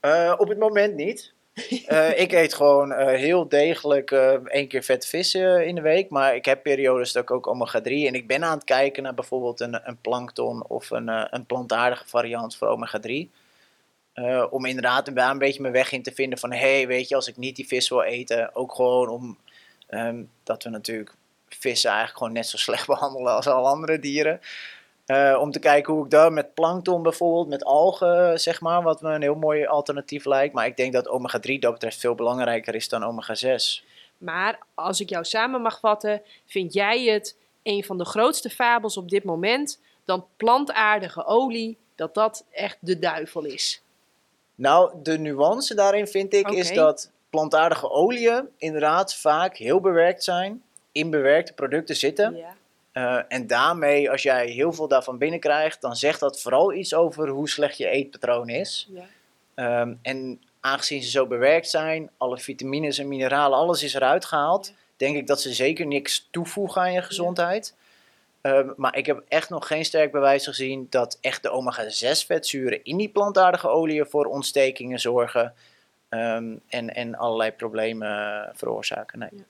eh, 0.00 0.34
op 0.38 0.48
het 0.48 0.58
moment 0.58 0.94
niet. 0.94 1.34
Eh, 1.86 2.20
ik 2.20 2.32
eet 2.32 2.54
gewoon 2.54 2.92
heel 2.92 3.48
degelijk 3.48 4.10
één 4.10 4.68
keer 4.68 4.82
vet 4.82 5.06
vis 5.06 5.34
in 5.34 5.74
de 5.74 5.80
week. 5.80 6.10
Maar 6.10 6.34
ik 6.34 6.44
heb 6.44 6.62
periodes 6.62 7.12
dat 7.12 7.22
ik 7.22 7.30
ook 7.30 7.46
omega-3. 7.46 8.06
En 8.06 8.14
ik 8.14 8.26
ben 8.26 8.44
aan 8.44 8.56
het 8.56 8.64
kijken 8.64 9.02
naar 9.02 9.14
bijvoorbeeld 9.14 9.60
een, 9.60 9.88
een 9.88 10.00
plankton 10.00 10.66
of 10.66 10.90
een, 10.90 11.34
een 11.34 11.46
plantaardige 11.46 12.08
variant 12.08 12.56
voor 12.56 12.68
omega-3. 12.68 13.28
Eh, 14.16 14.44
om 14.50 14.64
inderdaad 14.64 15.14
daar 15.14 15.30
een 15.30 15.38
beetje 15.38 15.60
mijn 15.60 15.72
weg 15.72 15.92
in 15.92 16.02
te 16.02 16.12
vinden 16.12 16.38
van... 16.38 16.52
hé, 16.52 16.58
hey, 16.58 16.86
weet 16.86 17.08
je, 17.08 17.14
als 17.14 17.28
ik 17.28 17.36
niet 17.36 17.56
die 17.56 17.66
vis 17.66 17.88
wil 17.88 18.02
eten... 18.02 18.54
ook 18.54 18.74
gewoon 18.74 19.08
om... 19.08 19.38
ehm, 19.86 20.22
dat 20.42 20.62
we 20.62 20.70
natuurlijk 20.70 21.14
vissen 21.48 21.90
eigenlijk 21.90 22.18
gewoon 22.18 22.32
net 22.32 22.46
zo 22.46 22.56
slecht 22.56 22.86
behandelen 22.96 23.32
als 23.32 23.46
alle 23.46 23.68
andere 23.68 23.98
dieren... 23.98 24.40
Eh, 25.06 25.38
om 25.40 25.50
te 25.50 25.58
kijken 25.58 25.94
hoe 25.94 26.04
ik 26.04 26.10
dat 26.10 26.32
met 26.32 26.54
plankton 26.54 27.02
bijvoorbeeld, 27.02 27.48
met 27.48 27.64
algen, 27.64 28.40
zeg 28.40 28.60
maar, 28.60 28.82
wat 28.82 29.00
me 29.00 29.14
een 29.14 29.22
heel 29.22 29.34
mooi 29.34 29.66
alternatief 29.66 30.24
lijkt. 30.24 30.54
Maar 30.54 30.66
ik 30.66 30.76
denk 30.76 30.92
dat 30.92 31.08
omega-3 31.08 31.58
dat 31.58 31.72
betreft 31.72 32.00
veel 32.00 32.14
belangrijker 32.14 32.74
is 32.74 32.88
dan 32.88 33.02
omega-6. 33.02 33.84
Maar 34.18 34.58
als 34.74 35.00
ik 35.00 35.08
jou 35.08 35.24
samen 35.24 35.62
mag 35.62 35.80
vatten, 35.80 36.22
vind 36.46 36.72
jij 36.72 37.04
het 37.04 37.36
een 37.62 37.84
van 37.84 37.98
de 37.98 38.04
grootste 38.04 38.50
fabels 38.50 38.96
op 38.96 39.08
dit 39.08 39.24
moment 39.24 39.80
dan 40.04 40.26
plantaardige 40.36 41.24
olie, 41.24 41.78
dat 41.94 42.14
dat 42.14 42.44
echt 42.50 42.76
de 42.80 42.98
duivel 42.98 43.44
is? 43.44 43.82
Nou, 44.54 44.92
de 45.02 45.18
nuance 45.18 45.74
daarin 45.74 46.06
vind 46.06 46.34
ik 46.34 46.50
is 46.50 46.72
dat 46.72 47.10
plantaardige 47.36 47.90
oliën 47.90 48.48
inderdaad 48.56 49.14
vaak 49.14 49.56
heel 49.56 49.80
bewerkt 49.80 50.24
zijn, 50.24 50.62
in 50.92 51.10
bewerkte 51.10 51.52
producten 51.52 51.96
zitten. 51.96 52.36
Ja. 52.36 52.54
Eh, 52.92 53.22
en 53.28 53.46
daarmee, 53.46 54.10
als 54.10 54.22
jij 54.22 54.46
heel 54.46 54.72
veel 54.72 54.88
daarvan 54.88 55.18
binnenkrijgt, 55.18 55.80
dan 55.80 55.96
zegt 55.96 56.20
dat 56.20 56.40
vooral 56.40 56.72
iets 56.72 56.94
over 56.94 57.28
hoe 57.28 57.48
slecht 57.48 57.76
je 57.78 57.88
eetpatroon 57.88 58.48
is. 58.48 58.88
ja. 58.90 59.02
Ehm, 59.54 59.94
en 60.02 60.40
aangezien 60.60 61.02
ze 61.02 61.10
zo 61.10 61.26
bewerkt 61.26 61.68
zijn, 61.70 62.10
alle 62.16 62.38
vitamines 62.38 62.98
en 62.98 63.08
mineralen, 63.08 63.58
alles 63.58 63.82
is 63.82 63.94
eruit 63.94 64.24
gehaald, 64.24 64.66
Ja. 64.66 64.72
denk 64.96 65.16
ik 65.16 65.26
dat 65.26 65.40
ze 65.40 65.52
zeker 65.52 65.86
niks 65.86 66.28
toevoegen 66.30 66.80
aan 66.80 66.92
je 66.92 67.02
gezondheid. 67.02 67.74
Ehm, 68.40 68.72
maar 68.76 68.96
ik 68.96 69.06
heb 69.06 69.22
echt 69.28 69.50
nog 69.50 69.66
geen 69.66 69.84
sterk 69.84 70.12
bewijs 70.12 70.44
gezien 70.44 70.86
dat 70.90 71.18
echt 71.20 71.42
de 71.42 71.50
omega-6 71.50 72.24
vetzuren 72.26 72.84
in 72.84 72.96
die 72.96 73.08
plantaardige 73.08 73.68
oliën 73.68 74.06
voor 74.06 74.24
ontstekingen 74.26 74.98
zorgen 75.00 75.54
ehm, 76.08 76.56
en, 76.68 76.94
en 76.94 77.14
allerlei 77.14 77.52
problemen 77.52 78.50
veroorzaken. 78.54 79.18
Nee. 79.18 79.44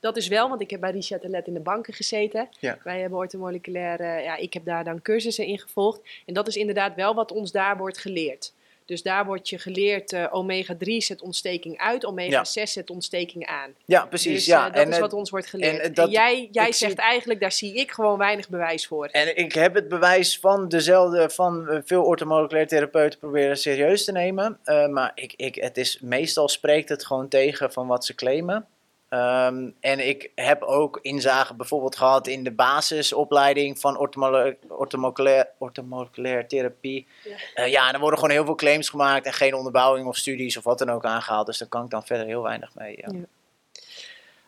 Dat 0.00 0.16
is 0.16 0.28
wel, 0.28 0.48
want 0.48 0.60
ik 0.60 0.70
heb 0.70 0.80
bij 0.80 0.90
Richard 0.90 1.20
Telet 1.20 1.46
in 1.46 1.54
de 1.54 1.60
banken 1.60 1.94
gezeten. 1.94 2.48
Ja. 2.60 2.78
Wij 2.84 3.00
hebben 3.00 3.18
ortomoleculaire, 3.18 4.22
ja, 4.22 4.36
ik 4.36 4.52
heb 4.52 4.64
daar 4.64 4.84
dan 4.84 5.02
cursussen 5.02 5.46
in 5.46 5.58
gevolgd. 5.58 6.00
En 6.26 6.34
dat 6.34 6.48
is 6.48 6.56
inderdaad 6.56 6.94
wel 6.94 7.14
wat 7.14 7.32
ons 7.32 7.52
daar 7.52 7.76
wordt 7.76 7.98
geleerd. 7.98 8.52
Dus 8.92 9.02
daar 9.02 9.24
wordt 9.24 9.48
je 9.48 9.58
geleerd, 9.58 10.12
eh, 10.12 10.26
omega-3 10.30 10.96
zet 10.96 11.22
ontsteking 11.22 11.78
uit, 11.78 12.04
omega-6 12.04 12.72
zet 12.72 12.90
ontsteking 12.90 13.46
aan. 13.46 13.74
Ja, 13.84 14.06
precies. 14.06 14.32
Dus, 14.34 14.44
ja. 14.44 14.66
eh, 14.66 14.74
dat 14.74 14.84
en, 14.84 14.90
is 14.90 14.98
wat 14.98 15.12
ons 15.12 15.30
wordt 15.30 15.46
geleerd. 15.46 15.72
en, 15.74 15.80
En, 15.80 15.88
eh, 15.88 15.94
dat- 15.94 16.10
jij, 16.10 16.48
jij 16.50 16.72
zegt 16.72 16.92
zie- 16.92 17.00
eigenlijk, 17.00 17.40
daar 17.40 17.52
zie 17.52 17.74
ik 17.74 17.90
gewoon 17.90 18.18
weinig 18.18 18.48
bewijs 18.48 18.86
voor. 18.86 19.06
En 19.06 19.36
ik 19.36 19.52
heb 19.52 19.74
het 19.74 19.88
bewijs 19.88 20.38
van 20.38 20.68
dezelfde, 20.68 21.30
van 21.30 21.82
veel 21.84 22.02
orthomoleculaire 22.04 22.70
therapeuten 22.70 23.18
proberen 23.18 23.56
serieus 23.58 24.04
te 24.04 24.12
nemen. 24.12 24.58
Maar 24.90 25.12
ik, 25.14 25.32
ik, 25.36 25.54
het 25.54 25.76
is, 25.76 25.98
meestal 26.00 26.48
spreekt 26.48 26.88
het 26.88 27.06
gewoon 27.06 27.28
tegen 27.28 27.72
van 27.72 27.86
wat 27.86 28.04
ze 28.04 28.14
claimen. 28.14 28.66
Ehm, 29.12 29.70
en 29.80 30.08
ik 30.08 30.30
heb 30.34 30.62
ook 30.62 30.98
inzage 31.02 31.54
bijvoorbeeld 31.54 31.96
gehad 31.96 32.26
in 32.26 32.44
de 32.44 32.50
basisopleiding 32.50 33.78
van 33.80 33.98
orthomole- 33.98 34.56
orthomoleculair, 34.68 35.48
orthomoleculaire 35.58 36.46
therapie. 36.46 37.06
Ja. 37.24 37.36
Eh, 37.54 37.70
ja, 37.70 37.88
en 37.88 37.94
er 37.94 38.00
worden 38.00 38.18
gewoon 38.18 38.34
heel 38.34 38.44
veel 38.44 38.54
claims 38.54 38.88
gemaakt 38.88 39.26
en 39.26 39.32
geen 39.32 39.54
onderbouwing 39.54 40.06
of 40.06 40.16
studies 40.16 40.56
of 40.56 40.64
wat 40.64 40.78
dan 40.78 40.90
ook 40.90 41.04
aangehaald. 41.04 41.46
Dus 41.46 41.58
daar 41.58 41.68
kan 41.68 41.84
ik 41.84 41.90
dan 41.90 42.06
verder 42.06 42.26
heel 42.26 42.42
weinig 42.42 42.74
mee. 42.74 42.96
Ja. 42.96 43.08
Ja. 43.12 43.24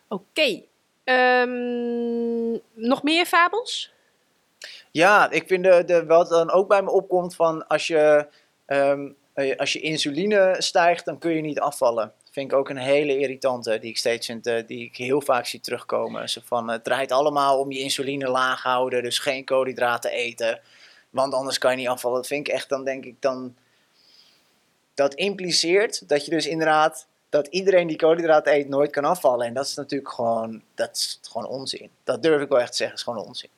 Oké. 0.07 0.61
Ehm, 1.03 2.51
nog 2.73 3.03
meer 3.03 3.25
fabels? 3.25 3.93
Ja, 4.91 5.29
ik 5.29 5.47
vind 5.47 5.63
de, 5.63 5.83
de, 5.85 6.05
wat 6.05 6.29
dan 6.29 6.51
ook 6.51 6.67
bij 6.67 6.81
me 6.81 6.91
opkomt 6.91 7.35
van 7.35 7.67
als 7.67 7.87
je, 7.87 8.27
ehm, 8.65 9.09
eh, 9.33 9.57
als 9.57 9.73
je 9.73 9.79
insuline 9.79 10.55
stijgt, 10.57 11.05
dan 11.05 11.17
kun 11.17 11.31
je 11.31 11.41
niet 11.41 11.59
afvallen. 11.59 12.13
Vind 12.35 12.51
ik 12.51 12.57
ook 12.57 12.69
een 12.69 12.77
hele 12.77 13.17
irritante 13.17 13.79
die 13.79 13.89
ik 13.89 13.97
steeds 13.97 14.25
vind, 14.25 14.47
uh, 14.47 14.67
die 14.67 14.85
ik 14.85 14.95
heel 14.95 15.21
vaak 15.21 15.45
zie 15.45 15.59
terugkomen. 15.59 16.29
Zo 16.29 16.41
van, 16.43 16.69
het 16.69 16.83
draait 16.83 17.11
allemaal 17.11 17.59
om 17.59 17.71
je 17.71 17.79
insuline 17.79 18.29
laag 18.29 18.63
houden, 18.63 19.03
dus 19.03 19.19
geen 19.19 19.45
koolhydraten 19.45 20.11
eten. 20.11 20.59
Want 21.09 21.33
anders 21.33 21.57
kan 21.57 21.71
je 21.71 21.77
niet 21.77 21.87
afvallen. 21.87 22.17
Dat 22.17 22.27
vind 22.27 22.47
ik 22.47 22.53
echt, 22.53 22.69
dan 22.69 22.83
denk 22.83 23.05
ik 23.05 23.15
dan... 23.19 23.55
Dat 24.93 25.13
impliceert 25.13 26.09
dat 26.09 26.25
je 26.25 26.31
dus 26.31 26.47
inderdaad 26.47 27.07
dat 27.29 27.47
iedereen 27.47 27.87
die 27.87 27.97
koolhydraten 27.97 28.53
eet 28.53 28.69
nooit 28.69 28.91
kan 28.91 29.05
afvallen. 29.05 29.47
En 29.47 29.53
dat 29.53 29.65
is 29.65 29.75
natuurlijk 29.75 30.11
gewoon, 30.11 30.61
dat 30.73 30.91
is 30.91 31.19
gewoon 31.31 31.47
onzin. 31.47 31.89
Dat 32.03 32.23
durf 32.23 32.41
ik 32.41 32.49
wel 32.49 32.59
echt 32.59 32.71
te 32.71 32.77
zeggen, 32.77 32.97
is 32.97 33.03
gewoon 33.03 33.25
onzin. 33.25 33.49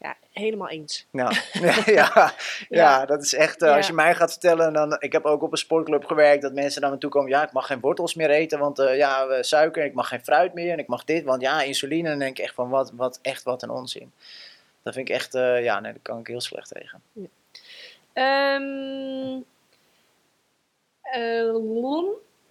Ja, 0.00 0.16
helemaal 0.32 0.68
eens. 0.68 1.06
Ja, 1.12 1.30
ja, 1.52 1.82
ja, 1.86 2.34
ja, 2.68 3.06
dat 3.06 3.22
is 3.22 3.34
echt, 3.34 3.62
uh, 3.62 3.74
als 3.74 3.86
je 3.86 3.92
mij 3.92 4.14
gaat 4.14 4.30
vertellen, 4.30 4.72
dan, 4.72 4.96
ik 4.98 5.12
heb 5.12 5.24
ook 5.24 5.42
op 5.42 5.52
een 5.52 5.58
sportclub 5.58 6.04
gewerkt, 6.04 6.42
dat 6.42 6.52
mensen 6.52 6.82
naar 6.82 6.90
me 6.90 6.98
toe 6.98 7.10
komen, 7.10 7.30
ja, 7.30 7.42
ik 7.42 7.52
mag 7.52 7.66
geen 7.66 7.80
wortels 7.80 8.14
meer 8.14 8.30
eten, 8.30 8.58
want 8.58 8.78
uh, 8.78 8.96
ja, 8.96 9.42
suiker, 9.42 9.84
ik 9.84 9.94
mag 9.94 10.08
geen 10.08 10.24
fruit 10.24 10.54
meer 10.54 10.72
en 10.72 10.78
ik 10.78 10.86
mag 10.86 11.04
dit, 11.04 11.24
want 11.24 11.42
ja, 11.42 11.62
insuline. 11.62 12.04
En 12.04 12.10
dan 12.10 12.18
denk 12.18 12.38
ik 12.38 12.44
echt 12.44 12.54
van, 12.54 12.68
wat, 12.68 12.92
wat, 12.94 13.18
echt 13.22 13.42
wat 13.42 13.62
een 13.62 13.70
onzin. 13.70 14.12
Dat 14.82 14.94
vind 14.94 15.08
ik 15.08 15.14
echt, 15.14 15.34
uh, 15.34 15.62
ja, 15.62 15.80
nee, 15.80 15.92
daar 15.92 16.02
kan 16.02 16.18
ik 16.18 16.26
heel 16.26 16.40
slecht 16.40 16.72
tegen. 16.74 17.02
Ja. 17.12 18.54
Um, 18.54 19.44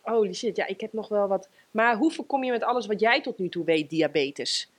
holy 0.02 0.34
shit, 0.34 0.56
ja, 0.56 0.66
ik 0.68 0.82
heb 0.82 0.94
nog 0.94 1.08
wel 1.08 1.28
wat. 1.28 1.50
Maar 1.72 1.96
hoe 1.96 2.12
voorkom 2.12 2.44
je 2.44 2.52
met 2.52 2.64
alles 2.64 2.86
wat 2.86 3.00
jij 3.00 3.22
tot 3.22 3.38
nu 3.38 3.50
toe 3.50 3.66
weet 3.66 3.90
diabetes? 3.90 4.72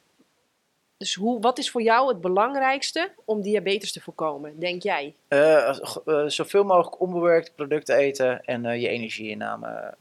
Dus 0.99 1.15
hoe, 1.15 1.41
wat 1.41 1.59
is 1.59 1.71
voor 1.71 1.83
jou 1.83 2.09
het 2.09 2.21
belangrijkste 2.21 3.11
om 3.25 3.43
diabetes 3.43 3.93
te 3.93 4.01
voorkomen, 4.01 4.59
denk 4.59 4.83
jij? 4.83 5.15
Uh, 5.29 5.79
uh, 6.07 6.25
zoveel 6.27 6.65
mogelijk 6.65 7.01
onbewerkte 7.01 7.53
producten 7.55 7.97
eten 7.97 8.45
en 8.45 8.65
uh, 8.65 8.81
je 8.81 8.89
energieinname, 8.89 9.95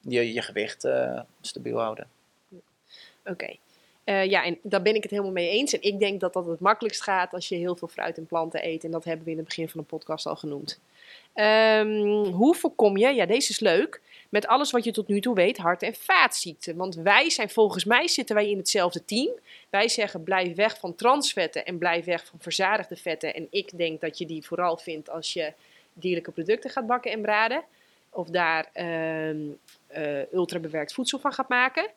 je, 0.00 0.32
je 0.32 0.42
gewicht 0.42 0.88
stabiel 1.40 1.78
houden. 1.78 2.08
Oké. 3.26 3.58
Okay. 4.04 4.26
ja, 4.26 4.44
en 4.44 4.58
daar 4.62 4.82
ben 4.82 4.94
ik 4.94 5.02
het 5.02 5.10
helemaal 5.10 5.32
mee 5.32 5.48
eens. 5.48 5.72
En 5.72 5.82
ik 5.82 5.98
denk 5.98 6.20
dat 6.20 6.32
dat 6.32 6.46
het 6.46 6.60
makkelijkst 6.60 7.02
gaat 7.02 7.32
als 7.32 7.48
je 7.48 7.56
heel 7.56 7.76
veel 7.76 7.88
fruit 7.88 8.18
en 8.18 8.26
planten 8.26 8.66
eet. 8.66 8.84
En 8.84 8.90
dat 8.90 9.04
hebben 9.04 9.24
we 9.24 9.30
in 9.30 9.36
het 9.36 9.46
begin 9.46 9.68
van 9.68 9.80
de 9.80 9.86
podcast 9.86 10.26
al 10.26 10.36
genoemd. 10.36 10.80
Um, 11.34 12.24
hoe 12.24 12.54
voorkom 12.54 12.96
je, 12.96 13.08
ja 13.08 13.26
deze 13.26 13.50
is 13.50 13.60
leuk, 13.60 14.00
met 14.34 14.46
alles 14.46 14.70
wat 14.70 14.84
je 14.84 14.90
tot 14.90 15.08
nu 15.08 15.20
toe 15.20 15.34
weet, 15.34 15.56
hart- 15.56 15.82
en 15.82 15.94
vaatziekten. 15.94 16.76
Want 16.76 16.94
wij 16.94 17.30
zijn, 17.30 17.50
volgens 17.50 17.84
mij 17.84 18.08
zitten 18.08 18.34
wij 18.34 18.50
in 18.50 18.56
hetzelfde 18.56 19.04
team. 19.04 19.30
Wij 19.70 19.88
zeggen 19.88 20.22
blijf 20.22 20.54
weg 20.54 20.78
van 20.78 20.94
transvetten 20.94 21.64
en 21.64 21.78
blijf 21.78 22.04
weg 22.04 22.26
van 22.26 22.38
verzadigde 22.40 22.96
vetten. 22.96 23.34
En 23.34 23.46
ik 23.50 23.78
denk 23.78 24.00
dat 24.00 24.18
je 24.18 24.26
die 24.26 24.46
vooral 24.46 24.76
vindt 24.76 25.10
als 25.10 25.32
je 25.32 25.52
dierlijke 25.92 26.30
producten 26.30 26.70
gaat 26.70 26.86
bakken 26.86 27.10
en 27.10 27.22
braden. 27.22 27.62
Of 28.10 28.28
daar 28.28 28.70
uh, 28.74 29.30
uh, 29.30 30.32
ultrabewerkt 30.32 30.94
voedsel 30.94 31.18
van 31.18 31.32
gaat 31.32 31.48
maken. 31.48 31.90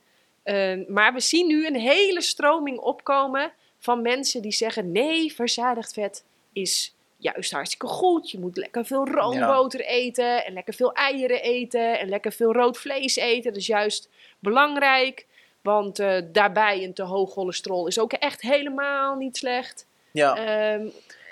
Uh, 0.43 0.87
maar 0.87 1.13
we 1.13 1.19
zien 1.19 1.47
nu 1.47 1.67
een 1.67 1.79
hele 1.79 2.21
stroming 2.21 2.77
opkomen 2.77 3.51
van 3.79 4.01
mensen 4.01 4.41
die 4.41 4.51
zeggen 4.51 4.91
nee, 4.91 5.33
verzadigd 5.33 5.93
vet 5.93 6.23
is 6.53 6.95
juist 7.17 7.51
hartstikke 7.51 7.87
goed. 7.87 8.31
Je 8.31 8.39
moet 8.39 8.57
lekker 8.57 8.85
veel 8.85 9.07
roomboter 9.07 9.79
ja. 9.79 9.85
eten 9.85 10.45
en 10.45 10.53
lekker 10.53 10.73
veel 10.73 10.93
eieren 10.93 11.41
eten 11.41 11.99
en 11.99 12.09
lekker 12.09 12.31
veel 12.31 12.53
rood 12.53 12.77
vlees 12.77 13.15
eten. 13.15 13.51
Dat 13.51 13.61
is 13.61 13.67
juist 13.67 14.09
belangrijk, 14.39 15.25
want 15.61 15.99
uh, 15.99 16.17
daarbij 16.31 16.83
een 16.83 16.93
te 16.93 17.03
hoog 17.03 17.31
cholesterol 17.31 17.87
is 17.87 17.99
ook 17.99 18.13
echt 18.13 18.41
helemaal 18.41 19.15
niet 19.15 19.37
slecht. 19.37 19.85
Ja, 20.11 20.73
um, 20.73 20.91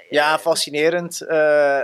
ja 0.10 0.40
fascinerend. 0.40 1.22
Uh, 1.22 1.82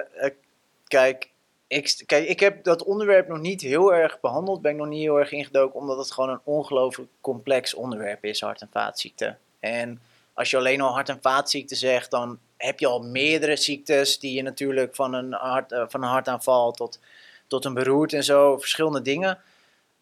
kijk, 0.88 1.30
ik, 1.68 2.04
kijk, 2.06 2.28
ik 2.28 2.39
heb 2.39 2.64
dat 2.64 2.84
onderwerp 2.84 3.28
nog 3.28 3.39
niet 3.39 3.62
heel 3.62 3.93
erg 3.93 4.20
behandeld, 4.20 4.62
ben 4.62 4.72
ik 4.72 4.78
nog 4.78 4.88
niet 4.88 5.02
heel 5.02 5.20
erg 5.20 5.32
ingedoken, 5.32 5.80
omdat 5.80 5.97
het 5.97 6.12
gewoon 6.12 6.30
een 6.30 6.41
ongelooflijk 6.43 7.10
complex 7.22 7.74
onderwerp 7.74 8.24
is, 8.26 8.41
hart- 8.41 8.62
en 8.62 8.70
vaatziekten. 8.72 9.39
En 9.60 10.02
als 10.34 10.52
je 10.52 10.58
alleen 10.58 10.82
al 10.82 10.93
hart- 10.93 11.10
en 11.10 11.22
vaatziekten 11.22 11.78
zegt, 11.78 12.12
dan 12.12 12.39
heb 12.62 12.80
je 12.80 12.88
al 12.88 13.01
meerdere 13.01 13.55
ziektes 13.55 14.20
die 14.20 14.34
je 14.34 14.41
natuurlijk 14.41 14.95
van 14.95 15.14
een, 15.14 15.34
hart, 15.34 15.72
uh, 15.72 15.84
van 15.88 16.03
een 16.03 16.09
hartaanval 16.09 16.72
tot, 16.72 16.99
tot 17.47 17.66
een 17.66 17.74
beroerte 17.74 18.16
en 18.16 18.24
zo, 18.24 18.57
verschillende 18.57 19.01
dingen. 19.01 19.39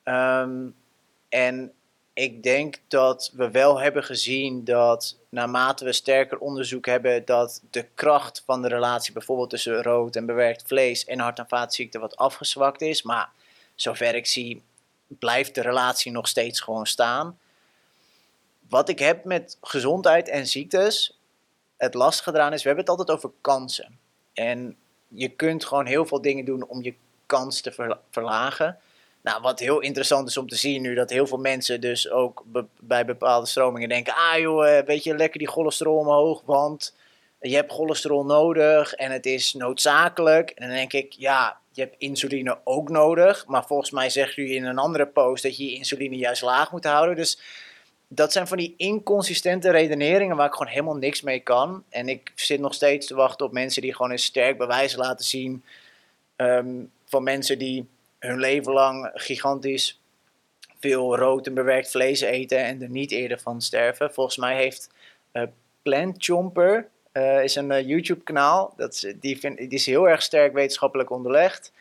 Um, 0.03 0.75
en 1.29 1.73
ik 2.13 2.43
denk 2.43 2.77
dat 2.87 3.31
we 3.33 3.51
wel 3.51 3.79
hebben 3.79 4.03
gezien 4.03 4.63
dat 4.63 5.17
naarmate 5.29 5.85
we 5.85 5.93
sterker 5.93 6.37
onderzoek 6.37 6.85
hebben, 6.85 7.25
dat 7.25 7.61
de 7.69 7.85
kracht 7.93 8.43
van 8.45 8.61
de 8.61 8.67
relatie 8.67 9.13
bijvoorbeeld 9.13 9.49
tussen 9.49 9.83
rood 9.83 10.15
en 10.15 10.25
bewerkt 10.25 10.63
vlees 10.67 11.05
en 11.05 11.19
hart- 11.19 11.39
en 11.39 11.47
vaatziekten 11.47 11.99
wat 11.99 12.15
afgezwakt 12.15 12.81
is. 12.81 13.01
Maar 13.01 13.29
zover 13.75 14.15
ik 14.15 14.25
zie, 14.25 14.61
blijft 15.07 15.55
de 15.55 15.61
relatie 15.61 16.11
nog 16.11 16.27
steeds 16.27 16.59
gewoon 16.59 16.85
staan. 16.85 17.39
Wat 18.69 18.89
ik 18.89 18.99
heb 18.99 19.23
met 19.23 19.57
gezondheid 19.61 20.27
en 20.27 20.47
ziektes, 20.47 21.18
het 21.79 21.93
lastige 21.93 22.33
eraan 22.33 22.53
is, 22.53 22.61
we 22.61 22.67
hebben 22.67 22.85
het 22.85 22.97
altijd 22.97 23.17
over 23.17 23.31
kansen. 23.41 23.99
En 24.33 24.75
je 25.07 25.29
kunt 25.29 25.65
gewoon 25.65 25.85
heel 25.85 26.05
veel 26.05 26.21
dingen 26.21 26.45
doen 26.45 26.67
om 26.67 26.83
je 26.83 26.93
kans 27.25 27.61
te 27.61 27.71
verla 27.71 27.99
verlagen. 28.09 28.77
Nou, 29.21 29.41
wat 29.41 29.59
heel 29.59 29.79
interessant 29.79 30.27
is 30.27 30.37
om 30.37 30.47
te 30.47 30.55
zien 30.55 30.81
nu, 30.81 30.93
dat 30.93 31.09
heel 31.09 31.27
veel 31.27 31.37
mensen 31.37 31.81
dus 31.81 32.09
ook 32.09 32.43
bij 32.79 33.05
bepaalde 33.05 33.47
stromingen 33.47 33.89
denken, 33.89 34.13
ah 34.13 34.39
joh, 34.39 34.85
weet 34.85 35.03
je, 35.03 35.15
lekker 35.15 35.39
die 35.39 35.47
cholesterol 35.47 35.97
omhoog, 35.97 36.41
want 36.45 36.95
je 37.39 37.55
hebt 37.55 37.71
cholesterol 37.71 38.25
nodig 38.25 38.93
en 38.93 39.11
het 39.11 39.25
is 39.25 39.53
noodzakelijk. 39.53 40.49
En 40.49 40.67
dan 40.67 40.75
denk 40.75 40.93
ik, 40.93 41.13
ja, 41.13 41.57
je 41.71 41.81
hebt 41.81 41.95
insuline 41.97 42.57
ook 42.63 42.89
nodig, 42.89 43.45
maar 43.47 43.65
volgens 43.65 43.91
mij 43.91 44.09
zegt 44.09 44.37
u 44.37 44.55
in 44.55 44.65
een 44.65 44.77
andere 44.77 45.07
post 45.07 45.43
dat 45.43 45.57
je 45.57 45.65
je 45.65 45.75
insuline 45.75 46.15
juist 46.15 46.41
laag 46.41 46.71
moet 46.71 46.85
houden. 46.85 47.15
Dus 47.15 47.39
dat 48.11 48.31
zijn 48.31 48.47
van 48.47 48.57
die 48.57 48.73
inconsistente 48.77 49.71
redeneringen 49.71 50.35
waar 50.35 50.47
ik 50.47 50.53
gewoon 50.53 50.71
helemaal 50.71 50.95
niks 50.95 51.21
mee 51.21 51.39
kan. 51.39 51.83
En 51.89 52.09
ik 52.09 52.31
zit 52.35 52.59
nog 52.59 52.73
steeds 52.73 53.07
te 53.07 53.15
wachten 53.15 53.45
op 53.45 53.51
mensen 53.51 53.81
die 53.81 53.95
gewoon 53.95 54.11
een 54.11 54.19
sterk 54.19 54.57
bewijs 54.57 54.95
laten 54.95 55.25
zien. 55.25 55.63
Um, 56.35 56.91
van 57.05 57.23
mensen 57.23 57.57
die 57.57 57.87
hun 58.19 58.39
leven 58.39 58.73
lang 58.73 59.11
gigantisch 59.13 59.99
veel 60.79 61.17
rood 61.17 61.47
en 61.47 61.53
bewerkt 61.53 61.91
vlees 61.91 62.21
eten 62.21 62.63
en 62.63 62.81
er 62.81 62.89
niet 62.89 63.11
eerder 63.11 63.39
van 63.39 63.61
sterven. 63.61 64.13
Volgens 64.13 64.37
mij 64.37 64.55
heeft 64.55 64.89
uh, 65.33 65.43
Plant 65.81 66.15
Chomper, 66.17 66.87
uh, 67.13 67.43
is 67.43 67.55
een 67.55 67.71
uh, 67.71 67.87
YouTube 67.87 68.23
kanaal, 68.23 68.73
dat 68.77 68.93
is, 68.93 69.13
die, 69.19 69.39
die 69.55 69.69
is 69.69 69.85
heel 69.85 70.09
erg 70.09 70.21
sterk 70.21 70.53
wetenschappelijk 70.53 71.09
onderlegd. 71.09 71.71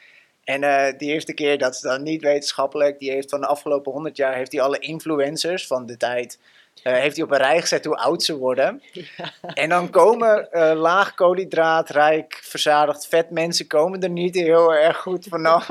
En 0.49 0.63
uh, 0.63 0.99
die 0.99 1.13
eerste 1.13 1.33
keer, 1.33 1.59
dat 1.59 1.75
is 1.75 1.81
dan 1.81 2.03
niet 2.03 2.23
wetenschappelijk, 2.23 2.99
die 2.99 3.11
heeft 3.11 3.31
van 3.31 3.41
de 3.41 3.47
afgelopen 3.47 3.93
100 3.93 4.17
jaar, 4.17 4.35
heeft 4.35 4.53
hij 4.53 4.61
alle 4.61 4.79
influencers 4.79 5.67
van 5.67 5.87
de 5.87 5.97
tijd, 5.97 6.39
uh, 6.85 6.93
heeft 6.93 7.17
hij 7.17 7.25
op 7.25 7.31
een 7.31 7.39
rij 7.39 7.61
gezet 7.61 7.85
hoe 7.85 7.97
oud 7.97 8.23
ze 8.23 8.37
worden. 8.37 8.83
Ja. 8.93 9.33
En 9.55 9.69
dan 9.69 9.91
komen 9.91 10.49
uh, 10.53 10.73
laag 10.75 11.15
koolhydraatrijk, 11.15 12.41
verzadigd 12.43 13.07
vet 13.07 13.31
mensen 13.31 13.67
komen 13.67 14.03
er 14.03 14.11
niet 14.11 14.35
heel 14.35 14.75
erg 14.75 14.97
goed 14.97 15.27
vanaf. 15.29 15.69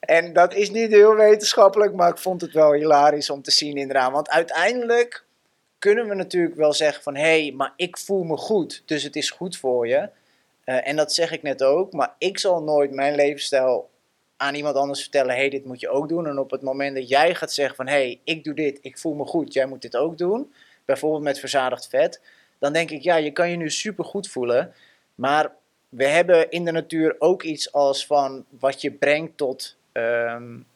en 0.00 0.32
dat 0.32 0.54
is 0.54 0.70
niet 0.70 0.90
heel 0.90 1.14
wetenschappelijk, 1.14 1.94
maar 1.94 2.10
ik 2.10 2.18
vond 2.18 2.40
het 2.40 2.52
wel 2.52 2.72
hilarisch 2.72 3.30
om 3.30 3.42
te 3.42 3.50
zien 3.50 3.76
inderdaad. 3.76 4.12
Want 4.12 4.30
uiteindelijk 4.30 5.24
kunnen 5.78 6.08
we 6.08 6.14
natuurlijk 6.14 6.56
wel 6.56 6.72
zeggen 6.72 7.02
van, 7.02 7.14
hé, 7.14 7.42
hey, 7.42 7.52
maar 7.56 7.72
ik 7.76 7.98
voel 7.98 8.22
me 8.22 8.36
goed, 8.36 8.82
dus 8.86 9.02
het 9.02 9.16
is 9.16 9.30
goed 9.30 9.56
voor 9.56 9.88
je. 9.88 10.08
en 10.64 10.96
dat 10.96 11.12
zeg 11.12 11.32
ik 11.32 11.42
net 11.42 11.62
ook, 11.62 11.92
maar 11.92 12.14
ik 12.18 12.38
zal 12.38 12.62
nooit 12.62 12.90
mijn 12.90 13.14
levensstijl 13.14 13.90
aan 14.42 14.54
iemand 14.54 14.76
anders 14.76 15.00
vertellen, 15.00 15.34
hey, 15.34 15.48
dit 15.48 15.64
moet 15.64 15.80
je 15.80 15.88
ook 15.88 16.08
doen. 16.08 16.26
En 16.26 16.38
op 16.38 16.50
het 16.50 16.62
moment 16.62 16.96
dat 16.96 17.08
jij 17.08 17.34
gaat 17.34 17.52
zeggen 17.52 17.76
van, 17.76 17.86
hey, 17.86 18.20
ik 18.24 18.44
doe 18.44 18.54
dit, 18.54 18.78
ik 18.82 18.98
voel 18.98 19.14
me 19.14 19.24
goed, 19.24 19.52
jij 19.52 19.66
moet 19.66 19.82
dit 19.82 19.96
ook 19.96 20.18
doen. 20.18 20.52
Bijvoorbeeld 20.84 21.22
met 21.22 21.38
verzadigd 21.38 21.88
vet. 21.88 22.20
Dan 22.58 22.72
denk 22.72 22.90
ik, 22.90 23.02
ja, 23.02 23.16
je 23.16 23.30
kan 23.30 23.50
je 23.50 23.56
nu 23.56 23.70
super 23.70 24.04
goed 24.04 24.28
voelen. 24.28 24.74
Maar 25.14 25.52
we 25.88 26.06
hebben 26.06 26.50
in 26.50 26.64
de 26.64 26.72
natuur 26.72 27.16
ook 27.18 27.42
iets 27.42 27.72
als 27.72 28.06
van 28.06 28.44
wat 28.58 28.80
je 28.80 28.90
brengt 28.90 29.36
tot 29.36 29.76
um, 29.92 30.66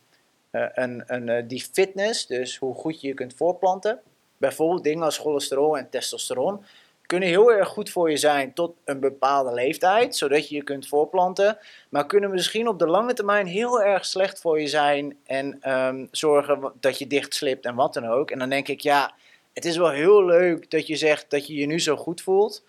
uh, 0.53 0.67
een, 0.75 1.03
een, 1.07 1.29
uh, 1.29 1.43
die 1.47 1.67
fitness. 1.73 2.27
Dus 2.27 2.57
hoe 2.57 2.75
goed 2.75 3.01
je 3.01 3.07
je 3.07 3.15
kunt 3.15 3.35
voorplanten. 3.35 4.01
Bijvoorbeeld 4.37 4.85
dingen 4.85 5.03
als 5.03 5.19
cholesterol 5.19 5.79
en 5.79 5.91
testosteron 5.91 6.65
kunnen 7.07 7.29
heel 7.29 7.53
erg 7.53 7.69
goed 7.69 7.91
voor 7.91 8.11
je 8.11 8.17
zijn 8.17 8.53
tot 8.53 8.77
een 8.85 9.01
bepaalde 9.01 9.53
leeftijd, 9.53 10.17
zodat 10.17 10.49
je 10.49 10.55
je 10.55 10.63
kunt 10.63 10.89
voorplanten, 10.89 11.59
maar 11.89 12.07
kunnen 12.07 12.31
misschien 12.31 12.69
op 12.69 12.79
de 12.79 12.87
lange 12.87 13.13
termijn 13.13 13.47
heel 13.47 13.83
erg 13.83 14.05
slecht 14.05 14.41
voor 14.41 14.61
je 14.61 14.67
zijn 14.67 15.17
en 15.27 15.73
um, 15.73 16.09
zorgen 16.11 16.73
dat 16.81 16.99
je 16.99 17.07
dicht 17.07 17.35
slipt 17.35 17.65
en 17.65 17.75
wat 17.75 17.95
dan 17.95 18.07
ook. 18.07 18.31
En 18.31 18.39
dan 18.39 18.49
denk 18.49 18.69
ik, 18.69 18.81
ja, 18.81 19.15
het 19.53 19.65
is 19.65 19.77
wel 19.77 19.91
heel 19.91 20.25
leuk 20.25 20.71
dat 20.71 20.87
je 20.87 20.97
zegt 20.97 21.31
dat 21.31 21.47
je 21.47 21.55
je 21.55 21.67
nu 21.67 21.81
zo 21.81 21.97
goed 21.97 22.21
voelt, 22.21 22.65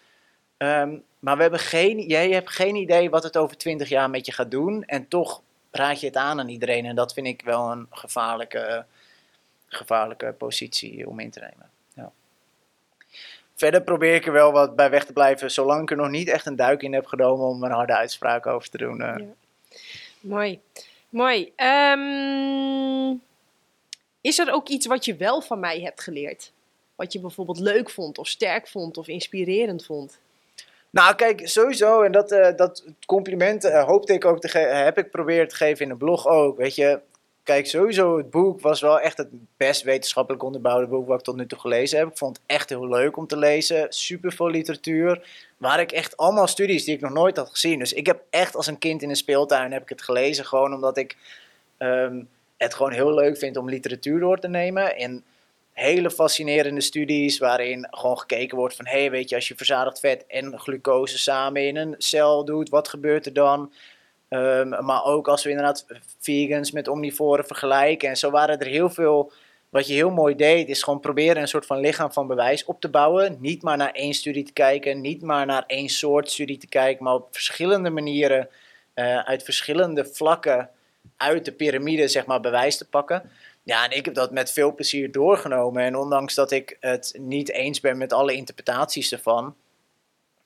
um, 0.58 1.04
maar 1.20 1.36
we 1.36 1.42
hebben 1.42 1.60
geen, 1.60 2.00
jij 2.00 2.32
hebt 2.32 2.50
geen 2.50 2.76
idee 2.76 3.10
wat 3.10 3.24
het 3.24 3.38
over 3.38 3.58
20 3.58 3.90
jaar 3.90 4.10
met 4.10 4.26
je 4.26 4.32
gaat 4.32 4.52
doen 4.52 4.84
en 4.84 5.08
toch 5.08 5.42
raad 5.72 6.00
je 6.00 6.08
het 6.08 6.16
aan 6.16 6.40
aan 6.40 6.50
iedereen 6.50 6.86
en 6.86 6.96
dat 6.96 7.14
vind 7.14 7.28
ik 7.28 7.42
wel 7.42 7.72
een 7.72 7.88
gevaarlijke, 7.90 8.86
gevaarlijke 9.68 10.34
positie 10.38 11.08
om 11.08 11.20
in 11.20 11.32
te 11.32 11.40
nemen. 11.40 11.77
Verder 13.58 13.82
probeer 13.82 14.16
ik 14.16 14.26
er 14.26 14.32
wel 14.32 14.52
wat 14.52 14.76
bij 14.76 14.90
weg 14.90 15.06
te 15.06 15.14
blijven, 15.14 15.52
zolang 15.52 15.82
ik 15.82 15.92
er 15.92 15.98
nog 15.98 16.10
niet 16.10 16.30
echt 16.30 16.46
een 16.46 16.56
duik 16.56 16.82
in 16.82 16.94
heb 16.94 17.06
genomen 17.06 17.46
om 17.46 17.64
een 17.64 17.72
harde 17.72 17.96
uitspraak 17.96 18.46
over 18.46 18.70
te 18.70 18.78
doen. 18.78 18.98
Ja. 18.98 19.22
Mooi, 20.20 20.60
mooi. 21.10 21.52
Ehm, 21.56 23.16
is 24.22 24.40
er 24.40 24.54
ook 24.54 24.68
iets 24.68 24.86
wat 24.86 25.06
je 25.06 25.16
wel 25.16 25.42
van 25.42 25.60
mij 25.60 25.80
hebt 25.82 26.02
geleerd? 26.02 26.52
Wat 26.96 27.14
je 27.14 27.20
bijvoorbeeld 27.20 27.60
leuk 27.60 27.90
vond, 27.90 28.18
of 28.18 28.28
sterk 28.28 28.68
vond, 28.68 28.98
of 28.98 29.08
inspirerend 29.08 29.86
vond? 29.86 30.20
Nou, 30.90 31.16
kijk, 31.16 31.48
sowieso, 31.48 32.02
en 32.02 32.12
dat, 32.12 32.32
uh, 32.32 32.48
dat 32.56 32.84
compliment 33.06 33.66
uh, 33.66 33.84
hoopte 33.86 34.14
ik 34.14 34.26
ook 34.26 34.40
te 34.40 34.58
heb 34.58 34.98
ik 34.98 35.12
proberen 35.12 35.48
te 35.48 35.56
geven 35.56 35.86
in 35.86 35.92
een 35.92 35.98
blog 35.98 36.28
ook. 36.28 36.58
Weet 36.58 36.76
je, 36.76 37.00
kijk, 37.48 37.68
sowieso 37.68 38.18
het 38.18 38.30
boek 38.30 38.62
was 38.62 38.82
wel 38.82 39.00
echt 39.00 39.18
het 39.18 39.28
best 39.58 39.82
wetenschappelijk 39.82 40.44
onderbouwde 40.44 40.88
boek 40.88 41.08
wat 41.08 41.20
ik 41.20 41.26
tot 41.26 41.36
nu 41.36 41.46
toe 41.46 41.60
gelezen 41.60 41.98
heb. 41.98 42.08
Ik 42.08 42.18
vond 42.18 42.38
het 42.38 42.46
echt 42.46 42.70
heel 42.70 42.88
leuk 42.88 43.18
om 43.18 43.28
te 43.28 43.38
lezen. 43.38 43.86
Super 43.90 44.32
veel 44.32 44.50
literatuur. 44.50 45.28
Waar 45.58 45.80
ik 45.80 45.92
echt 45.92 46.18
allemaal 46.18 46.48
studies 46.48 46.84
die 46.84 46.96
ik 46.96 47.02
nog 47.02 47.12
nooit 47.12 47.38
had 47.38 47.50
gezien. 47.50 47.80
Dus 47.80 47.94
ik 47.94 48.06
heb 48.06 48.22
echt 48.30 48.56
als 48.56 48.68
een 48.68 48.78
kind 48.78 49.02
in 49.02 49.10
een 49.10 49.16
speeltuin 49.16 49.72
heb 49.72 49.82
ik 49.82 49.90
het 49.90 50.02
gelezen. 50.02 50.46
Gewoon 50.46 50.74
omdat 50.74 50.98
ik 50.98 51.18
um, 51.78 52.30
het 52.58 52.74
gewoon 52.74 52.92
heel 52.92 53.14
leuk 53.14 53.38
vind 53.38 53.58
om 53.58 53.70
literatuur 53.70 54.20
door 54.20 54.40
te 54.40 54.48
nemen. 54.48 54.96
En 54.96 55.24
hele 55.72 56.12
fascinerende 56.12 56.82
studies 56.82 57.38
waarin 57.38 57.88
gewoon 57.92 58.20
gekeken 58.20 58.58
wordt 58.58 58.76
van... 58.76 58.86
hé, 58.86 59.00
hey, 59.00 59.12
weet 59.12 59.30
je, 59.30 59.36
als 59.36 59.48
je 59.48 59.56
verzadigd 59.56 60.00
vet 60.00 60.26
en 60.28 60.60
glucose 60.60 61.20
samen 61.20 61.68
in 61.68 61.76
een 61.76 61.96
cel 61.98 62.46
doet, 62.46 62.70
wat 62.70 62.88
gebeurt 62.88 63.26
er 63.26 63.34
dan? 63.34 63.72
Um, 64.30 64.86
maar 64.86 65.04
ook 65.04 65.28
als 65.28 65.44
we 65.44 65.50
inderdaad 65.50 65.86
vegans 66.20 66.72
met 66.72 66.88
omnivoren 66.88 67.46
vergelijken. 67.46 68.10
En 68.10 68.18
zo 68.18 68.30
waren 68.30 68.60
er 68.60 68.68
heel 68.68 68.90
veel... 68.90 69.32
Wat 69.70 69.88
je 69.88 69.94
heel 69.94 70.10
mooi 70.10 70.36
deed, 70.36 70.70
is 70.70 70.84
gewoon 70.84 71.00
proberen 71.00 71.42
een 71.42 71.48
soort 71.48 71.66
van 71.66 71.80
lichaam 71.80 72.12
van 72.12 72.28
bewijs 72.28 72.66
op 72.66 72.82
te 72.82 72.90
bouwen. 72.90 73.38
Niet 73.40 73.62
maar 73.62 73.78
naar 73.78 73.92
één 73.92 74.14
studie 74.14 74.44
te 74.44 74.54
kijken, 74.54 75.02
niet 75.02 75.22
maar 75.22 75.46
naar 75.46 75.64
één 75.68 75.90
soort 75.90 76.32
studie 76.32 76.58
te 76.58 76.68
kijken, 76.68 77.04
maar 77.04 77.14
op 77.14 77.28
verschillende 77.32 77.90
manieren, 77.90 78.50
uh, 78.96 79.20
uit 79.20 79.44
verschillende 79.44 80.06
vlakken 80.06 80.70
uit 81.18 81.46
de 81.46 81.52
piramide, 81.52 82.08
zeg 82.08 82.26
maar, 82.26 82.40
bewijs 82.40 82.78
te 82.78 82.90
pakken. 82.90 83.30
Ja, 83.64 83.86
en 83.86 83.98
ik 83.98 84.06
heb 84.06 84.14
dat 84.14 84.32
met 84.32 84.52
veel 84.52 84.74
plezier 84.74 85.12
doorgenomen. 85.12 85.84
En 85.84 85.96
ondanks 85.96 86.36
dat 86.36 86.52
ik 86.52 86.78
het 86.80 87.14
niet 87.18 87.52
eens 87.52 87.80
ben 87.80 87.98
met 87.98 88.14
alle 88.14 88.34
interpretaties 88.34 89.12
ervan, 89.12 89.56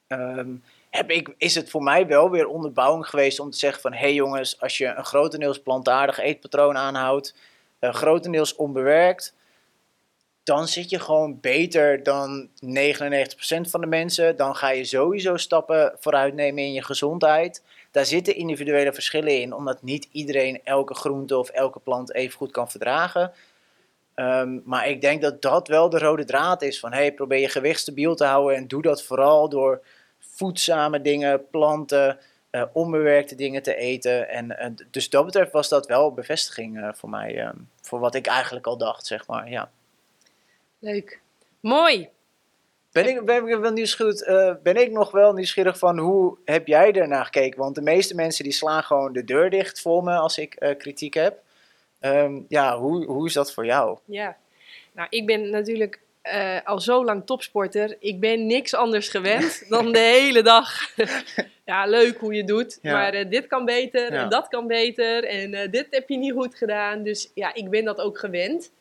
um, 0.08 0.64
heb 0.92 1.10
ik, 1.12 1.34
is 1.38 1.56
het 1.56 1.70
voor 1.70 1.84
mij 1.84 2.08
wel 2.08 2.30
weer 2.30 2.48
onderbouwing 2.48 3.08
geweest 3.08 3.40
om 3.40 3.50
te 3.52 3.58
zeggen 3.58 3.82
van... 3.82 3.94
hé 3.94 4.00
hey 4.00 4.14
jongens, 4.14 4.62
als 4.62 4.78
je 4.78 4.86
een 4.86 5.06
grotendeels 5.06 5.62
plantaardig 5.62 6.20
eetpatroon 6.20 6.78
aanhoudt, 6.78 7.36
uh, 7.80 7.94
grotendeels 7.94 8.56
onbewerkt... 8.56 9.36
dan 10.44 10.68
zit 10.68 10.90
je 10.90 11.00
gewoon 11.00 11.40
beter 11.40 12.04
dan 12.04 12.48
99% 12.48 12.50
van 13.62 13.82
de 13.82 13.88
mensen. 13.88 14.36
Dan 14.36 14.56
ga 14.56 14.70
je 14.70 14.86
sowieso 14.86 15.38
stappen 15.38 15.96
vooruit 16.00 16.34
nemen 16.34 16.64
in 16.64 16.74
je 16.74 16.84
gezondheid. 16.84 17.64
Daar 17.92 18.06
zitten 18.06 18.36
individuele 18.36 18.94
verschillen 18.94 19.42
in, 19.42 19.54
omdat 19.54 19.84
niet 19.84 20.08
iedereen 20.12 20.62
elke 20.64 20.94
groente 20.94 21.38
of 21.38 21.50
elke 21.50 21.80
plant 21.80 22.14
even 22.14 22.38
goed 22.38 22.52
kan 22.52 22.70
verdragen. 22.70 23.32
Um, 24.16 24.62
maar 24.66 24.88
ik 24.88 25.02
denk 25.02 25.22
dat 25.22 25.42
dat 25.42 25.68
wel 25.68 25.90
de 25.90 26.00
rode 26.00 26.26
draad 26.26 26.62
is 26.62 26.80
van 26.80 26.94
hey, 26.94 27.14
probeer 27.14 27.40
je 27.40 27.50
gewicht 27.50 27.80
stabiel 27.80 28.16
te 28.16 28.26
houden 28.26 28.58
en 28.58 28.68
doe 28.68 28.82
dat 28.82 29.04
vooral 29.04 29.50
door 29.50 29.82
voedzame 30.42 31.02
dingen, 31.02 31.50
planten, 31.50 32.20
uh, 32.52 32.64
onbewerkte 32.74 33.36
dingen 33.36 33.64
te 33.64 33.76
eten. 33.76 34.30
En 34.30 34.46
uh, 34.46 34.86
dus 34.92 35.10
dat 35.10 35.26
betreft 35.26 35.52
was 35.52 35.70
dat 35.70 35.86
wel 35.86 36.14
bevestiging 36.14 36.78
uh, 36.78 36.90
voor 36.94 37.10
mij, 37.10 37.48
um, 37.48 37.70
voor 37.82 38.00
wat 38.00 38.16
ik 38.16 38.28
eigenlijk 38.28 38.68
al 38.68 38.78
dacht, 38.78 39.06
zeg 39.06 39.28
maar. 39.28 39.50
Ja. 39.50 39.72
Leuk. 40.80 41.22
Mooi. 41.60 42.10
Ben 42.92 43.08
ik, 43.08 43.26
ben, 43.26 43.48
ik 43.48 43.60
wel 43.60 43.72
nieuwsgierig, 43.72 44.28
uh, 44.28 44.54
ben 44.64 44.76
ik 44.76 44.92
nog 44.92 45.12
wel 45.12 45.34
nieuwsgierig 45.34 45.78
van 45.78 45.98
hoe 45.98 46.38
heb 46.46 46.68
jij 46.68 46.92
ernaar 46.92 47.26
gekeken? 47.26 47.60
Want 47.60 47.76
de 47.76 47.82
meeste 47.82 48.16
mensen 48.16 48.44
die 48.44 48.54
slaan 48.54 48.84
gewoon 48.84 49.14
de 49.14 49.24
deur 49.24 49.50
dicht 49.50 49.82
voor 49.82 50.04
me 50.04 50.16
als 50.16 50.38
ik 50.38 50.56
uh, 50.60 50.78
kritiek 50.78 51.14
heb. 51.14 51.40
Um, 52.00 52.46
ja, 52.48 52.78
hoe, 52.80 53.06
hoe 53.06 53.28
is 53.28 53.34
dat 53.34 53.54
voor 53.54 53.66
jou? 53.66 53.98
Ja, 54.06 54.38
nou 54.92 55.08
ik 55.10 55.26
ben 55.26 55.50
natuurlijk 55.50 56.00
uh, 56.24 56.58
al 56.64 56.80
zo 56.80 57.06
lang 57.06 57.26
topsporter. 57.26 57.96
Ik 58.00 58.20
ben 58.20 58.46
niks 58.46 58.74
anders 58.74 59.10
gewend 59.10 59.64
dan 59.70 59.92
de 59.92 60.00
hele 60.00 60.44
dag. 60.44 60.96
ja, 61.66 61.86
leuk 61.86 62.18
hoe 62.18 62.34
je 62.34 62.44
doet. 62.44 62.80
Ja. 62.82 62.92
Maar 62.92 63.30
dit 63.30 63.48
kan 63.48 63.66
beter 63.66 64.14
ja. 64.14 64.24
en 64.24 64.30
dat 64.30 64.48
kan 64.48 64.68
beter. 64.68 65.24
En 65.24 65.72
dit 65.72 65.88
heb 65.90 66.10
je 66.10 66.18
niet 66.18 66.34
goed 66.34 66.56
gedaan. 66.56 67.04
Dus 67.04 67.32
ja, 67.34 67.54
ik 67.54 67.70
ben 67.70 67.86
dat 67.86 68.02
ook 68.02 68.20
gewend 68.20 68.72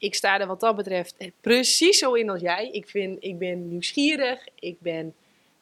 ik 0.00 0.14
sta 0.14 0.40
er 0.40 0.46
wat 0.46 0.60
dat 0.60 0.76
betreft 0.76 1.16
precies 1.40 1.98
zo 1.98 2.12
in 2.12 2.30
als 2.30 2.40
jij. 2.40 2.68
Ik, 2.72 2.88
vind, 2.88 3.24
ik 3.24 3.38
ben 3.38 3.68
nieuwsgierig, 3.68 4.46
ik 4.54 4.80
ben 4.80 5.14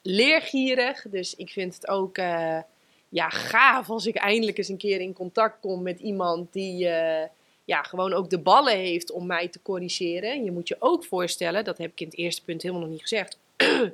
leergierig. 0.03 1.05
Dus 1.11 1.35
ik 1.35 1.51
vind 1.51 1.75
het 1.75 1.89
ook 1.89 2.17
ja, 3.09 3.29
gaaf 3.29 3.91
als 3.91 4.07
ik 4.07 4.17
eindelijk 4.17 4.59
eens 4.59 4.69
een 4.69 4.77
keer 4.77 5.01
in 5.01 5.13
contact 5.13 5.61
kom 5.61 5.83
met 5.83 6.01
iemand 6.01 6.53
die 6.53 6.89
ja, 7.69 7.83
gewoon 7.83 8.13
ook 8.13 8.31
de 8.31 8.39
ballen 8.39 8.77
heeft 8.77 9.11
om 9.11 9.27
mij 9.27 9.49
te 9.49 9.63
corrigeren. 9.63 10.45
Je 10.45 10.51
moet 10.53 10.69
je 10.69 10.77
ook 10.79 11.05
voorstellen, 11.05 11.65
dat 11.65 11.79
heb 11.79 11.91
ik 11.91 12.01
in 12.01 12.07
het 12.07 12.17
eerste 12.17 12.45
punt 12.45 12.63
helemaal 12.63 12.83
nog 12.83 12.91
niet 12.93 13.01
gezegd. 13.01 13.39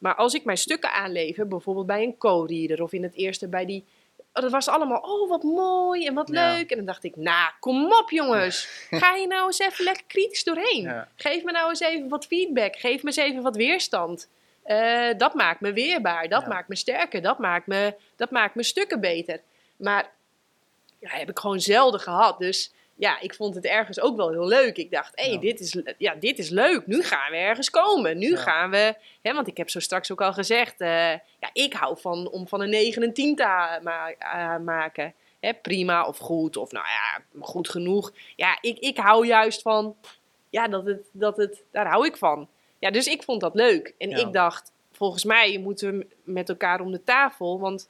maar 0.00 0.14
als 0.14 0.34
ik 0.34 0.44
mijn 0.44 0.56
stukken 0.56 0.92
aanlever, 0.92 1.48
bijvoorbeeld 1.48 1.86
bij 1.86 2.02
een 2.02 2.18
co-reader 2.18 2.82
of 2.82 2.92
in 2.92 3.02
het 3.02 3.14
eerste 3.14 3.48
bij 3.48 3.66
die 3.66 3.84
dat 4.32 4.50
was 4.50 4.68
allemaal, 4.68 5.00
oh 5.00 5.28
wat 5.28 5.42
mooi 5.42 6.06
en 6.06 6.14
wat 6.14 6.28
leuk. 6.28 6.70
En 6.70 6.76
dan 6.76 6.86
dacht 6.86 7.04
ik, 7.04 7.16
nou, 7.16 7.50
kom 7.60 7.92
op 7.92 8.10
jongens. 8.10 8.68
Ga 8.90 9.14
je 9.14 9.26
nou 9.26 9.46
eens 9.46 9.58
even 9.58 9.84
lekker 9.84 10.04
kritisch 10.06 10.44
doorheen. 10.44 11.04
Geef 11.16 11.44
me 11.44 11.52
nou 11.52 11.68
eens 11.68 11.80
even 11.80 12.08
wat 12.08 12.26
feedback. 12.26 12.76
Geef 12.76 13.02
me 13.02 13.06
eens 13.06 13.16
even 13.16 13.42
wat 13.42 13.56
weerstand. 13.56 14.28
Uh, 14.66 15.08
dat 15.16 15.34
maakt 15.34 15.60
me 15.60 15.72
weerbaar. 15.72 16.28
Dat 16.28 16.46
maakt 16.46 16.68
me 16.68 16.76
sterker. 16.76 17.22
Dat 17.22 17.38
maakt 17.38 17.66
me, 17.66 17.94
dat 18.16 18.30
maakt 18.30 18.54
me 18.54 18.62
stukken 18.62 19.00
beter. 19.00 19.40
Maar 19.76 20.10
ja, 20.98 21.08
heb 21.08 21.30
ik 21.30 21.38
gewoon 21.38 21.60
zelden 21.60 22.00
gehad. 22.00 22.38
Dus 22.38 22.72
ja, 22.98 23.20
ik 23.20 23.34
vond 23.34 23.54
het 23.54 23.64
ergens 23.64 24.00
ook 24.00 24.16
wel 24.16 24.30
heel 24.30 24.46
leuk. 24.46 24.76
Ik 24.76 24.90
dacht, 24.90 25.12
hé, 25.14 25.28
hey, 25.28 25.38
dit, 25.38 25.60
is, 25.60 25.82
ja, 25.98 26.14
dit 26.14 26.38
is 26.38 26.48
leuk. 26.48 26.86
Nu 26.86 27.02
gaan 27.02 27.30
we 27.30 27.36
ergens 27.36 27.70
komen. 27.70 28.18
Nu 28.18 28.36
gaan 28.36 28.70
we, 28.70 28.94
hè, 29.22 29.34
want 29.34 29.46
ik 29.46 29.56
heb 29.56 29.70
zo 29.70 29.80
straks 29.80 30.12
ook 30.12 30.20
al 30.20 30.32
gezegd, 30.32 30.80
uh, 30.80 30.88
ja, 31.10 31.50
ik 31.52 31.72
hou 31.72 32.00
van 32.00 32.28
om 32.30 32.48
van 32.48 32.60
een 32.60 32.70
9 32.70 33.02
en 33.02 33.12
10 33.12 33.36
te 33.36 33.78
ma 33.82 34.10
uh, 34.10 34.64
maken. 34.64 35.14
Hè, 35.40 35.54
prima 35.54 36.06
of 36.06 36.18
goed, 36.18 36.56
of 36.56 36.72
nou 36.72 36.86
ja, 36.86 37.22
goed 37.40 37.68
genoeg. 37.68 38.12
Ja, 38.36 38.58
ik, 38.60 38.78
ik 38.78 38.96
hou 38.96 39.26
juist 39.26 39.62
van, 39.62 39.96
ja, 40.50 40.68
dat 40.68 40.86
het, 40.86 41.08
dat 41.12 41.36
het, 41.36 41.62
daar 41.72 41.86
hou 41.86 42.06
ik 42.06 42.16
van. 42.16 42.48
Ja, 42.78 42.90
dus 42.90 43.06
ik 43.06 43.22
vond 43.22 43.40
dat 43.40 43.54
leuk. 43.54 43.94
En 43.98 44.10
ja. 44.10 44.16
ik 44.16 44.32
dacht, 44.32 44.72
volgens 44.92 45.24
mij 45.24 45.58
moeten 45.58 45.98
we 45.98 46.06
met 46.24 46.48
elkaar 46.48 46.80
om 46.80 46.92
de 46.92 47.04
tafel, 47.04 47.60
want... 47.60 47.88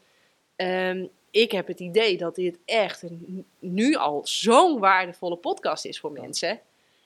Um, 0.56 1.10
ik 1.36 1.52
heb 1.52 1.66
het 1.66 1.80
idee 1.80 2.16
dat 2.16 2.34
dit 2.34 2.58
echt 2.64 3.02
een, 3.02 3.46
nu 3.58 3.94
al 3.94 4.20
zo'n 4.24 4.78
waardevolle 4.78 5.36
podcast 5.36 5.84
is 5.84 6.00
voor 6.00 6.12
mensen. 6.12 6.60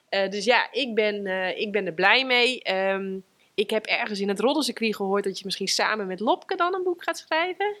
Uh, 0.09 0.29
dus 0.29 0.45
ja, 0.45 0.67
ik 0.71 0.95
ben, 0.95 1.25
uh, 1.25 1.57
ik 1.57 1.71
ben 1.71 1.85
er 1.85 1.93
blij 1.93 2.25
mee. 2.25 2.73
Um, 2.75 3.23
ik 3.53 3.69
heb 3.69 3.85
ergens 3.85 4.19
in 4.19 4.27
het 4.27 4.39
roddelcircuit 4.39 4.95
gehoord 4.95 5.23
dat 5.23 5.37
je 5.37 5.45
misschien 5.45 5.67
samen 5.67 6.07
met 6.07 6.19
Lopke 6.19 6.55
dan 6.55 6.73
een 6.73 6.83
boek 6.83 7.03
gaat 7.03 7.17
schrijven. 7.17 7.75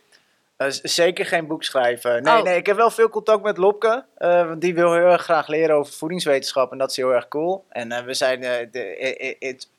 Uh, 0.57 0.67
zeker 0.69 1.25
geen 1.25 1.47
boek 1.47 1.63
schrijven. 1.63 2.23
Nee, 2.23 2.37
oh. 2.37 2.43
nee, 2.43 2.57
ik 2.57 2.65
heb 2.65 2.75
wel 2.75 2.91
veel 2.91 3.09
contact 3.09 3.43
met 3.43 3.57
Lopke. 3.57 4.05
want 4.17 4.61
die 4.61 4.73
wil 4.73 4.93
heel 4.93 5.05
erg 5.05 5.23
graag 5.23 5.47
leren 5.47 5.75
over 5.75 5.93
voedingswetenschap. 5.93 6.71
En 6.71 6.77
dat 6.77 6.89
is 6.89 6.95
heel 6.95 7.13
erg 7.13 7.27
cool. 7.27 7.65
En 7.69 8.05
we 8.05 8.13
zijn. 8.13 8.41
de, 8.71 9.35
het, 9.39 9.69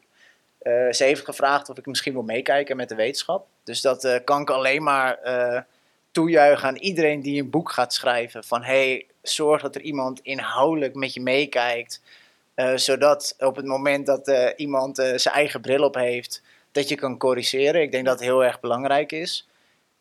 ze 0.97 1.05
heeft 1.05 1.25
gevraagd 1.25 1.69
of 1.69 1.79
ik 1.79 1.87
misschien 1.87 2.13
wil 2.13 2.23
meekijken 2.23 2.77
met 2.77 2.89
de 2.89 2.95
wetenschap. 2.95 3.47
Dus 3.65 3.81
dat 3.81 4.21
kan 4.25 4.41
ik 4.41 4.51
alleen 4.51 4.83
maar 4.83 5.19
toejuichen 6.13 6.69
aan 6.69 6.77
iedereen 6.77 7.21
die 7.21 7.43
een 7.43 7.51
boek 7.51 7.73
gaat 7.73 7.95
schrijven. 7.95 8.45
Van 8.45 8.63
hey, 8.63 9.07
zorg 9.23 9.63
dat 9.63 9.75
er 9.75 9.81
iemand 9.81 10.21
inhoudelijk 10.21 10.95
met 10.95 11.15
je 11.15 11.21
meekijkt. 11.21 12.01
Uh, 12.57 12.77
zodat 12.77 13.35
op 13.39 13.57
het 13.57 13.65
moment 13.65 14.07
dat 14.07 14.29
uh, 14.29 14.49
iemand 14.57 14.99
uh, 14.99 15.17
zijn 15.17 15.35
eigen 15.35 15.61
bril 15.61 15.85
op 15.85 15.95
heeft, 15.95 16.43
dat 16.73 16.89
je 16.89 16.95
kan 16.95 17.19
corrigeren. 17.19 17.83
Ik 17.83 17.93
denk 17.93 18.05
dat 18.05 18.15
het 18.15 18.29
heel 18.29 18.45
erg 18.45 18.61
belangrijk 18.61 19.13
is. 19.13 19.49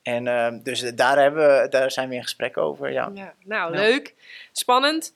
En 0.02 0.28
ehm, 0.28 0.60
dus 0.64 0.80
daar, 0.96 1.20
hebben 1.20 1.62
we, 1.62 1.68
daar 1.70 1.92
zijn 1.92 2.10
we 2.10 2.16
in 2.16 2.24
gesprek 2.24 2.58
over. 2.58 2.92
Ja. 2.92 3.12
ja 3.14 3.34
nou, 3.44 3.74
ja. 3.74 3.80
leuk. 3.80 4.16
Spannend. 4.52 5.14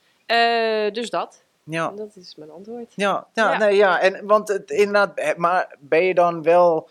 dus 0.93 1.09
dat. 1.09 1.43
Ja. 1.63 1.91
Dat 1.95 2.15
is 2.15 2.35
mijn 2.35 2.51
antwoord. 2.51 2.91
Ja, 2.95 3.27
ja, 3.33 3.51
ja. 3.51 3.57
Nee, 3.57 3.75
ja. 3.75 3.99
En, 3.99 4.25
want 4.25 4.47
het, 4.47 4.71
inderdaad, 4.71 5.37
maar 5.37 5.75
ben 5.79 6.03
je 6.03 6.13
dan 6.13 6.43
wel 6.43 6.89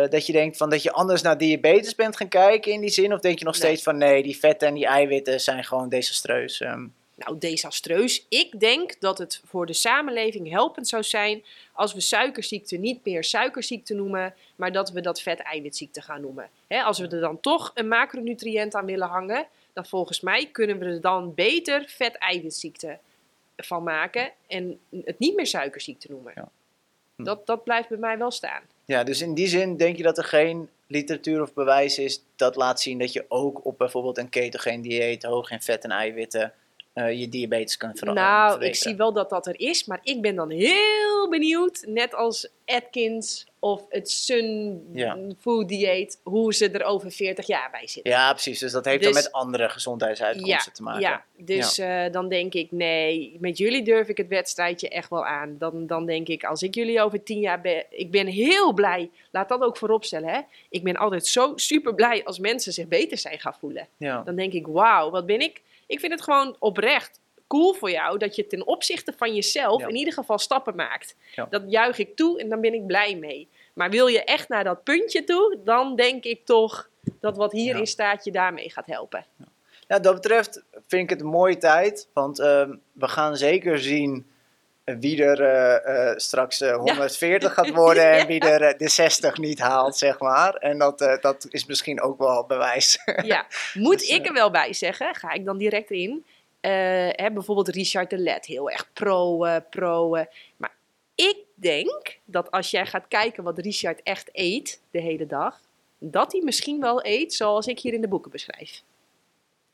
uh, 0.00 0.08
dat 0.08 0.26
je 0.26 0.32
denkt 0.32 0.56
van 0.56 0.70
dat 0.70 0.82
je 0.82 0.92
anders 0.92 1.22
naar 1.22 1.38
diabetes 1.38 1.94
bent 1.94 2.16
gaan 2.16 2.28
kijken 2.28 2.72
in 2.72 2.80
die 2.80 2.90
zin? 2.90 3.12
Of 3.12 3.20
denk 3.20 3.38
je 3.38 3.44
nog 3.44 3.58
nee. 3.58 3.62
steeds 3.62 3.82
van 3.82 3.98
nee, 3.98 4.22
die 4.22 4.38
vetten 4.38 4.68
en 4.68 4.74
die 4.74 4.86
eiwitten 4.86 5.40
zijn 5.40 5.64
gewoon 5.64 5.88
desastreus? 5.88 6.60
Um. 6.60 6.94
Nou, 7.16 7.38
desastreus. 7.38 8.26
Ik 8.28 8.60
denk 8.60 9.00
dat 9.00 9.18
het 9.18 9.40
voor 9.44 9.66
de 9.66 9.72
samenleving 9.72 10.50
helpend 10.50 10.88
zou 10.88 11.02
zijn 11.02 11.44
als 11.72 11.94
we 11.94 12.00
suikerziekte 12.00 12.76
niet 12.76 13.04
meer 13.04 13.24
suikerziekte 13.24 13.94
noemen, 13.94 14.34
maar 14.56 14.72
dat 14.72 14.90
we 14.90 15.00
dat 15.00 15.20
vet-eiwitziekte 15.22 16.02
gaan 16.02 16.20
noemen. 16.20 16.48
He, 16.66 16.82
als 16.82 16.98
we 16.98 17.08
er 17.08 17.20
dan 17.20 17.40
toch 17.40 17.70
een 17.74 17.88
macronutriënt 17.88 18.74
aan 18.74 18.86
willen 18.86 19.08
hangen, 19.08 19.46
dan 19.72 19.86
volgens 19.86 20.20
mij 20.20 20.48
kunnen 20.52 20.78
we 20.78 20.84
er 20.84 21.00
dan 21.00 21.34
beter 21.34 21.84
vet-eiwitziekte 21.86 22.98
van 23.56 23.82
maken 23.82 24.32
en 24.46 24.78
het 25.04 25.18
niet 25.18 25.36
meer 25.36 25.46
suikerziekte 25.46 26.10
noemen. 26.10 26.32
Ja. 26.34 26.48
Hm. 27.16 27.24
Dat, 27.24 27.46
dat 27.46 27.64
blijft 27.64 27.88
bij 27.88 27.98
mij 27.98 28.18
wel 28.18 28.30
staan. 28.30 28.62
Ja, 28.84 29.04
dus 29.04 29.20
in 29.20 29.34
die 29.34 29.48
zin 29.48 29.76
denk 29.76 29.96
je 29.96 30.02
dat 30.02 30.18
er 30.18 30.24
geen 30.24 30.68
literatuur 30.86 31.42
of 31.42 31.54
bewijs 31.54 31.98
is 31.98 32.22
dat 32.36 32.56
laat 32.56 32.80
zien 32.80 32.98
dat 32.98 33.12
je 33.12 33.24
ook 33.28 33.64
op 33.64 33.78
bijvoorbeeld 33.78 34.18
een 34.18 34.28
ketogeen 34.28 34.82
dieet, 34.82 35.22
hoog 35.22 35.50
in 35.50 35.62
vet 35.62 35.84
en 35.84 35.90
eiwitten, 35.90 36.52
uh, 36.96 37.20
je 37.20 37.28
diabetes 37.28 37.76
kan 37.76 37.96
veranderen. 37.96 38.30
Nou, 38.30 38.64
ik 38.64 38.74
zie 38.74 38.96
wel 38.96 39.12
dat 39.12 39.30
dat 39.30 39.46
er 39.46 39.60
is, 39.60 39.84
maar 39.84 40.00
ik 40.02 40.20
ben 40.20 40.34
dan 40.34 40.50
heel 40.50 41.28
benieuwd, 41.30 41.84
net 41.88 42.14
als 42.14 42.48
Atkins 42.64 43.46
of 43.58 43.84
het 43.88 44.10
Sun 44.10 44.80
Ja. 44.92 45.18
Food 45.40 45.68
Dieet, 45.68 46.20
hoe 46.22 46.54
ze 46.54 46.70
er 46.70 46.84
over 46.84 47.10
40 47.10 47.46
jaar 47.46 47.68
bij 47.70 47.86
zitten. 47.86 48.12
Ja, 48.12 48.32
precies. 48.32 48.58
Dus 48.58 48.72
dat 48.72 48.84
heeft 48.84 49.02
Dus- 49.02 49.12
dan 49.12 49.22
met 49.22 49.32
andere 49.32 49.68
gezondheidsuitkomsten 49.68 50.72
te 50.72 50.82
maken. 50.82 51.00
Ja, 51.00 51.24
dus 51.36 51.78
eh, 51.78 52.04
dan 52.10 52.28
denk 52.28 52.54
ik, 52.54 52.72
nee, 52.72 53.36
met 53.40 53.58
jullie 53.58 53.82
durf 53.82 54.08
ik 54.08 54.16
het 54.16 54.28
wedstrijdje 54.28 54.88
echt 54.88 55.10
wel 55.10 55.26
aan. 55.26 55.56
Dan, 55.58 55.86
dan 55.86 56.06
denk 56.06 56.28
ik, 56.28 56.44
als 56.44 56.62
ik 56.62 56.74
jullie 56.74 57.00
over 57.00 57.22
tien 57.22 57.40
jaar 57.40 57.60
ben, 57.60 57.84
ik 57.90 58.10
ben 58.10 58.26
heel 58.26 58.72
blij. 58.72 59.10
Laat 59.30 59.48
dat 59.48 59.60
ook 59.60 59.76
voorop 59.76 60.04
stellen, 60.04 60.28
hè. 60.28 60.40
Ik 60.70 60.82
ben 60.82 60.96
altijd 60.96 61.26
zo 61.26 61.52
super 61.56 61.94
blij 61.94 62.24
als 62.24 62.38
mensen 62.38 62.72
zich 62.72 62.88
beter 62.88 63.18
zijn 63.18 63.40
gaan 63.40 63.54
voelen. 63.60 63.88
Ja. 63.96 64.22
Dan 64.22 64.36
denk 64.36 64.52
ik, 64.52 64.66
wauw, 64.66 65.10
wat 65.10 65.26
ben 65.26 65.40
ik? 65.40 65.62
Ik 65.86 66.00
vind 66.00 66.12
het 66.12 66.22
gewoon 66.22 66.56
oprecht 66.58 67.20
cool 67.46 67.74
voor 67.74 67.90
jou 67.90 68.18
dat 68.18 68.36
je 68.36 68.46
ten 68.46 68.66
opzichte 68.66 69.12
van 69.16 69.34
jezelf 69.34 69.80
Ja. 69.80 69.88
in 69.88 69.94
ieder 69.94 70.12
geval 70.12 70.38
stappen 70.38 70.74
maakt. 70.76 71.16
Ja. 71.34 71.46
Dat 71.50 71.62
juich 71.68 71.98
ik 71.98 72.16
toe 72.16 72.40
en 72.40 72.48
dan 72.48 72.60
ben 72.60 72.74
ik 72.74 72.86
blij 72.86 73.16
mee. 73.16 73.48
Maar 73.72 73.90
wil 73.90 74.06
je 74.06 74.24
echt 74.24 74.48
naar 74.48 74.64
dat 74.64 74.84
puntje 74.84 75.24
toe, 75.24 75.58
dan 75.64 75.96
denk 75.96 76.24
ik 76.24 76.44
toch 76.44 76.88
dat 77.20 77.36
wat 77.36 77.52
hierin 77.52 77.78
Ja. 77.80 77.84
staat 77.86 78.24
je 78.24 78.30
daarmee 78.30 78.70
gaat 78.70 78.86
helpen. 78.86 79.24
Ja, 79.88 79.98
dat 79.98 80.14
betreft 80.14 80.62
vind 80.86 81.02
ik 81.02 81.10
het 81.10 81.20
een 81.20 81.26
mooie 81.26 81.58
tijd. 81.58 82.08
Want 82.12 82.38
ehm, 82.38 82.74
we 82.92 83.08
gaan 83.08 83.36
zeker 83.36 83.78
zien 83.78 84.26
wie 84.94 85.24
er 85.24 85.40
eh, 85.42 86.10
eh, 86.10 86.16
straks 86.16 86.60
eh, 86.60 86.76
140 86.76 87.54
gaat 87.54 87.70
worden 87.70 88.10
en 88.18 88.26
wie 88.26 88.40
er 88.40 88.62
eh, 88.62 88.78
de 88.78 88.88
60 88.88 89.36
niet 89.36 89.58
haalt, 89.58 89.96
zeg 89.96 90.18
maar. 90.20 90.54
En 90.54 90.78
dat, 90.78 91.00
eh, 91.00 91.20
dat 91.20 91.46
is 91.50 91.66
misschien 91.66 92.00
ook 92.02 92.18
wel 92.18 92.44
bewijs. 92.46 92.98
Ja, 93.24 93.46
moet 93.74 93.98
Dus, 93.98 94.08
ik 94.08 94.22
eh, 94.22 94.28
er 94.28 94.32
wel 94.34 94.50
bij 94.50 94.72
zeggen, 94.72 95.14
ga 95.14 95.32
ik 95.32 95.44
dan 95.44 95.58
direct 95.58 95.90
in. 95.90 96.24
Eh, 96.60 96.70
hè, 97.10 97.30
bijvoorbeeld 97.30 97.68
Richard 97.68 98.10
de 98.10 98.18
Let, 98.18 98.46
heel 98.46 98.70
erg 98.70 98.92
pro, 98.92 99.44
eh, 99.44 99.56
pro. 99.70 100.14
eh. 100.14 100.24
maar 100.56 100.74
ik 101.14 101.36
denk 101.54 102.18
dat 102.24 102.50
als 102.50 102.70
jij 102.70 102.86
gaat 102.86 103.08
kijken 103.08 103.44
wat 103.44 103.58
Richard 103.58 104.00
echt 104.02 104.28
eet 104.32 104.80
de 104.90 105.00
hele 105.00 105.26
dag, 105.26 105.60
dat 105.98 106.32
hij 106.32 106.40
misschien 106.44 106.80
wel 106.80 107.04
eet 107.04 107.34
zoals 107.34 107.66
ik 107.66 107.78
hier 107.80 107.92
in 107.92 108.00
de 108.00 108.08
boeken 108.08 108.30
beschrijf. 108.30 108.82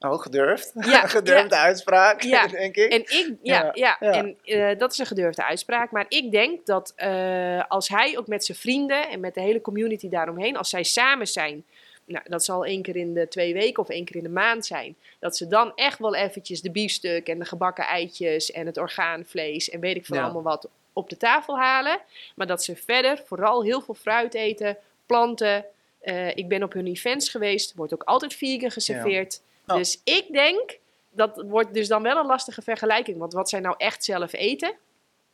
Oh, 0.04 0.20
gedurfd. 0.20 0.72
Ja, 0.74 1.06
Gedurfde 1.16 1.56
uitspraak, 1.56 2.22
Ja. 2.22 2.46
denk 2.46 2.76
ik. 2.76 2.92
En 2.92 3.00
ik, 3.00 3.34
ja, 3.42 3.62
Ja, 3.62 3.70
ja, 3.74 3.96
ja. 4.00 4.12
en 4.12 4.36
eh, 4.44 4.78
dat 4.78 4.92
is 4.92 4.98
een 4.98 5.06
gedurfde 5.06 5.44
uitspraak. 5.44 5.90
Maar 5.90 6.04
ik 6.08 6.30
denk 6.30 6.66
dat 6.66 6.92
eh, 6.96 7.62
als 7.68 7.88
hij 7.88 8.18
ook 8.18 8.26
met 8.26 8.44
zijn 8.44 8.58
vrienden 8.58 9.08
en 9.08 9.20
met 9.20 9.34
de 9.34 9.40
hele 9.40 9.60
community 9.60 10.08
daaromheen, 10.08 10.56
als 10.56 10.68
zij 10.68 10.82
samen 10.82 11.26
zijn, 11.28 11.64
nou, 12.04 12.24
dat 12.28 12.44
zal 12.44 12.64
één 12.66 12.82
keer 12.82 12.96
in 12.96 13.14
de 13.14 13.28
twee 13.28 13.52
weken 13.54 13.82
of 13.82 13.88
één 13.88 14.04
keer 14.04 14.16
in 14.16 14.22
de 14.22 14.28
maand 14.28 14.66
zijn, 14.66 14.96
dat 15.18 15.36
ze 15.36 15.48
dan 15.48 15.72
echt 15.74 15.98
wel 15.98 16.14
eventjes 16.14 16.60
de 16.62 16.70
biefstuk 16.70 17.28
en 17.28 17.38
de 17.38 17.44
gebakken 17.44 17.84
eitjes 17.84 18.50
en 18.50 18.66
het 18.66 18.76
orgaanvlees 18.78 19.70
en 19.70 19.80
weet 19.80 19.96
ik 19.96 20.06
veel 20.06 20.16
Ja. 20.16 20.22
allemaal 20.22 20.42
wat 20.42 20.68
op 20.92 21.10
de 21.10 21.16
tafel 21.16 21.58
halen. 21.58 21.98
Maar 22.34 22.46
dat 22.46 22.64
ze 22.64 22.76
verder 22.76 23.22
vooral 23.26 23.62
heel 23.64 23.80
veel 23.80 23.94
fruit 23.94 24.34
eten, 24.34 24.76
planten. 25.06 25.64
Eh, 26.00 26.36
ik 26.36 26.48
ben 26.48 26.62
op 26.62 26.72
hun 26.72 26.86
events 26.86 27.28
geweest, 27.28 27.74
wordt 27.74 27.94
ook 27.94 28.02
altijd 28.02 28.34
vegan 28.34 28.70
geserveerd. 28.70 29.40
Oh. 29.66 29.76
Dus 29.76 30.00
ik 30.04 30.26
denk 30.32 30.78
dat 31.10 31.42
wordt 31.46 31.74
dus 31.74 31.88
dan 31.88 32.02
wel 32.02 32.16
een 32.16 32.26
lastige 32.26 32.62
vergelijking. 32.62 33.18
Want 33.18 33.32
wat 33.32 33.48
zij 33.48 33.60
nou 33.60 33.74
echt 33.78 34.04
zelf 34.04 34.32
eten. 34.32 34.74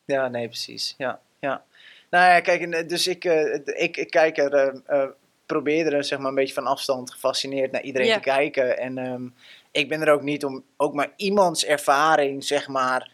Ja, 0.04 0.28
nee, 0.28 0.46
precies. 0.46 0.94
Ja, 0.98 1.20
ja. 1.38 1.64
Nou 2.10 2.30
ja, 2.30 2.40
kijk, 2.40 2.60
eh, 2.60 2.88
dus 2.88 3.06
ik, 3.06 3.24
eh, 3.24 3.54
ik, 3.64 3.96
ik 3.96 4.10
kijk 4.10 4.38
er, 4.38 4.82
eh, 4.86 5.04
probeer 5.46 5.92
er 5.94 6.04
zeg 6.04 6.18
maar 6.18 6.28
een 6.28 6.34
beetje 6.34 6.54
van 6.54 6.66
afstand 6.66 7.10
gefascineerd 7.10 7.72
naar 7.72 7.82
iedereen 7.82 8.08
Ja. 8.08 8.14
te 8.14 8.20
kijken. 8.20 8.78
En 8.78 8.98
ehm, 8.98 9.22
ik 9.70 9.88
ben 9.88 10.00
er 10.02 10.12
ook 10.12 10.22
niet 10.22 10.44
om 10.44 10.64
ook 10.76 10.94
maar 10.94 11.12
iemands 11.16 11.64
ervaring, 11.64 12.44
zeg 12.44 12.68
maar, 12.68 13.10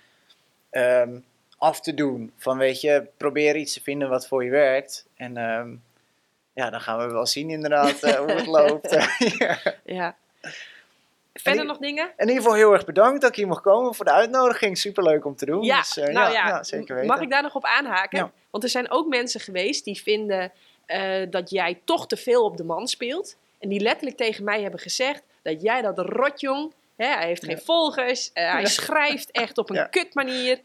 ehm, 0.71 1.19
af 1.59 1.81
te 1.81 1.95
doen. 1.95 2.33
Van 2.37 2.59
weet 2.59 2.81
je, 2.81 3.07
probeer 3.17 3.57
iets 3.57 3.73
te 3.73 3.83
vinden 3.83 4.09
wat 4.09 4.27
voor 4.29 4.45
je 4.45 4.51
werkt. 4.51 5.07
En 5.17 5.37
ehm, 5.37 5.75
ja, 6.53 6.71
dan 6.71 6.81
gaan 6.81 6.99
we 6.99 7.12
wel 7.12 7.27
zien 7.27 7.51
inderdaad 7.51 8.01
hoe 8.17 8.31
het 8.33 8.47
loopt. 8.59 8.91
ja. 9.39 9.59
Ja. 9.85 10.17
Verder 11.43 11.61
die- 11.61 11.70
nog 11.70 11.78
dingen? 11.80 12.05
In 12.16 12.28
ieder 12.28 12.43
geval 12.43 12.57
heel 12.57 12.72
erg 12.72 12.85
bedankt 12.85 13.20
dat 13.20 13.30
ik 13.30 13.37
hier 13.37 13.47
mocht 13.47 13.62
komen 13.62 13.95
voor 13.95 14.05
de 14.05 14.11
uitnodiging. 14.12 14.78
Superleuk 14.78 15.24
om 15.24 15.37
te 15.37 15.45
doen. 15.47 15.62
Ja, 15.62 15.78
Dus, 15.78 15.97
eh, 15.97 16.14
nou 16.14 16.32
ja, 16.32 16.62
zeker 16.62 16.95
weten. 16.95 17.11
mag 17.11 17.20
ik 17.20 17.30
daar 17.30 17.43
nog 17.43 17.55
op 17.55 17.64
aanhaken? 17.64 18.18
Ja. 18.18 18.30
Want 18.51 18.64
er 18.64 18.70
zijn 18.70 18.91
ook 18.91 19.07
mensen 19.09 19.41
geweest 19.41 19.85
die 19.85 20.01
vinden 20.03 20.53
eh, 20.87 21.22
dat 21.30 21.51
jij 21.51 21.80
toch 21.85 22.07
te 22.07 22.16
veel 22.16 22.45
op 22.45 22.57
de 22.57 22.64
man 22.64 22.87
speelt. 22.89 23.37
En 23.59 23.68
die 23.68 23.80
letterlijk 23.80 24.16
tegen 24.16 24.45
mij 24.45 24.62
hebben 24.62 24.80
gezegd 24.80 25.22
dat 25.43 25.62
jij 25.62 25.82
dat 25.82 25.99
rotjong. 25.99 26.72
Hè, 26.97 27.07
hij 27.07 27.26
heeft 27.26 27.45
geen 27.45 27.59
volgers. 27.61 28.30
eh, 28.32 28.53
hij 28.53 28.66
schrijft 28.66 29.30
echt 29.30 29.59
op 29.59 29.70
een 29.70 29.91
kut 29.91 30.14
manier. 30.14 30.61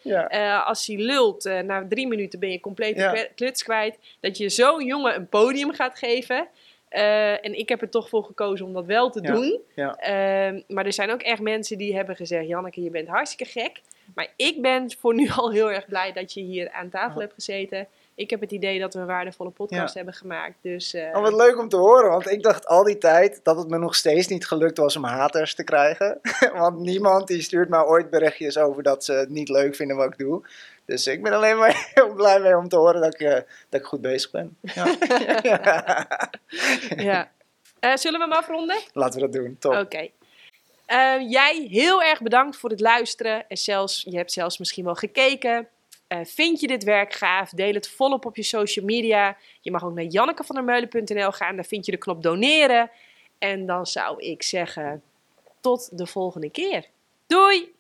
Als 0.66 0.88
hij 0.88 0.96
lult, 0.98 1.44
na 1.44 1.86
drie 1.90 2.08
minuten 2.08 2.40
ben 2.40 2.52
je 2.52 2.60
compleet 2.60 2.96
de 2.96 3.30
kluts 3.36 3.64
kwijt. 3.64 3.98
Dat 4.20 4.38
je 4.38 4.50
zo'n 4.50 4.86
jongen 4.86 5.16
een 5.16 5.28
podium 5.30 5.74
gaat 5.74 5.98
geven. 5.98 6.48
Eh, 6.90 7.46
en 7.46 7.58
ik 7.60 7.70
heb 7.70 7.82
er 7.82 7.90
toch 7.90 8.10
voor 8.10 8.24
gekozen 8.24 8.66
om 8.66 8.74
dat 8.74 8.86
wel 8.86 9.10
te 9.10 9.22
Ja. 9.22 9.34
doen. 9.34 9.60
Ja. 9.76 9.96
Ehm, 9.96 10.62
maar 10.68 10.86
er 10.86 10.94
zijn 10.94 11.12
ook 11.12 11.22
echt 11.22 11.42
mensen 11.42 11.78
die 11.78 11.96
hebben 11.96 12.16
gezegd: 12.16 12.48
Janneke, 12.48 12.82
je 12.82 12.90
bent 12.90 13.08
hartstikke 13.08 13.60
gek. 13.60 13.82
Maar 14.16 14.28
ik 14.36 14.62
ben 14.62 14.92
voor 15.00 15.14
nu 15.14 15.30
al 15.36 15.52
heel 15.52 15.72
erg 15.72 15.86
blij 15.88 16.12
dat 16.12 16.34
je 16.34 16.42
hier 16.42 16.72
aan 16.72 16.90
tafel 16.90 17.14
Ja. 17.16 17.20
hebt 17.22 17.34
gezeten. 17.34 17.88
Ik 18.20 18.30
heb 18.30 18.42
het 18.42 18.52
idee 18.52 18.80
dat 18.80 18.94
we 18.94 19.00
een 19.00 19.06
waardevolle 19.06 19.50
podcast 19.50 19.94
Ja. 19.94 19.98
hebben 19.98 20.14
gemaakt. 20.14 20.58
Dus 20.62 20.94
eh, 20.94 21.16
Oh, 21.16 21.22
wat 21.22 21.34
leuk 21.34 21.58
om 21.58 21.70
te 21.70 21.76
horen, 21.78 22.10
want 22.10 22.30
ik 22.30 22.44
dacht 22.44 22.68
al 22.68 22.84
die 22.84 22.98
tijd 22.98 23.40
dat 23.44 23.58
het 23.58 23.68
me 23.70 23.78
nog 23.78 23.96
steeds 23.96 24.28
niet 24.28 24.48
gelukt 24.48 24.78
was 24.78 24.96
om 24.96 25.04
haters 25.04 25.56
te 25.56 25.64
krijgen. 25.64 26.20
want 26.54 26.80
niemand 26.80 27.28
die 27.28 27.42
stuurt 27.42 27.70
mij 27.70 27.84
ooit 27.84 28.10
berichtjes 28.10 28.58
over 28.58 28.84
dat 28.84 29.04
ze 29.04 29.14
het 29.14 29.30
niet 29.30 29.50
leuk 29.50 29.76
vinden 29.76 29.98
wat 29.98 30.06
ik 30.06 30.18
doe. 30.18 30.48
Dus 30.86 31.08
ik 31.08 31.24
ben 31.24 31.34
alleen 31.34 31.58
maar 31.58 31.90
heel 31.94 32.14
blij 32.14 32.40
mee 32.40 32.58
om 32.58 32.68
te 32.70 32.76
horen 32.78 33.02
dat 33.02 33.14
ik, 33.14 33.20
eh, 33.22 33.34
dat 33.70 33.80
ik 33.80 33.86
goed 33.86 34.02
bezig 34.02 34.32
ben. 34.32 34.58
Ja. 34.62 34.96
ja. 37.10 37.32
Eh, 37.80 37.96
zullen 37.96 38.20
we 38.20 38.26
hem 38.26 38.36
afronden? 38.36 38.78
Laten 38.94 39.20
we 39.20 39.26
dat 39.30 39.42
doen, 39.42 39.58
top. 39.60 39.74
Oké. 39.74 40.08
Eh, 40.86 41.30
jij 41.30 41.68
heel 41.70 42.04
erg 42.04 42.22
bedankt 42.22 42.58
voor 42.58 42.70
het 42.70 42.80
luisteren. 42.80 43.46
En 43.48 43.58
zelfs, 43.58 44.06
je 44.10 44.18
hebt 44.18 44.32
zelfs 44.32 44.58
misschien 44.58 44.86
wel 44.86 44.96
gekeken. 44.96 45.68
Eh, 46.10 46.20
vind 46.24 46.60
je 46.60 46.68
dit 46.68 46.84
werk 46.84 47.14
gaaf? 47.14 47.50
Deel 47.50 47.74
het 47.74 47.90
volop 47.90 48.26
op 48.26 48.36
je 48.36 48.44
social 48.44 48.86
media. 48.86 49.38
Je 49.62 49.72
mag 49.72 49.84
ook 49.84 49.94
naar 49.94 50.04
jannekevandermeulen.nl 50.04 51.32
gaan. 51.32 51.56
Daar 51.56 51.66
vind 51.66 51.86
je 51.86 51.92
de 51.92 51.98
knop 51.98 52.24
doneren. 52.24 52.92
En 53.38 53.66
dan 53.66 53.86
zou 53.86 54.20
ik 54.24 54.44
zeggen, 54.44 55.04
tot 55.60 55.98
de 55.98 56.06
volgende 56.06 56.50
keer. 56.50 56.86
Doei! 57.28 57.74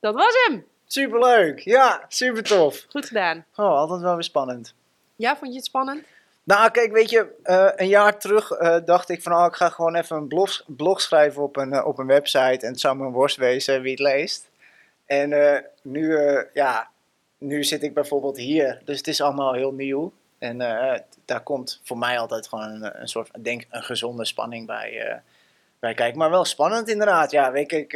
Dat 0.00 0.14
was 0.14 0.34
hem. 0.46 0.66
Superleuk, 0.86 1.58
ja, 1.58 2.04
super 2.08 2.42
tof. 2.42 2.86
Goed 2.88 3.06
gedaan. 3.06 3.44
Oh, 3.56 3.66
altijd 3.66 4.00
wel 4.00 4.14
weer 4.14 4.22
spannend. 4.22 4.74
Ja, 5.16 5.36
vond 5.36 5.50
je 5.50 5.56
het 5.56 5.66
spannend? 5.66 6.04
Nou, 6.44 6.70
kijk, 6.70 6.92
weet 6.92 7.10
je, 7.10 7.34
eh, 7.42 7.68
een 7.76 7.88
jaar 7.88 8.18
terug 8.18 8.50
eh, 8.50 8.76
dacht 8.84 9.08
ik 9.08 9.22
van, 9.22 9.32
oh, 9.32 9.46
ik 9.46 9.54
ga 9.54 9.68
gewoon 9.68 9.94
even 9.94 10.16
een 10.16 10.28
blog, 10.28 10.62
blog 10.66 11.00
schrijven 11.00 11.42
op 11.42 11.56
een, 11.56 11.84
op 11.84 11.98
een 11.98 12.06
website 12.06 12.66
en 12.66 12.70
het 12.70 12.80
zou 12.80 12.96
me 12.96 13.04
een 13.04 13.12
worst 13.12 13.36
wezen 13.36 13.82
wie 13.82 13.90
het 13.90 14.00
leest. 14.00 14.50
En 15.12 15.32
eh, 15.32 15.62
nu, 15.82 16.16
eh, 16.16 16.42
ja, 16.54 16.90
nu 17.38 17.64
zit 17.64 17.82
ik 17.82 17.94
bijvoorbeeld 17.94 18.36
hier, 18.36 18.80
dus 18.84 18.96
het 18.96 19.06
is 19.06 19.20
allemaal 19.20 19.52
heel 19.52 19.72
nieuw. 19.72 20.12
En 20.38 20.60
eh, 20.60 21.00
daar 21.24 21.42
komt 21.42 21.80
voor 21.84 21.98
mij 21.98 22.18
altijd 22.18 22.48
gewoon 22.48 22.64
een, 22.64 23.00
een 23.00 23.08
soort, 23.08 23.44
denk, 23.44 23.66
een 23.70 23.82
gezonde 23.82 24.24
spanning 24.24 24.66
bij, 24.66 25.22
bij 25.78 25.94
kijken. 25.94 26.18
Maar 26.18 26.30
wel 26.30 26.44
spannend 26.44 26.88
inderdaad, 26.88 27.30
ja, 27.30 27.52
weet 27.52 27.72
ik, 27.72 27.92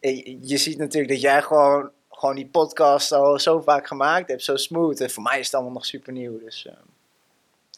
je, 0.00 0.38
je 0.40 0.56
ziet 0.56 0.78
natuurlijk 0.78 1.12
dat 1.12 1.20
jij 1.20 1.42
gewoon, 1.42 1.90
gewoon 2.10 2.34
die 2.34 2.46
podcast 2.46 3.12
al 3.12 3.38
zo 3.38 3.60
vaak 3.60 3.86
gemaakt 3.86 4.28
hebt, 4.28 4.42
zo 4.42 4.56
smooth. 4.56 5.00
En 5.00 5.10
voor 5.10 5.22
mij 5.22 5.38
is 5.38 5.46
het 5.46 5.54
allemaal 5.54 5.72
nog 5.72 5.86
super 5.86 6.12
nieuw, 6.12 6.38
dus... 6.38 6.68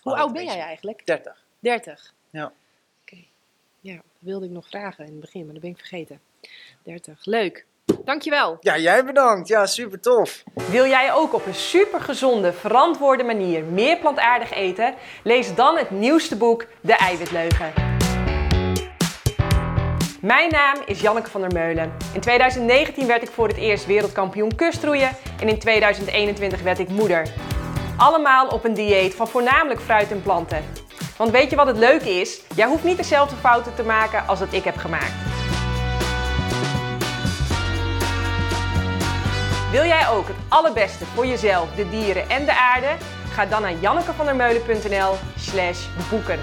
Hoe 0.02 0.14
oud 0.14 0.32
ben 0.32 0.44
jij 0.44 0.60
eigenlijk? 0.60 1.06
30. 1.06 1.44
30. 1.58 2.14
Ja. 2.30 2.52
Oké. 3.02 3.16
Ja, 3.80 3.94
dat 3.94 4.04
wilde 4.18 4.44
ik 4.44 4.50
nog 4.50 4.68
vragen 4.68 5.04
in 5.04 5.10
het 5.10 5.20
begin, 5.20 5.44
maar 5.44 5.52
dat 5.52 5.62
ben 5.62 5.70
ik 5.70 5.78
vergeten. 5.78 6.20
30. 6.82 7.24
Leuk. 7.24 7.66
Dankjewel. 8.04 8.56
Ja, 8.60 8.78
jij 8.78 9.04
bedankt. 9.04 9.48
Ja, 9.48 9.66
super 9.66 10.00
tof. 10.00 10.42
Wil 10.70 10.86
jij 10.86 11.12
ook 11.12 11.34
op 11.34 11.46
een 11.46 11.54
supergezonde, 11.54 12.52
verantwoorde 12.52 13.24
manier 13.24 13.64
meer 13.64 13.96
plantaardig 13.96 14.52
eten? 14.52 14.94
Lees 15.22 15.54
dan 15.54 15.76
het 15.76 15.90
nieuwste 15.90 16.36
boek 16.36 16.66
De 16.80 16.94
Eiwitleugen. 16.96 17.72
Mijn 20.20 20.50
naam 20.50 20.76
is 20.86 21.00
Janneke 21.00 21.30
van 21.30 21.40
der 21.40 21.52
Meulen. 21.52 21.92
In 22.14 22.20
2019 22.20 23.06
werd 23.06 23.22
ik 23.22 23.30
voor 23.30 23.48
het 23.48 23.56
eerst 23.56 23.86
wereldkampioen 23.86 24.54
kustroeien 24.54 25.10
en 25.40 25.48
in 25.48 25.58
2021 25.58 26.62
werd 26.62 26.78
ik 26.78 26.88
moeder. 26.88 27.26
Allemaal 27.96 28.46
op 28.46 28.64
een 28.64 28.74
dieet 28.74 29.14
van 29.14 29.28
voornamelijk 29.28 29.80
fruit 29.80 30.10
en 30.10 30.22
planten. 30.22 30.64
Want 31.16 31.30
weet 31.30 31.50
je 31.50 31.56
wat 31.56 31.66
het 31.66 31.78
leuke 31.78 32.10
is? 32.10 32.42
Jij 32.54 32.66
hoeft 32.66 32.84
niet 32.84 32.96
dezelfde 32.96 33.36
fouten 33.36 33.74
te 33.74 33.82
maken 33.82 34.26
als 34.26 34.38
dat 34.38 34.52
ik 34.52 34.64
heb 34.64 34.76
gemaakt. 34.76 35.39
Wil 39.70 39.84
jij 39.84 40.08
ook 40.08 40.26
het 40.26 40.36
allerbeste 40.48 41.04
voor 41.04 41.26
jezelf, 41.26 41.74
de 41.74 41.88
dieren 41.88 42.28
en 42.28 42.44
de 42.44 42.58
aarde? 42.58 42.96
Ga 43.32 43.46
dan 43.46 43.62
naar 43.62 43.74
jannekevandermeulen.nl 43.80 45.14
slash 45.36 45.86
boeken. 46.10 46.38